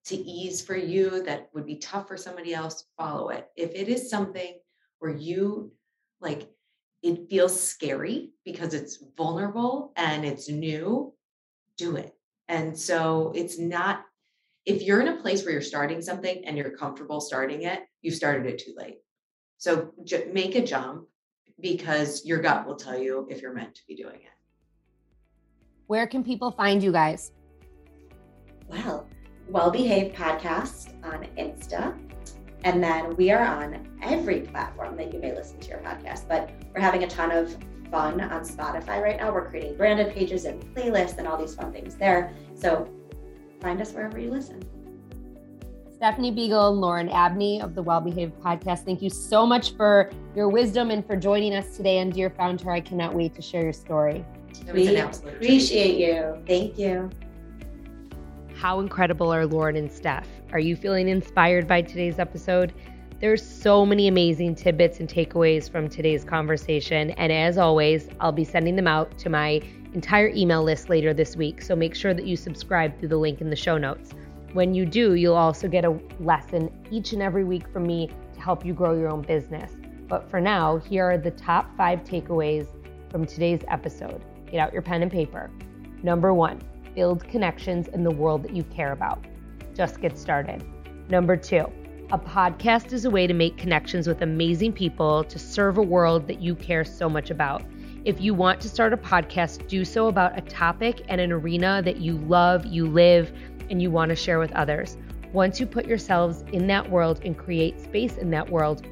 to 0.06 0.16
ease 0.16 0.62
for 0.62 0.76
you 0.76 1.24
that 1.24 1.50
would 1.54 1.66
be 1.66 1.78
tough 1.78 2.08
for 2.08 2.18
somebody 2.18 2.54
else, 2.54 2.86
follow 2.98 3.30
it. 3.30 3.48
If 3.56 3.72
it 3.76 3.88
is 3.88 4.10
something 4.10 4.58
where 5.00 5.16
you 5.16 5.72
like 6.20 6.50
it 7.02 7.30
feels 7.30 7.62
scary 7.62 8.32
because 8.44 8.74
it's 8.74 9.02
vulnerable 9.16 9.94
and 9.96 10.26
it's 10.26 10.50
new, 10.50 11.14
do 11.78 11.96
it. 11.96 12.14
And 12.50 12.78
so 12.78 13.32
it's 13.36 13.58
not 13.58 14.04
if 14.70 14.84
you're 14.84 15.02
in 15.02 15.08
a 15.08 15.16
place 15.16 15.44
where 15.44 15.52
you're 15.52 15.64
starting 15.64 16.00
something 16.00 16.46
and 16.46 16.56
you're 16.56 16.70
comfortable 16.70 17.20
starting 17.20 17.64
it, 17.64 17.80
you've 18.04 18.14
started 18.14 18.46
it 18.46 18.60
too 18.60 18.74
late. 18.78 19.00
So 19.58 19.92
j- 20.04 20.30
make 20.32 20.54
a 20.54 20.64
jump 20.64 21.08
because 21.60 22.24
your 22.24 22.38
gut 22.38 22.68
will 22.68 22.76
tell 22.76 22.98
you 22.98 23.28
if 23.32 23.42
you're 23.42 23.54
meant 23.54 23.74
to 23.74 23.82
be 23.88 23.96
doing 23.96 24.18
it. 24.18 24.38
Where 25.88 26.06
can 26.06 26.24
people 26.24 26.52
find 26.52 26.84
you 26.84 26.92
guys? 26.92 27.32
Well, 28.68 29.08
Well 29.48 29.72
Behaved 29.72 30.16
Podcast 30.16 30.94
on 31.04 31.26
Insta. 31.36 31.98
And 32.64 32.84
then 32.84 33.16
we 33.16 33.32
are 33.32 33.44
on 33.44 33.88
every 34.04 34.42
platform 34.42 34.96
that 34.98 35.12
you 35.12 35.20
may 35.20 35.34
listen 35.34 35.60
to 35.62 35.70
your 35.70 35.80
podcast. 35.80 36.28
But 36.28 36.52
we're 36.76 36.82
having 36.82 37.04
a 37.04 37.08
ton 37.08 37.32
of 37.32 37.58
fun 37.90 38.22
on 38.22 38.44
Spotify 38.44 39.02
right 39.02 39.18
now. 39.18 39.34
We're 39.34 39.50
creating 39.50 39.78
branded 39.78 40.14
pages 40.14 40.46
and 40.46 40.64
playlists 40.76 41.18
and 41.18 41.28
all 41.28 41.38
these 41.38 41.56
fun 41.56 41.74
things 41.74 41.96
there. 41.96 42.36
So 42.54 42.88
find 43.60 43.82
us 43.82 43.92
wherever 43.94 44.18
you 44.20 44.32
listen. 44.32 44.64
Stephanie 46.00 46.32
Beagle 46.32 46.70
and 46.70 46.80
Lauren 46.80 47.10
Abney 47.10 47.62
of 47.62 47.76
the 47.76 47.84
Well 47.84 48.00
Behaved 48.00 48.34
Podcast. 48.40 48.86
Thank 48.86 49.02
you 49.02 49.10
so 49.10 49.46
much 49.46 49.76
for 49.76 50.10
your 50.34 50.48
wisdom 50.48 50.92
and 50.92 51.06
for 51.06 51.18
joining 51.18 51.54
us 51.54 51.76
today 51.76 51.98
And 51.98 52.14
Dear 52.14 52.30
Founder. 52.30 52.72
I 52.72 52.80
cannot 52.80 53.14
wait 53.14 53.36
to 53.36 53.42
share 53.42 53.64
your 53.64 53.74
story. 53.74 54.24
We 54.72 54.96
appreciate 54.96 55.98
you. 55.98 56.42
Thank 56.48 56.78
you. 56.78 57.10
How 58.56 58.80
incredible 58.80 59.30
are 59.34 59.46
Lauren 59.46 59.76
and 59.76 59.92
Steph? 59.92 60.28
Are 60.54 60.60
you 60.60 60.76
feeling 60.76 61.10
inspired 61.10 61.68
by 61.68 61.82
today's 61.82 62.18
episode? 62.18 62.74
There's 63.20 63.46
so 63.46 63.86
many 63.86 64.08
amazing 64.08 64.56
tidbits 64.56 65.02
and 65.02 65.10
takeaways 65.10 65.70
from 65.70 65.90
today's 65.90 66.24
conversation. 66.24 67.12
And 67.12 67.34
as 67.34 67.58
always, 67.58 68.08
I'll 68.22 68.32
be 68.32 68.46
sending 68.46 68.78
them 68.78 68.88
out 68.88 69.18
to 69.20 69.30
my 69.30 69.62
entire 69.94 70.30
email 70.30 70.64
list 70.64 70.90
later 70.90 71.14
this 71.14 71.36
week. 71.36 71.62
So 71.62 71.76
make 71.76 71.96
sure 71.96 72.14
that 72.14 72.26
you 72.26 72.36
subscribe 72.36 72.98
through 73.00 73.10
the 73.10 73.18
link 73.18 73.42
in 73.42 73.50
the 73.50 73.56
show 73.56 73.78
notes. 73.78 74.12
When 74.54 74.74
you 74.74 74.86
do, 74.86 75.14
you'll 75.14 75.36
also 75.36 75.68
get 75.68 75.86
a 75.86 76.00
lesson 76.20 76.72
each 76.92 77.14
and 77.14 77.22
every 77.22 77.44
week 77.44 77.68
from 77.72 77.86
me 77.86 78.10
to 78.34 78.40
help 78.40 78.66
you 78.66 78.74
grow 78.74 78.98
your 78.98 79.10
own 79.10 79.22
business. 79.22 79.72
But 80.08 80.30
for 80.30 80.42
now, 80.42 80.78
here 80.78 81.06
are 81.06 81.18
the 81.18 81.32
top 81.32 81.76
five 81.78 82.04
takeaways 82.04 82.68
from 83.12 83.26
today's 83.26 83.62
episode. 83.68 84.24
Get 84.50 84.60
out 84.60 84.74
your 84.74 84.82
pen 84.82 85.04
and 85.04 85.12
paper. 85.12 85.52
Number 86.02 86.34
one, 86.34 86.62
build 86.96 87.28
connections 87.28 87.88
in 87.90 88.04
the 88.04 88.12
world 88.12 88.44
that 88.44 88.56
you 88.56 88.64
care 88.64 88.92
about. 88.92 89.24
Just 89.76 90.02
get 90.02 90.18
started. 90.18 90.64
Number 91.10 91.38
two, 91.38 91.72
a 92.12 92.18
podcast 92.18 92.92
is 92.92 93.06
a 93.06 93.10
way 93.10 93.28
to 93.28 93.34
make 93.36 93.58
connections 93.58 94.08
with 94.08 94.24
amazing 94.24 94.74
people 94.74 95.24
to 95.26 95.38
serve 95.38 95.78
a 95.78 95.84
world 95.84 96.28
that 96.28 96.42
you 96.42 96.56
care 96.56 96.84
so 96.84 97.08
much 97.08 97.30
about. 97.30 97.62
If 98.06 98.22
you 98.22 98.34
want 98.34 98.62
to 98.62 98.70
start 98.70 98.94
a 98.94 98.98
podcast, 98.98 99.68
do 99.68 99.84
so 99.84 100.08
about 100.08 100.38
a 100.38 100.42
topic 100.42 101.02
and 101.10 101.20
an 101.20 101.34
arena 101.34 101.82
that 101.84 101.98
you 101.98 102.18
love, 102.18 102.66
you 102.66 102.88
live, 102.88 103.30
and 103.70 103.82
you 103.82 103.92
want 103.92 104.08
to 104.08 104.16
share 104.16 104.40
with 104.40 104.54
others. 104.54 104.96
Once 105.34 105.60
you 105.60 105.66
put 105.66 105.86
yourselves 105.86 106.46
in 106.54 106.66
that 106.68 106.90
world 106.90 107.20
and 107.26 107.38
create 107.38 107.78
space 107.78 108.16
in 108.16 108.32
that 108.32 108.50
world, 108.50 108.88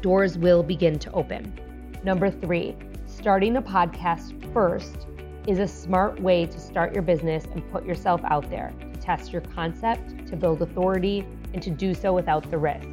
doors 0.00 0.36
will 0.36 0.64
begin 0.64 0.98
to 0.98 1.12
open. 1.12 1.54
Number 2.02 2.28
three, 2.28 2.74
starting 3.06 3.56
a 3.56 3.62
podcast 3.62 4.52
first 4.52 5.06
is 5.46 5.60
a 5.60 5.68
smart 5.68 6.20
way 6.20 6.44
to 6.44 6.58
start 6.58 6.92
your 6.92 7.04
business 7.04 7.44
and 7.52 7.70
put 7.70 7.86
yourself 7.86 8.20
out 8.24 8.50
there, 8.50 8.74
to 8.94 8.98
test 8.98 9.32
your 9.32 9.42
concept, 9.42 10.26
to 10.26 10.34
build 10.34 10.60
authority, 10.60 11.24
and 11.52 11.62
to 11.62 11.70
do 11.70 11.94
so 11.94 12.12
without 12.12 12.50
the 12.50 12.58
risk. 12.58 12.88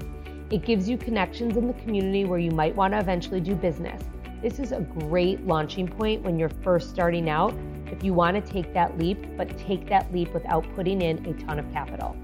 It 0.52 0.64
gives 0.64 0.88
you 0.88 1.00
connections 1.00 1.58
in 1.58 1.66
the 1.66 1.74
community 1.74 2.26
where 2.26 2.38
you 2.38 2.52
might 2.52 2.76
want 2.76 2.94
to 2.94 3.00
eventually 3.00 3.42
do 3.42 3.56
business. 3.56 4.04
This 4.42 4.58
is 4.58 4.72
a 4.72 4.82
great 4.82 5.46
launching 5.46 5.88
point 5.88 6.24
when 6.24 6.40
you're 6.40 6.50
first 6.64 6.90
starting 6.90 7.30
out 7.30 7.56
if 7.92 8.04
you 8.04 8.12
want 8.12 8.44
to 8.44 8.52
take 8.52 8.74
that 8.74 8.98
leap, 8.98 9.38
but 9.38 9.56
take 9.56 9.88
that 9.90 10.12
leap 10.12 10.34
without 10.34 10.66
putting 10.74 11.04
in 11.04 11.24
a 11.28 11.34
ton 11.46 11.60
of 11.60 11.72
capital. 11.72 12.16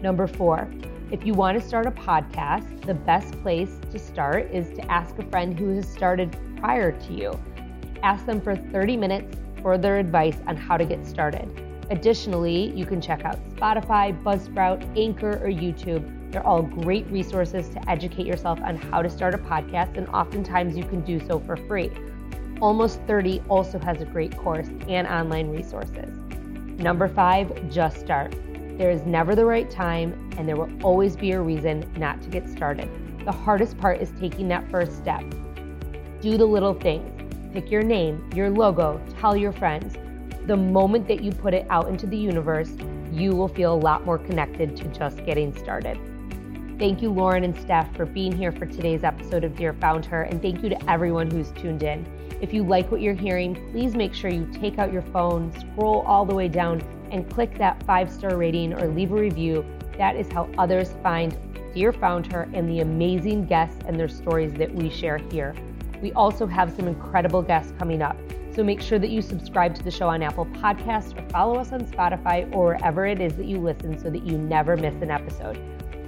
Number 0.00 0.28
four, 0.28 0.70
if 1.10 1.26
you 1.26 1.34
want 1.34 1.60
to 1.60 1.66
start 1.66 1.86
a 1.86 1.90
podcast, 1.90 2.82
the 2.82 2.94
best 2.94 3.32
place 3.42 3.80
to 3.90 3.98
start 3.98 4.52
is 4.52 4.68
to 4.76 4.88
ask 4.88 5.18
a 5.18 5.24
friend 5.30 5.58
who 5.58 5.74
has 5.74 5.88
started 5.88 6.36
prior 6.58 6.92
to 6.92 7.12
you. 7.12 7.40
Ask 8.04 8.24
them 8.24 8.40
for 8.40 8.54
30 8.54 8.96
minutes 8.96 9.36
for 9.60 9.76
their 9.76 9.98
advice 9.98 10.36
on 10.46 10.56
how 10.56 10.76
to 10.76 10.84
get 10.84 11.04
started. 11.04 11.63
Additionally, 11.90 12.70
you 12.70 12.86
can 12.86 13.00
check 13.00 13.24
out 13.24 13.38
Spotify, 13.50 14.20
Buzzsprout, 14.22 14.82
Anchor, 14.98 15.32
or 15.44 15.48
YouTube. 15.48 16.32
They're 16.32 16.46
all 16.46 16.62
great 16.62 17.06
resources 17.08 17.68
to 17.70 17.90
educate 17.90 18.26
yourself 18.26 18.58
on 18.60 18.76
how 18.76 19.02
to 19.02 19.10
start 19.10 19.34
a 19.34 19.38
podcast, 19.38 19.96
and 19.96 20.08
oftentimes 20.08 20.76
you 20.76 20.84
can 20.84 21.02
do 21.02 21.20
so 21.26 21.38
for 21.38 21.56
free. 21.56 21.90
Almost 22.60 23.00
30 23.06 23.42
also 23.48 23.78
has 23.78 24.00
a 24.00 24.04
great 24.06 24.36
course 24.36 24.68
and 24.88 25.06
online 25.06 25.50
resources. 25.50 26.10
Number 26.78 27.08
five, 27.08 27.70
just 27.70 28.00
start. 28.00 28.34
There 28.78 28.90
is 28.90 29.04
never 29.04 29.34
the 29.34 29.44
right 29.44 29.70
time, 29.70 30.30
and 30.38 30.48
there 30.48 30.56
will 30.56 30.70
always 30.82 31.14
be 31.14 31.32
a 31.32 31.40
reason 31.40 31.88
not 31.96 32.20
to 32.22 32.30
get 32.30 32.48
started. 32.48 32.88
The 33.24 33.32
hardest 33.32 33.78
part 33.78 34.00
is 34.00 34.10
taking 34.18 34.48
that 34.48 34.68
first 34.70 34.96
step. 34.96 35.22
Do 36.20 36.36
the 36.38 36.46
little 36.46 36.74
things. 36.74 37.10
Pick 37.52 37.70
your 37.70 37.82
name, 37.82 38.28
your 38.34 38.50
logo, 38.50 39.00
tell 39.20 39.36
your 39.36 39.52
friends. 39.52 39.96
The 40.46 40.56
moment 40.58 41.08
that 41.08 41.22
you 41.22 41.32
put 41.32 41.54
it 41.54 41.66
out 41.70 41.88
into 41.88 42.06
the 42.06 42.18
universe, 42.18 42.70
you 43.10 43.34
will 43.34 43.48
feel 43.48 43.72
a 43.72 43.80
lot 43.80 44.04
more 44.04 44.18
connected 44.18 44.76
to 44.76 44.84
just 44.88 45.24
getting 45.24 45.56
started. 45.56 45.98
Thank 46.78 47.00
you, 47.00 47.10
Lauren 47.10 47.44
and 47.44 47.58
Steph, 47.58 47.96
for 47.96 48.04
being 48.04 48.30
here 48.30 48.52
for 48.52 48.66
today's 48.66 49.04
episode 49.04 49.42
of 49.42 49.56
Dear 49.56 49.72
Founder, 49.72 50.22
and 50.22 50.42
thank 50.42 50.62
you 50.62 50.68
to 50.68 50.90
everyone 50.90 51.30
who's 51.30 51.50
tuned 51.52 51.82
in. 51.82 52.04
If 52.42 52.52
you 52.52 52.62
like 52.62 52.92
what 52.92 53.00
you're 53.00 53.14
hearing, 53.14 53.54
please 53.72 53.94
make 53.94 54.12
sure 54.12 54.28
you 54.28 54.46
take 54.52 54.78
out 54.78 54.92
your 54.92 55.00
phone, 55.00 55.50
scroll 55.58 56.02
all 56.06 56.26
the 56.26 56.34
way 56.34 56.48
down, 56.48 56.82
and 57.10 57.30
click 57.30 57.56
that 57.56 57.82
five 57.84 58.10
star 58.10 58.36
rating 58.36 58.74
or 58.74 58.88
leave 58.88 59.12
a 59.12 59.14
review. 59.14 59.64
That 59.96 60.14
is 60.14 60.30
how 60.30 60.50
others 60.58 60.94
find 61.02 61.34
Dear 61.72 61.90
Founder 61.90 62.50
and 62.52 62.68
the 62.68 62.80
amazing 62.80 63.46
guests 63.46 63.80
and 63.86 63.98
their 63.98 64.08
stories 64.08 64.52
that 64.54 64.74
we 64.74 64.90
share 64.90 65.16
here. 65.16 65.54
We 66.02 66.12
also 66.12 66.46
have 66.46 66.76
some 66.76 66.86
incredible 66.86 67.40
guests 67.40 67.72
coming 67.78 68.02
up. 68.02 68.18
So 68.54 68.62
make 68.62 68.80
sure 68.80 69.00
that 69.00 69.10
you 69.10 69.20
subscribe 69.20 69.74
to 69.74 69.82
the 69.82 69.90
show 69.90 70.08
on 70.08 70.22
Apple 70.22 70.46
Podcasts 70.46 71.18
or 71.18 71.28
follow 71.30 71.58
us 71.58 71.72
on 71.72 71.80
Spotify 71.86 72.48
or 72.54 72.66
wherever 72.66 73.04
it 73.04 73.20
is 73.20 73.34
that 73.34 73.46
you 73.46 73.58
listen 73.58 73.98
so 73.98 74.10
that 74.10 74.24
you 74.24 74.38
never 74.38 74.76
miss 74.76 74.94
an 75.02 75.10
episode. 75.10 75.58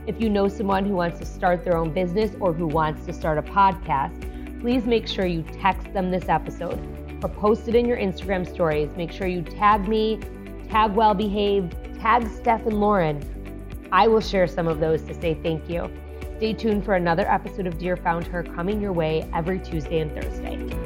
If 0.07 0.21
you 0.21 0.31
know 0.31 0.47
someone 0.47 0.85
who 0.85 0.95
wants 0.95 1.19
to 1.19 1.25
start 1.25 1.65
their 1.65 1.77
own 1.77 1.93
business 1.93 2.37
or 2.39 2.53
who 2.53 2.69
wants 2.69 3.05
to 3.07 3.13
start 3.13 3.39
a 3.39 3.43
podcast, 3.43 4.61
please 4.61 4.87
make 4.87 5.09
sure 5.09 5.27
you 5.27 5.43
text 5.61 5.93
them 5.93 6.13
this 6.13 6.29
episode 6.29 6.79
or 7.21 7.29
post 7.29 7.67
it 7.67 7.75
in 7.75 7.85
your 7.85 7.97
Instagram 7.97 8.49
stories. 8.49 8.91
Make 8.97 9.11
sure 9.11 9.27
you 9.27 9.43
tag 9.43 9.89
me, 9.89 10.21
tag 10.69 10.93
Well 10.95 11.15
Behaved, 11.15 11.75
tag 11.99 12.29
Steph 12.29 12.65
and 12.65 12.81
Lauren. 12.81 13.21
I 13.91 14.07
will 14.07 14.21
share 14.21 14.47
some 14.47 14.69
of 14.69 14.79
those 14.79 15.03
to 15.03 15.15
say 15.15 15.35
thank 15.43 15.69
you. 15.69 15.91
Stay 16.37 16.53
tuned 16.53 16.85
for 16.85 16.95
another 16.95 17.29
episode 17.29 17.67
of 17.67 17.77
Dear 17.77 17.97
Founder 17.97 18.45
coming 18.45 18.81
your 18.81 18.93
way 18.93 19.29
every 19.35 19.59
Tuesday 19.59 19.99
and 19.99 20.13
Thursday. 20.13 20.86